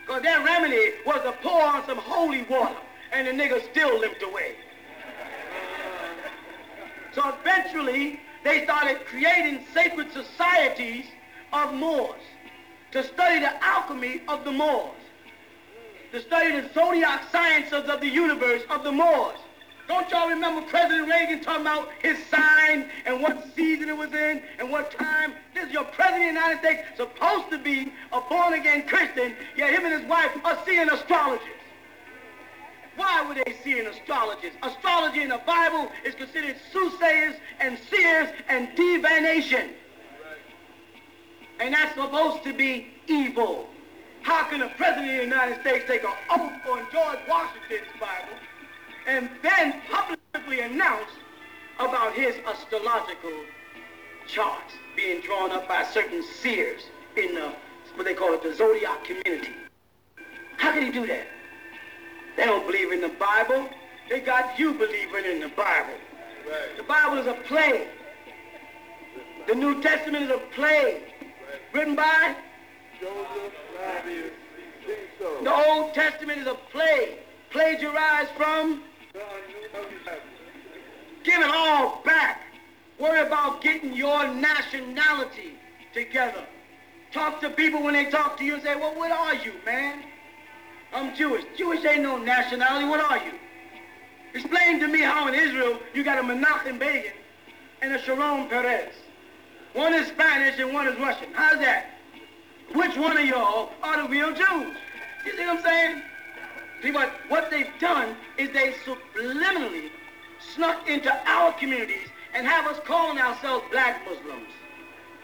[0.00, 2.74] Because their remedy was to pour on some holy water,
[3.12, 4.56] and the nigga still limped away.
[7.12, 11.04] So eventually, they started creating sacred societies
[11.52, 12.20] of Moors
[12.92, 14.96] to study the alchemy of the Moors,
[16.12, 19.38] to study the zodiac sciences of the universe of the Moors.
[19.90, 24.40] Don't y'all remember President Reagan talking about his sign and what season it was in
[24.60, 25.34] and what time?
[25.52, 29.74] This is your president of the United States, supposed to be a born-again Christian, yet
[29.74, 31.42] him and his wife are seeing astrologers.
[32.94, 34.52] Why were they seeing astrologers?
[34.62, 39.70] Astrology in the Bible is considered soothsayers and seers and divination.
[41.58, 43.68] And that's supposed to be evil.
[44.22, 48.38] How can a president of the United States take an oath on George Washington's Bible
[49.06, 51.10] and then publicly announce
[51.78, 53.32] about his astrological
[54.26, 56.82] charts being drawn up by certain seers
[57.16, 57.52] in the,
[57.94, 59.54] what they call it, the zodiac community?
[60.56, 61.26] How can he do that?
[62.36, 63.68] They don't believe in the Bible.
[64.08, 65.94] They got you believing in the Bible.
[66.48, 66.76] Right.
[66.76, 67.88] The Bible is a play.
[69.46, 71.02] The New Testament is a play.
[71.02, 71.60] Right.
[71.72, 72.36] Written by?
[73.00, 73.52] Joseph
[75.42, 77.18] The Old Testament is a play.
[77.50, 78.82] Plagiarized from?
[81.22, 82.42] Give it all back.
[82.98, 85.52] Worry about getting your nationality
[85.92, 86.44] together.
[87.12, 90.02] Talk to people when they talk to you and say, well, what are you, man?
[90.92, 91.44] I'm Jewish.
[91.56, 92.86] Jewish ain't no nationality.
[92.86, 93.32] What are you?
[94.34, 97.12] Explain to me how in Israel you got a Menachem Begin
[97.82, 98.92] and a Sharon Perez.
[99.72, 101.28] One is Spanish and one is Russian.
[101.32, 101.90] How's that?
[102.74, 104.76] Which one of y'all are the real Jews?
[105.24, 106.02] You see what I'm saying?
[106.82, 109.90] See, what, they've done is they subliminally
[110.54, 114.48] snuck into our communities and have us calling ourselves black Muslims,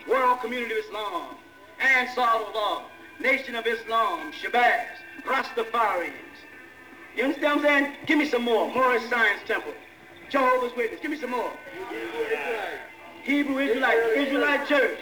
[0.09, 1.37] World Community of Islam,
[1.81, 2.85] Ansar Allah,
[3.20, 4.87] Nation of Islam, Shabazz,
[5.24, 6.12] Rastafarians.
[7.16, 7.97] You understand what I'm saying?
[8.07, 8.70] Give me some more.
[8.74, 9.73] Moorish Science Temple,
[10.28, 11.01] Jehovah's Witness.
[11.01, 11.51] Give me some more.
[13.23, 14.99] Hebrew Israelite, Israelite Church.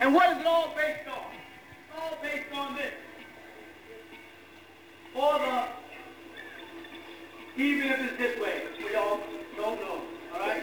[0.00, 1.26] And what is it all based on?
[1.34, 2.92] It's all based on this.
[5.12, 5.64] For the,
[7.58, 9.20] even if it's this way, we all
[9.56, 10.00] don't know.
[10.32, 10.62] All right?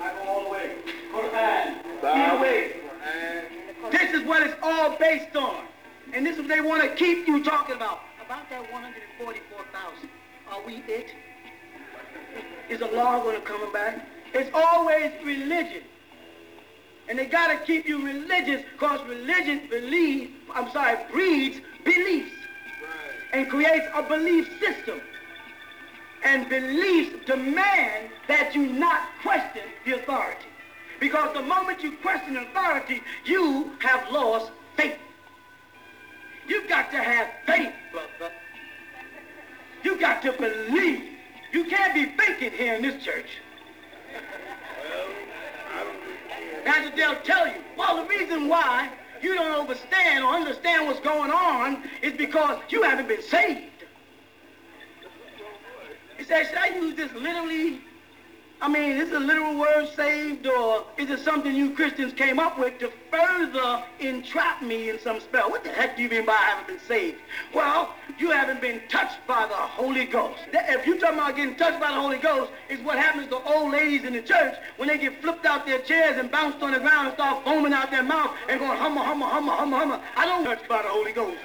[0.00, 0.76] I go all the way.
[1.12, 2.04] Quran.
[2.04, 2.76] Either way.
[3.90, 5.64] This is what it's all based on.
[6.12, 8.00] And this is what they want to keep you talking about.
[8.24, 10.08] About that 144,000.
[10.50, 11.12] Are we it?
[12.68, 14.06] Is the law going to come back?
[14.32, 15.82] It's always religion.
[17.08, 22.30] And they got to keep you religious because religion believes, I'm sorry, breeds beliefs
[23.32, 25.00] and creates a belief system.
[26.24, 30.46] And beliefs demand that you not question the authority.
[31.00, 34.98] Because the moment you question authority, you have lost faith.
[36.46, 38.32] You've got to have faith, brother.
[39.82, 41.02] You got to believe.
[41.52, 43.26] You can't be thinking here in this church.
[46.64, 47.54] That's what they'll tell you.
[47.76, 48.90] Well, the reason why
[49.20, 53.71] you don't understand or understand what's going on is because you haven't been saved.
[56.22, 57.80] He said, should I use this literally?
[58.60, 62.60] I mean, is a literal word saved, or is it something you Christians came up
[62.60, 65.50] with to further entrap me in some spell?
[65.50, 67.18] What the heck do you mean by I haven't been saved?
[67.52, 70.38] Well, you haven't been touched by the Holy Ghost.
[70.52, 73.72] If you're talking about getting touched by the Holy Ghost, it's what happens to old
[73.72, 76.78] ladies in the church when they get flipped out their chairs and bounced on the
[76.78, 80.00] ground and start foaming out their mouth and going humma, humma, humma, humma, humma.
[80.14, 81.38] I don't touched by the Holy Ghost.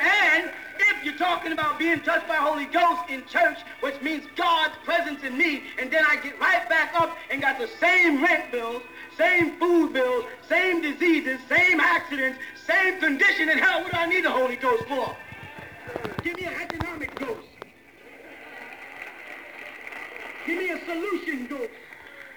[0.00, 0.50] And
[0.88, 5.22] if you're talking about being touched by Holy Ghost in church, which means God's presence
[5.24, 8.82] in me, and then I get right back up and got the same rent bills,
[9.16, 14.24] same food bills, same diseases, same accidents, same condition, and hell, what do I need
[14.24, 15.16] the Holy Ghost for?
[16.22, 17.48] Give me an economic ghost.
[20.44, 21.70] Give me a solution ghost.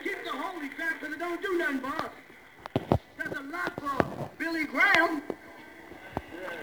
[0.04, 2.12] Keep the holy crap because it don't do nothing for us.
[3.18, 5.24] Does a lot for Billy Graham.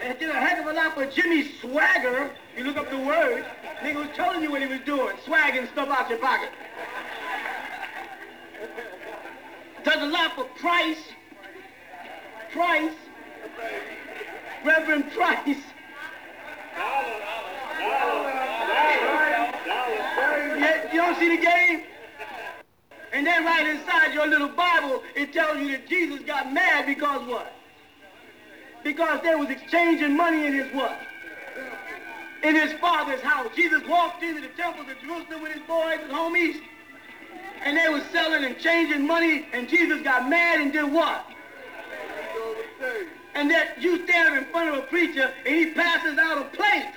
[0.01, 2.31] And did a heck of a lot for Jimmy Swaggart.
[2.57, 3.45] You look up the words.
[3.81, 6.49] Nigga was telling you what he was doing, swagging stuff out your pocket.
[9.83, 10.97] Does a lot for Price.
[12.51, 12.93] Price.
[14.63, 15.57] Reverend Price.
[20.93, 21.83] You don't see the game?
[23.11, 27.27] And then right inside your little Bible, it tells you that Jesus got mad because
[27.27, 27.51] what?
[28.83, 30.99] Because they was exchanging money in his what?
[32.43, 33.47] In his father's house.
[33.55, 36.59] Jesus walked into the temple of Jerusalem with his boys and homies.
[37.63, 41.25] And they was selling and changing money, and Jesus got mad and did what?
[43.35, 46.91] And that you stand in front of a preacher and he passes out a plate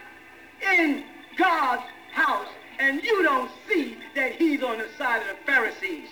[0.75, 1.05] in
[1.37, 1.83] God's
[2.13, 2.49] house,
[2.79, 6.09] and you don't see that he's on the side of the Pharisees.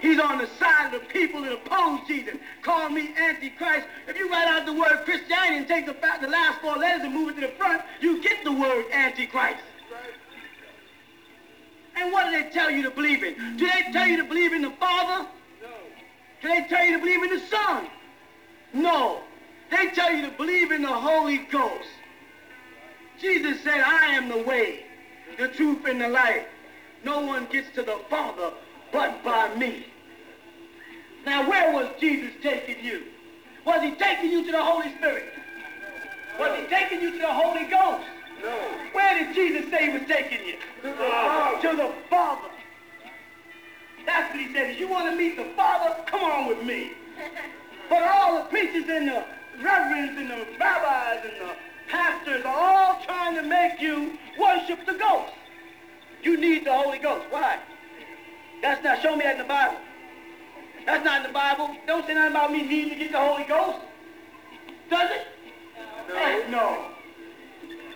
[0.00, 2.36] He's on the side of the people that oppose Jesus.
[2.62, 3.86] Call me Antichrist.
[4.06, 7.14] If you write out the word Christianity and take the, the last four letters and
[7.14, 9.62] move it to the front, you get the word Antichrist.
[11.96, 13.56] And what do they tell you to believe in?
[13.56, 15.26] Do they tell you to believe in the Father?
[15.62, 15.68] No.
[16.42, 17.86] Do they tell you to believe in the Son?
[18.74, 19.20] No.
[19.70, 21.88] They tell you to believe in the Holy Ghost.
[23.18, 24.84] Jesus said, I am the way,
[25.38, 26.44] the truth, and the life.
[27.02, 28.52] No one gets to the Father
[28.96, 29.84] but by me.
[31.26, 33.02] Now, where was Jesus taking you?
[33.66, 35.34] Was he taking you to the Holy Spirit?
[36.40, 38.06] Was he taking you to the Holy Ghost?
[38.42, 38.56] No.
[38.92, 40.54] Where did Jesus say he was taking you?
[40.82, 41.68] To the Father.
[41.68, 42.48] To the Father.
[44.06, 44.70] That's what he said.
[44.70, 46.92] If you want to meet the Father, come on with me.
[47.90, 49.24] But all the preachers and the
[49.58, 51.56] reverends and the rabbis and the
[51.88, 55.32] pastors are all trying to make you worship the ghost.
[56.22, 57.26] You need the Holy Ghost.
[57.28, 57.58] Why?
[58.62, 59.76] That's not, show me that in the Bible.
[60.86, 61.76] That's not in the Bible.
[61.86, 63.78] Don't say nothing about me needing to get the Holy Ghost.
[64.88, 65.26] Does it?
[66.08, 66.50] No.
[66.50, 66.86] no.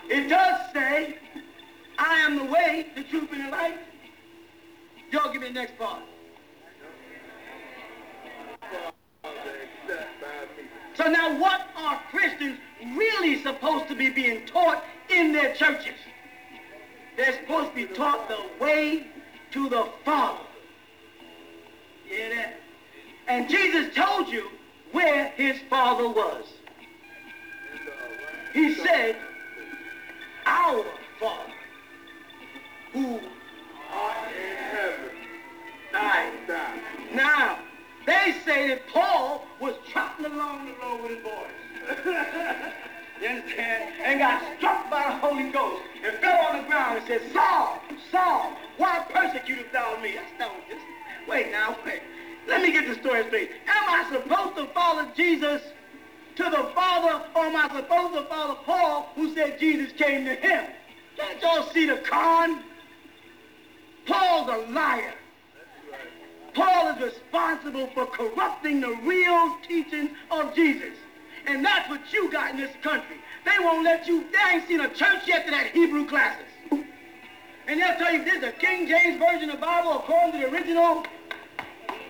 [0.08, 1.16] It does say,
[1.98, 3.78] I am the way, the truth, and the life.
[5.12, 6.02] Y'all give me the next part.
[10.94, 12.58] So now what are Christians
[12.94, 15.94] really supposed to be being taught in their churches?
[17.16, 19.06] They're supposed to be taught the way
[19.52, 20.44] to the Father.
[22.10, 22.60] Hear that?
[23.28, 24.48] And Jesus told you
[24.90, 26.44] where his Father was.
[28.52, 29.16] He said,
[30.44, 30.84] our
[31.20, 31.52] Father,
[32.92, 33.20] who
[33.92, 35.10] Art in heaven.
[35.92, 36.30] now
[37.14, 37.58] Now,
[38.06, 42.04] they say that Paul was trotting along the road with his boys.
[43.22, 43.94] you understand?
[44.02, 47.80] And got struck by the Holy Ghost and fell on the ground and said, Saul,
[48.10, 50.14] Saul, why persecutest thou me?
[50.16, 50.82] That's not what this
[51.28, 52.02] Wait now, wait.
[52.48, 53.50] Let me get the story straight.
[53.66, 55.62] Am I supposed to follow Jesus
[56.36, 60.34] to the Father, or am I supposed to follow Paul, who said Jesus came to
[60.34, 60.64] him?
[61.16, 62.62] Can't y'all see the con?
[64.06, 65.14] Paul's a liar.
[66.54, 70.96] Paul is responsible for corrupting the real teaching of Jesus.
[71.46, 73.16] And that's what you got in this country.
[73.44, 76.49] They won't let you, they ain't seen a church yet to that Hebrew classes.
[77.70, 80.38] And they'll tell you this is a King James Version of the Bible according to
[80.38, 81.04] the original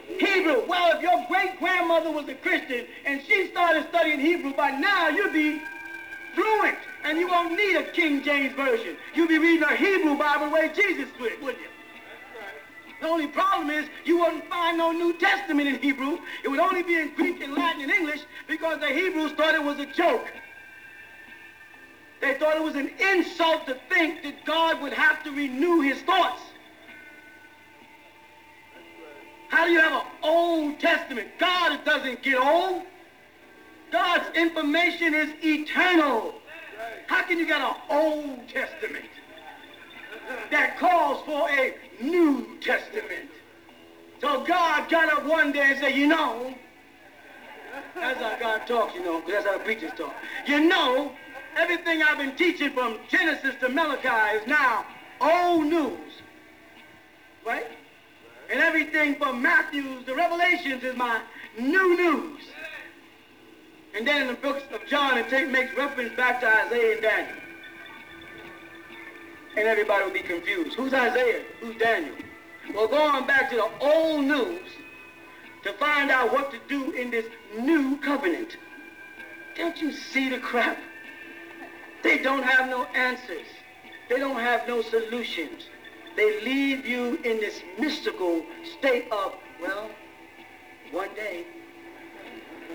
[0.08, 0.64] Hebrew.
[0.66, 5.34] Well, if your great-grandmother was a Christian and she started studying Hebrew, by now you'd
[5.34, 5.60] be
[6.34, 8.96] fluent and you won't need a King James Version.
[9.14, 11.68] You'll be reading a Hebrew Bible the way Jesus would, wouldn't you?
[13.02, 16.20] The only problem is you wouldn't find no New Testament in Hebrew.
[16.42, 19.62] It would only be in Greek and Latin and English because the Hebrews thought it
[19.62, 20.26] was a joke.
[22.20, 26.00] They thought it was an insult to think that God would have to renew his
[26.02, 26.42] thoughts.
[29.48, 31.28] How do you have an Old Testament?
[31.38, 32.82] God doesn't get old.
[33.90, 36.34] God's information is eternal.
[37.06, 39.04] How can you get an Old Testament
[40.50, 43.28] that calls for a New Testament?
[44.20, 46.54] So God got up one day and said, you know,
[47.94, 50.14] that's how God talks, you know, because that's how preachers talk.
[50.46, 51.12] You know,
[51.56, 54.84] everything I've been teaching from Genesis to Malachi is now
[55.20, 56.22] old news.
[57.46, 57.66] Right?
[58.50, 61.20] And everything from Matthew to Revelations is my
[61.58, 62.42] new news.
[63.94, 67.02] And then in the books of John, it take, makes reference back to Isaiah and
[67.02, 67.36] Daniel.
[69.56, 70.76] And everybody will be confused.
[70.76, 71.42] Who's Isaiah?
[71.60, 72.14] Who's Daniel?
[72.74, 74.68] Well, going back to the old news
[75.64, 77.26] to find out what to do in this
[77.58, 78.56] new covenant.
[79.56, 80.78] Don't you see the crap?
[82.02, 83.46] They don't have no answers.
[84.08, 85.64] They don't have no solutions.
[86.16, 88.42] They leave you in this mystical
[88.78, 89.90] state of, well,
[90.90, 91.44] one day.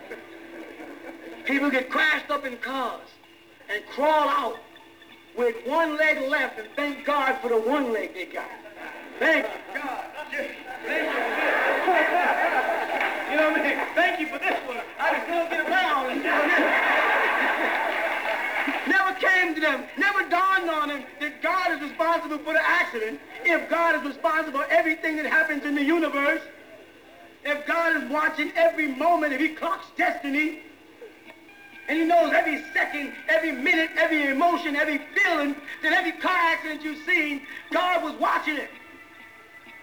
[1.45, 3.09] People get crashed up in cars
[3.69, 4.59] and crawl out
[5.35, 8.49] with one leg left and thank God for the one leg they got.
[9.19, 10.05] Thank God.
[10.31, 11.15] Thank you.
[13.31, 13.79] You know what I mean?
[13.95, 14.77] Thank you for this one.
[14.99, 17.01] I can still get around
[19.25, 23.19] came to them, never dawned on them that God is responsible for the accident.
[23.43, 26.41] If God is responsible for everything that happens in the universe,
[27.43, 30.59] if God is watching every moment, if he clocks destiny,
[31.87, 36.83] and he knows every second, every minute, every emotion, every feeling, that every car accident
[36.83, 37.41] you've seen,
[37.71, 38.69] God was watching it.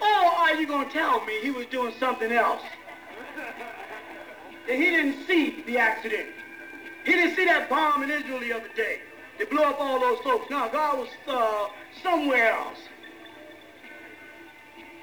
[0.00, 2.62] Or are you going to tell me he was doing something else?
[4.66, 6.28] That he didn't see the accident.
[7.04, 8.98] He didn't see that bomb in Israel the other day.
[9.38, 10.50] They blew up all those folks.
[10.50, 11.66] Now, God was uh,
[12.02, 12.78] somewhere else.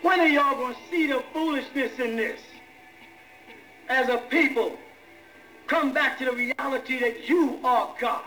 [0.01, 2.39] When are y'all going to see the foolishness in this?
[3.89, 4.77] As a people,
[5.68, 8.22] come back to the reality that you are God.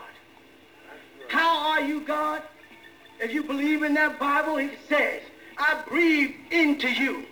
[1.29, 2.43] How are you God?
[3.19, 5.21] If you believe in that Bible, it says,
[5.57, 7.25] I breathed into you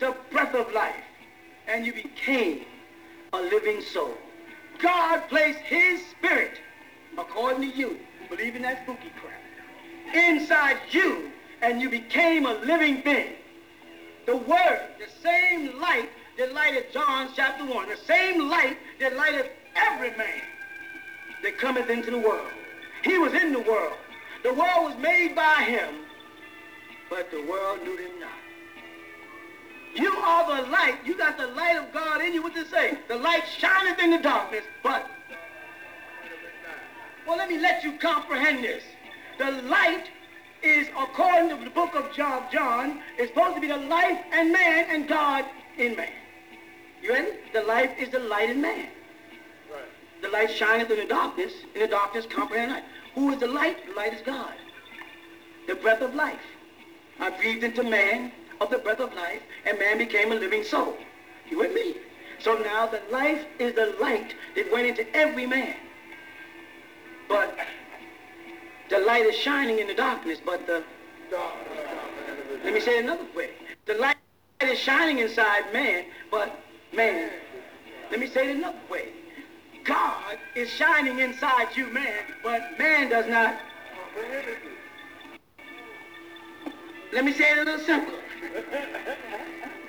[0.00, 1.04] the breath of life,
[1.68, 2.62] and you became
[3.32, 4.14] a living soul.
[4.80, 6.58] God placed his spirit,
[7.18, 7.98] according to you,
[8.28, 11.30] believe in that spooky crap, inside you,
[11.60, 13.34] and you became a living being.
[14.26, 16.08] The word, the same light
[16.38, 20.42] that lighted John chapter 1, the same light that lighted every man
[21.42, 22.50] that cometh into the world.
[23.02, 23.94] He was in the world.
[24.42, 25.94] The world was made by him,
[27.10, 28.30] but the world knew him not.
[29.94, 30.96] You are the light.
[31.04, 32.42] You got the light of God in you.
[32.42, 32.98] What to say?
[33.08, 35.06] The light shineth in the darkness, but...
[37.26, 38.82] Well, let me let you comprehend this.
[39.38, 40.04] The light
[40.62, 44.52] is, according to the book of John, John, is supposed to be the life and
[44.52, 45.44] man and God
[45.78, 46.12] in man.
[47.02, 47.30] You ready?
[47.52, 48.88] The life is the light in man.
[49.70, 49.82] Right.
[50.20, 52.84] The light shineth in the darkness, in the darkness comprehend light.
[53.14, 53.86] Who is the light?
[53.88, 54.54] The light is God.
[55.66, 56.40] The breath of life.
[57.18, 60.96] I breathed into man of the breath of life, and man became a living soul.
[61.48, 61.96] You with me?
[62.38, 65.76] So now the life is the light that went into every man.
[67.32, 67.56] But
[68.90, 70.84] the light is shining in the darkness, but the...
[72.62, 73.52] Let me say it another way.
[73.86, 74.18] The light
[74.60, 76.54] is shining inside man, but
[76.92, 77.30] man...
[78.10, 79.08] Let me say it another way.
[79.82, 83.56] God is shining inside you, man, but man does not...
[87.14, 88.18] Let me say it a little simpler.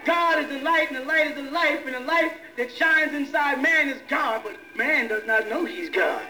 [0.06, 3.14] God is the light, and the light is the life, and the life that shines
[3.14, 6.24] inside man is God, but man does not know he's God.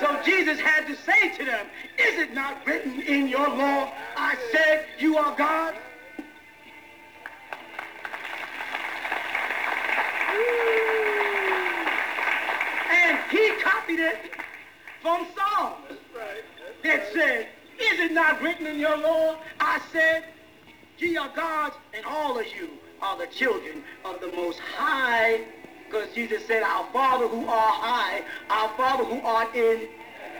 [0.00, 1.66] So Jesus had to say to them,
[1.98, 5.74] is it not written in your law, I said you are God?
[12.90, 14.18] And he copied it
[15.02, 15.98] from Psalms
[16.84, 17.48] that said,
[17.80, 20.24] is it not written in your law, I said,
[20.98, 22.70] ye are gods, and all of you
[23.00, 25.40] are the children of the Most High.
[25.88, 29.88] Because Jesus said, our Father who art high, our Father who art in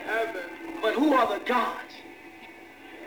[0.05, 0.43] heaven.
[0.83, 1.95] But who are the gods?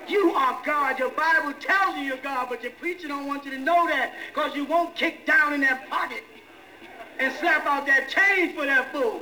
[0.07, 0.97] You are God.
[0.97, 4.13] Your Bible tells you you're God, but your preacher don't want you to know that
[4.33, 6.23] because you won't kick down in that pocket
[7.19, 9.21] and slap out that change for that fool.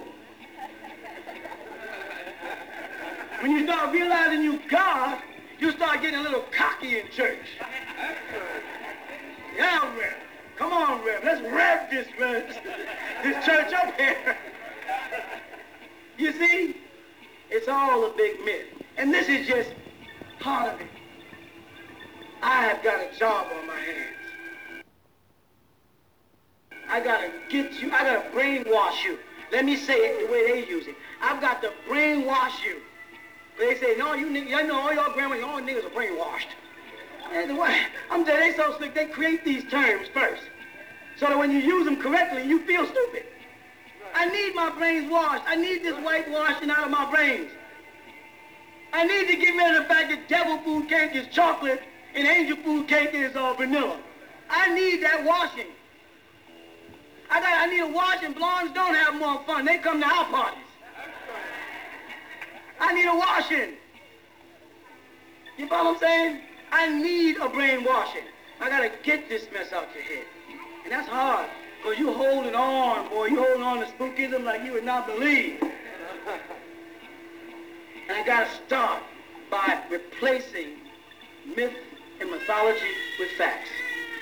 [3.41, 5.22] When you start realizing you God,
[5.60, 7.46] you start getting a little cocky in church.
[9.58, 10.29] Yeah, Rev.
[10.60, 11.23] Come on, Rev.
[11.23, 12.06] Let's rev this,
[13.23, 14.38] this church up here.
[16.18, 16.76] You see,
[17.49, 18.65] it's all a big myth.
[18.98, 19.69] And this is just
[20.41, 20.88] part of it.
[22.41, 24.84] I have got a job on my hands.
[26.90, 29.18] I gotta get you, I gotta brainwash you.
[29.53, 30.95] Let me say it the way they use it.
[31.22, 32.81] I've got to brainwash you.
[33.57, 36.48] They say, no, you niggas, you know, all y'all grandma, all niggas are brainwashed.
[37.32, 40.44] I'm you, they so slick, they create these terms first.
[41.18, 43.26] So that when you use them correctly, you feel stupid.
[44.16, 45.44] I need my brains washed.
[45.46, 47.52] I need this whitewashing out of my brains.
[48.92, 51.82] I need to get rid of the fact that devil food cake is chocolate
[52.16, 54.00] and angel food cake is uh, vanilla.
[54.50, 55.68] I need that washing.
[57.30, 57.50] I got.
[57.50, 58.34] I need a washing.
[58.34, 59.66] Blondes don't have more fun.
[59.66, 60.64] They come to our parties.
[62.80, 63.74] I need a washing.
[65.58, 66.42] You follow what I'm saying?
[66.72, 68.24] I need a brainwashing.
[68.60, 70.26] I gotta get this mess out your head.
[70.84, 71.50] And that's hard.
[71.82, 73.28] Because you're holding on, boy.
[73.28, 75.62] You're holding on to spookism like you would not believe.
[78.08, 79.02] And I gotta start
[79.50, 80.78] by replacing
[81.56, 81.74] myth
[82.20, 83.70] and mythology with facts.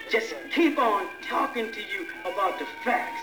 [0.10, 3.22] Just keep on talking to you about the facts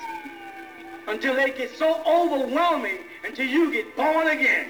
[1.07, 4.69] until they get so overwhelming until you get born again.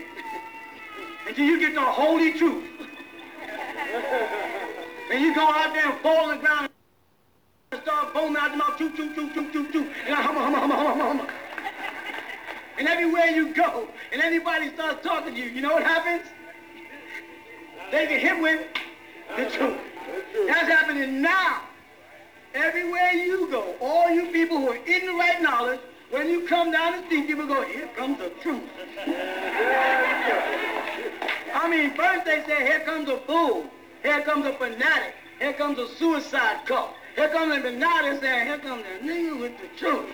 [1.27, 2.74] until you get the holy truth.
[5.11, 6.69] and you go out there and fall on the ground
[7.73, 9.91] and start foaming out your mouth, choo, choo, choo, choo, choo, choo.
[10.07, 11.29] And hum, hum, hum, hum, hum, hum.
[12.79, 16.29] And everywhere you go, and anybody starts talking to you, you know what happens?
[17.93, 18.67] They get hit with
[19.37, 19.79] the truth.
[20.47, 21.63] That's happening now.
[22.55, 25.81] Everywhere you go, all you people who are in the right knowledge,
[26.11, 28.63] when you come down the street, people go, here comes the truth.
[31.55, 33.67] I mean, first they say, here comes a fool.
[34.05, 35.15] Here comes a fanatic.
[35.41, 36.95] Here comes a suicide cult.
[37.17, 40.11] Here comes a they're saying, here comes a nigga with the truth.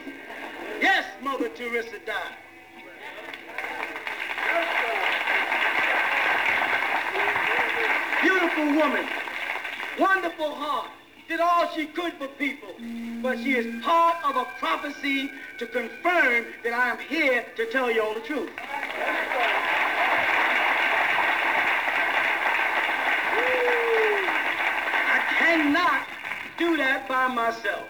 [0.80, 2.36] Yes, Mother Teresa died.
[8.22, 9.06] Beautiful woman.
[9.98, 10.90] Wonderful heart.
[11.28, 12.68] Did all she could for people.
[13.22, 17.90] But she is part of a prophecy to confirm that I am here to tell
[17.90, 18.50] you all the truth.
[25.12, 26.06] I cannot
[26.58, 27.88] do that by myself.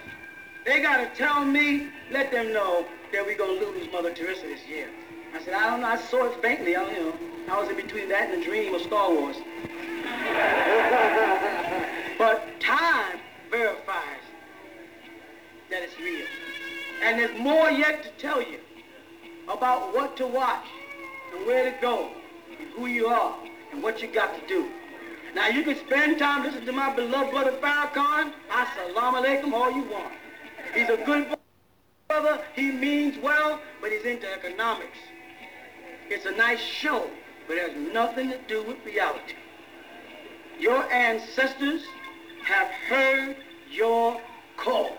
[0.65, 4.41] They got to tell me, let them know that we're going to lose Mother Teresa
[4.43, 4.89] this year.
[5.35, 5.89] I said, I don't know.
[5.89, 6.75] I saw it faintly.
[6.75, 7.13] I, you know,
[7.51, 9.37] I was in between that and the dream of Star Wars.
[12.19, 13.21] but time
[13.51, 14.23] verifies
[15.71, 16.27] that it's real.
[17.03, 18.59] And there's more yet to tell you
[19.49, 20.65] about what to watch
[21.35, 22.11] and where to go
[22.59, 23.37] and who you are
[23.71, 24.71] and what you got to do.
[25.35, 28.33] Now you can spend time listening to my beloved brother Farrakhan.
[28.51, 30.13] Assalamu alaikum all you want.
[30.75, 31.37] He's a good
[32.09, 32.41] brother.
[32.55, 34.99] He means well, but he's into economics.
[36.09, 37.09] It's a nice show,
[37.47, 39.35] but it has nothing to do with reality.
[40.59, 41.83] Your ancestors
[42.45, 43.37] have heard
[43.71, 44.21] your
[44.57, 44.97] call.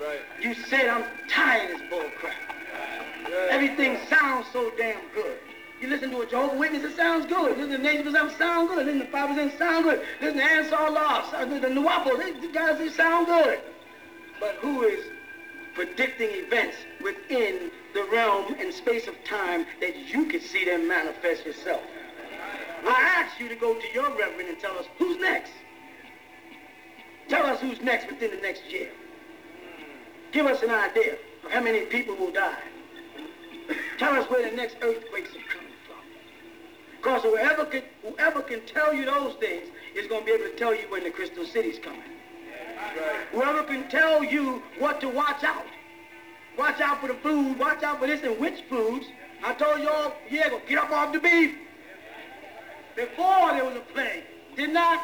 [0.00, 0.20] Right.
[0.40, 2.34] You said, I'm tired of this bull crap.
[3.50, 5.38] Everything sounds so damn good.
[5.80, 7.56] You listen to a Jehovah's Witness, it sounds good.
[7.56, 8.84] Listen to Nation Percent, sound good.
[8.84, 10.02] Listen to 5% sound good.
[10.20, 13.60] Listen to Ansar Allah, the Nuwapo, these guys, they sound good.
[14.38, 15.06] But who is
[15.74, 21.46] predicting events within the realm and space of time that you can see them manifest
[21.46, 21.80] yourself?
[22.86, 25.52] I ask you to go to your reverend and tell us who's next.
[27.28, 28.90] Tell us who's next within the next year.
[30.32, 32.58] Give us an idea of how many people will die.
[33.98, 35.30] Tell us where the next earthquakes.
[37.00, 40.56] Because whoever can, whoever can tell you those things is going to be able to
[40.56, 42.02] tell you when the Crystal City's coming.
[43.32, 45.64] Whoever can tell you what to watch out.
[46.58, 49.06] Watch out for the food, watch out for this and which foods.
[49.42, 51.54] I told y'all, yeah, go get up off the beef.
[52.96, 54.24] Before there was a plague.
[54.56, 55.02] Didn't I?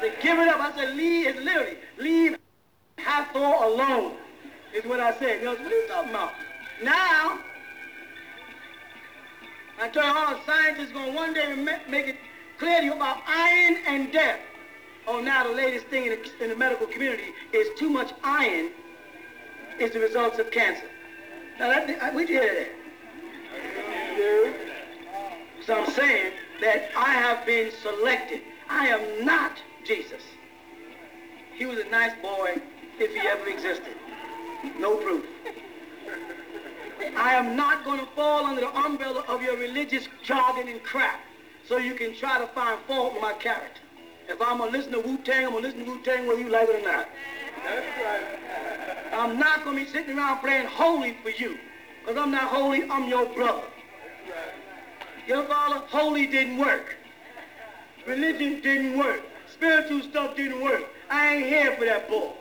[0.00, 0.58] Say, give it up.
[0.58, 2.38] I said, leave, it's literally, leave
[2.96, 4.16] Hathor alone,
[4.74, 5.38] is what I said.
[5.38, 6.32] You know, what are you talking about?
[6.82, 7.38] Now,
[9.78, 11.54] I tell you, all scientists going to one day
[11.88, 12.16] make it
[12.58, 14.40] clear to you about iron and death.
[15.06, 18.70] Oh, now the latest thing in the, in the medical community is too much iron
[19.78, 20.88] is the results of cancer.
[21.58, 22.68] Now, that, we did that.
[25.64, 28.40] So I'm saying that I have been selected.
[28.68, 29.52] I am not
[29.84, 30.22] Jesus.
[31.54, 32.60] He was a nice boy
[32.98, 33.94] if he ever existed.
[34.78, 35.24] No proof.
[37.16, 41.20] I am not going to fall under the umbrella of your religious jargon and crap
[41.68, 43.80] so you can try to find fault with my character.
[44.28, 46.48] If I'm going to listen to Wu-Tang, I'm going to listen to Wu-Tang whether you
[46.48, 47.08] like it or not.
[47.64, 49.12] That's right.
[49.12, 51.58] I'm not going to be sitting around playing holy for you
[52.00, 53.66] because I'm not holy, I'm your brother.
[55.26, 56.96] Your father, holy didn't work.
[58.06, 59.22] Religion didn't work.
[59.52, 60.84] Spiritual stuff didn't work.
[61.10, 62.36] I ain't here for that bull.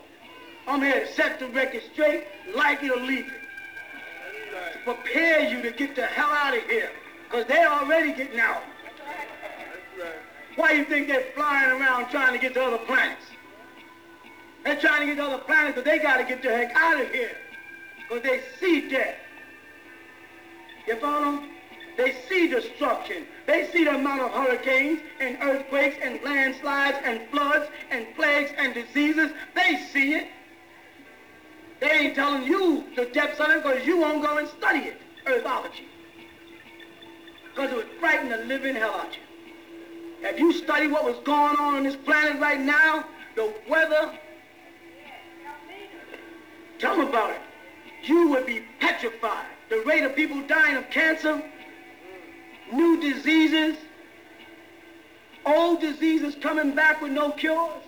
[0.68, 2.26] I'm here to set the record straight,
[2.56, 3.45] like it or leave it.
[4.84, 6.92] Prepare you to get the hell out of here.
[7.24, 8.64] Because they're already getting out.
[10.56, 13.26] Why you think they're flying around trying to get to other planets?
[14.64, 17.02] They're trying to get to other planets, but they got to get the heck out
[17.02, 17.36] of here.
[17.98, 19.16] Because they see death.
[20.88, 21.44] You follow?
[21.98, 23.26] They see destruction.
[23.48, 28.74] They see the amount of hurricanes and earthquakes and landslides and floods and plagues and
[28.74, 29.32] diseases.
[29.56, 30.28] They see it.
[31.80, 35.02] They ain't telling you the depths of it because you won't go and study it,
[35.28, 35.88] earthology.
[37.54, 40.26] Because it would frighten the living hell out of you.
[40.26, 43.06] Have you studied what was going on on this planet right now?
[43.36, 44.18] The weather?
[46.80, 47.42] Tell them about it.
[48.04, 49.48] You would be petrified.
[49.70, 51.44] The rate of people dying of cancer,
[52.72, 53.78] new diseases,
[55.46, 57.84] old diseases coming back with no cures,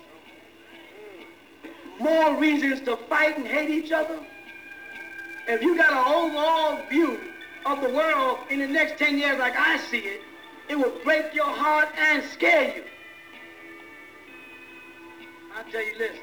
[2.00, 4.18] more reasons to fight and hate each other.
[5.46, 7.18] If you got an overall view
[7.64, 10.20] of the world in the next 10 years like I see it,
[10.68, 12.84] it will break your heart and scare you.
[15.56, 16.16] I'll tell you this.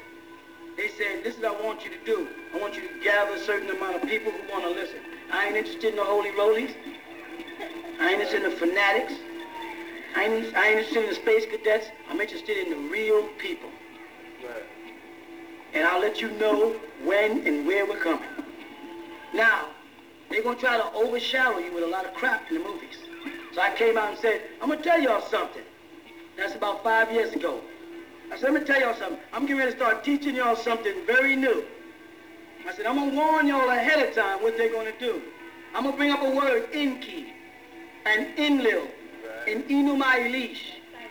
[0.76, 2.28] They said, this is what I want you to do.
[2.54, 4.98] I want you to gather a certain amount of people who want to listen.
[5.32, 6.70] I ain't interested in the holy rollies.
[7.98, 9.14] I ain't interested in the fanatics.
[10.14, 11.88] I ain't, I ain't interested in the space cadets.
[12.08, 13.70] I'm interested in the real people.
[15.76, 16.74] And I'll let you know
[17.04, 18.30] when and where we're coming.
[19.34, 19.66] Now,
[20.30, 22.96] they're going to try to overshadow you with a lot of crap in the movies.
[23.52, 25.62] So I came out and said, I'm going to tell y'all something.
[26.34, 27.60] That's about five years ago.
[28.32, 29.18] I said, let me tell y'all something.
[29.34, 31.62] I'm getting ready to start teaching y'all something very new.
[32.66, 35.20] I said, I'm going to warn y'all ahead of time what they're going to do.
[35.74, 37.34] I'm going to bring up a word, Enki,
[38.06, 38.88] and Enlil,
[39.46, 40.56] and Enuma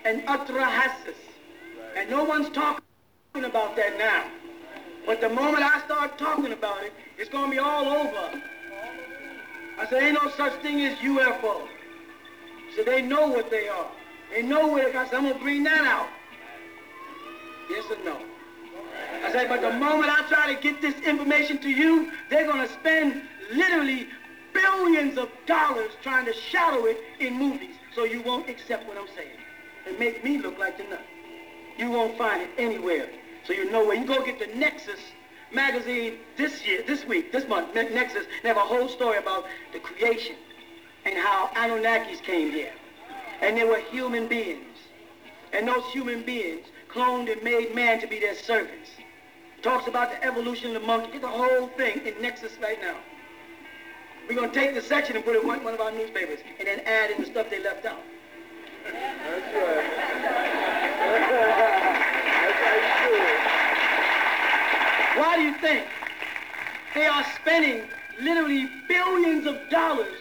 [0.05, 1.21] and Atrahasis.
[1.95, 2.81] And no one's talking
[3.35, 4.25] about that now.
[5.05, 8.41] But the moment I start talking about it, it's going to be all over.
[9.77, 11.67] I said, ain't no such thing as UFO.
[12.75, 13.91] So they know what they are.
[14.33, 15.05] They know where they are.
[15.05, 16.07] I said, I'm going to bring that out.
[17.69, 18.19] Yes or no?
[19.23, 22.65] I said, but the moment I try to get this information to you, they're going
[22.65, 23.21] to spend
[23.51, 24.07] literally
[24.53, 29.07] billions of dollars trying to shadow it in movies so you won't accept what I'm
[29.15, 29.37] saying
[29.85, 31.05] and make me look like the nut.
[31.77, 33.09] You won't find it anywhere.
[33.45, 34.99] So you know where you go get the Nexus
[35.51, 39.79] magazine this year, this week, this month, Nexus, they have a whole story about the
[39.79, 40.35] creation
[41.05, 42.73] and how Anunnakis came here.
[43.41, 44.77] And they were human beings.
[45.53, 48.89] And those human beings cloned and made man to be their servants.
[49.61, 51.11] Talks about the evolution of the monkey.
[51.13, 52.97] Get the whole thing in Nexus right now.
[54.27, 56.39] We're going to take the section and put it in one, one of our newspapers
[56.59, 58.01] and then add in the stuff they left out.
[58.83, 59.85] That's right.
[62.45, 63.35] That's how you do it.
[65.15, 65.85] Why do you think
[66.93, 67.83] they are spending
[68.21, 70.17] literally billions of dollars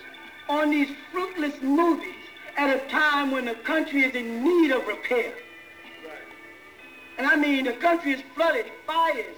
[0.48, 2.14] on these fruitless movies
[2.56, 5.32] at a time when the country is in need of repair?
[7.18, 9.36] And I mean, the country is flooded, fires,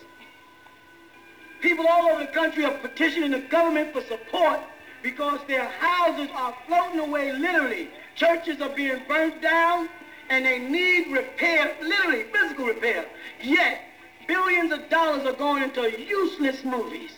[1.61, 4.61] People all over the country are petitioning the government for support
[5.03, 7.89] because their houses are floating away literally.
[8.15, 9.89] Churches are being burnt down
[10.29, 13.07] and they need repair, literally physical repair.
[13.43, 13.81] Yet,
[14.27, 17.13] billions of dollars are going into useless movies.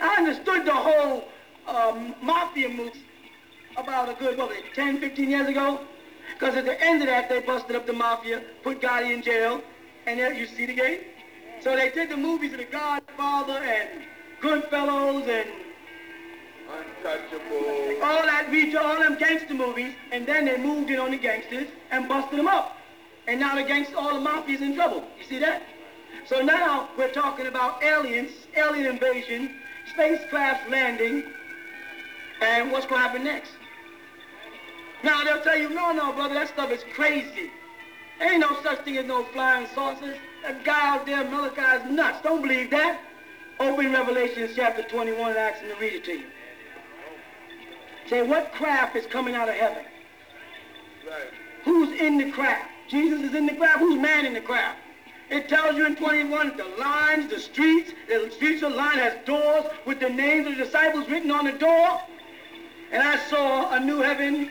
[0.00, 1.24] I understood the whole
[1.66, 2.98] um, mafia moves
[3.76, 5.80] about a good, what was it, 10, 15 years ago?
[6.34, 9.60] Because at the end of that, they busted up the mafia, put Gotti in jail,
[10.06, 11.00] and there you see the game.
[11.60, 14.02] So they did the movies of The Godfather and
[14.40, 15.50] Goodfellas and
[16.70, 18.02] Untouchable.
[18.02, 21.66] all that, we all them gangster movies, and then they moved in on the gangsters
[21.90, 22.76] and busted them up.
[23.26, 25.02] And now the gangsters, all the mafia's in trouble.
[25.18, 25.62] You see that?
[26.28, 29.50] So now we're talking about aliens, alien invasion,
[29.92, 31.24] spacecraft landing,
[32.42, 33.52] and what's going to happen next.
[35.02, 37.50] Now they'll tell you, no, no, brother, that stuff is crazy.
[38.18, 40.16] There ain't no such thing as no flying saucers.
[40.42, 42.18] That guy out there, Malachi, is nuts.
[42.22, 43.00] Don't believe that.
[43.58, 46.26] Open Revelation chapter 21 and ask him to read it to you.
[48.08, 49.84] Say, what craft is coming out of heaven?
[51.08, 51.28] Right.
[51.64, 52.70] Who's in the craft?
[52.88, 53.80] Jesus is in the craft.
[53.80, 54.78] Who's man in the craft?
[55.30, 59.66] It tells you in 21, the lines, the streets, the streets of line has doors
[59.84, 62.00] with the names of the disciples written on the door.
[62.90, 64.50] And I saw a new heaven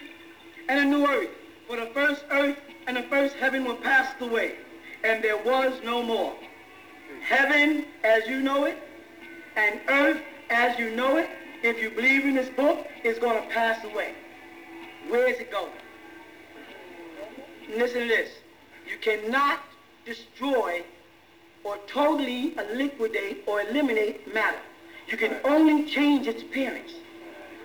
[0.69, 1.29] and a new earth.
[1.67, 4.55] For the first earth and the first heaven were passed away,
[5.03, 6.35] and there was no more.
[7.23, 8.77] Heaven as you know it,
[9.55, 11.29] and earth as you know it,
[11.63, 14.13] if you believe in this book, is going to pass away.
[15.09, 15.71] Where is it going?
[17.75, 18.29] Listen to this.
[18.89, 19.59] You cannot
[20.07, 20.81] destroy
[21.63, 24.57] or totally liquidate or eliminate matter.
[25.07, 26.91] You can only change its appearance.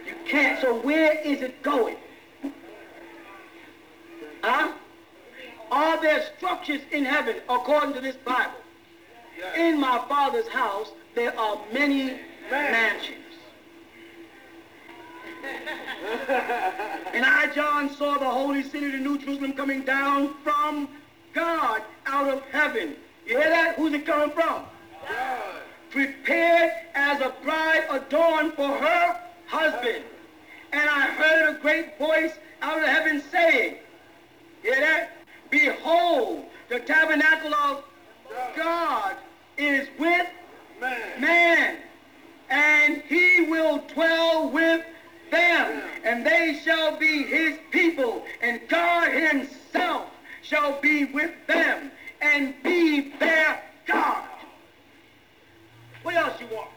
[0.07, 0.61] You can't.
[0.61, 1.97] So where is it going?
[4.43, 4.73] Huh?
[5.71, 8.53] Are there structures in heaven according to this Bible?
[9.57, 12.19] In my Father's house, there are many
[12.51, 13.19] mansions.
[17.15, 20.89] And I, John, saw the holy city, the New Jerusalem, coming down from
[21.33, 22.97] God out of heaven.
[23.27, 23.77] You hear that?
[23.77, 24.65] Who's it coming from?
[25.09, 25.63] God.
[25.91, 30.05] Prepared as a bride adorned for her husband.
[30.73, 32.33] And I heard a great voice
[32.63, 33.77] out of heaven saying,
[34.63, 35.11] Hear that?
[35.51, 37.85] Behold, the tabernacle of
[38.57, 39.17] God
[39.59, 40.27] is with
[40.81, 41.21] Man.
[41.21, 41.77] man,
[42.49, 44.85] and he will dwell with
[45.31, 50.07] them, and they shall be his people, and God himself
[50.43, 51.91] shall be with them
[52.21, 54.25] and be their God.
[56.03, 56.69] What else you want?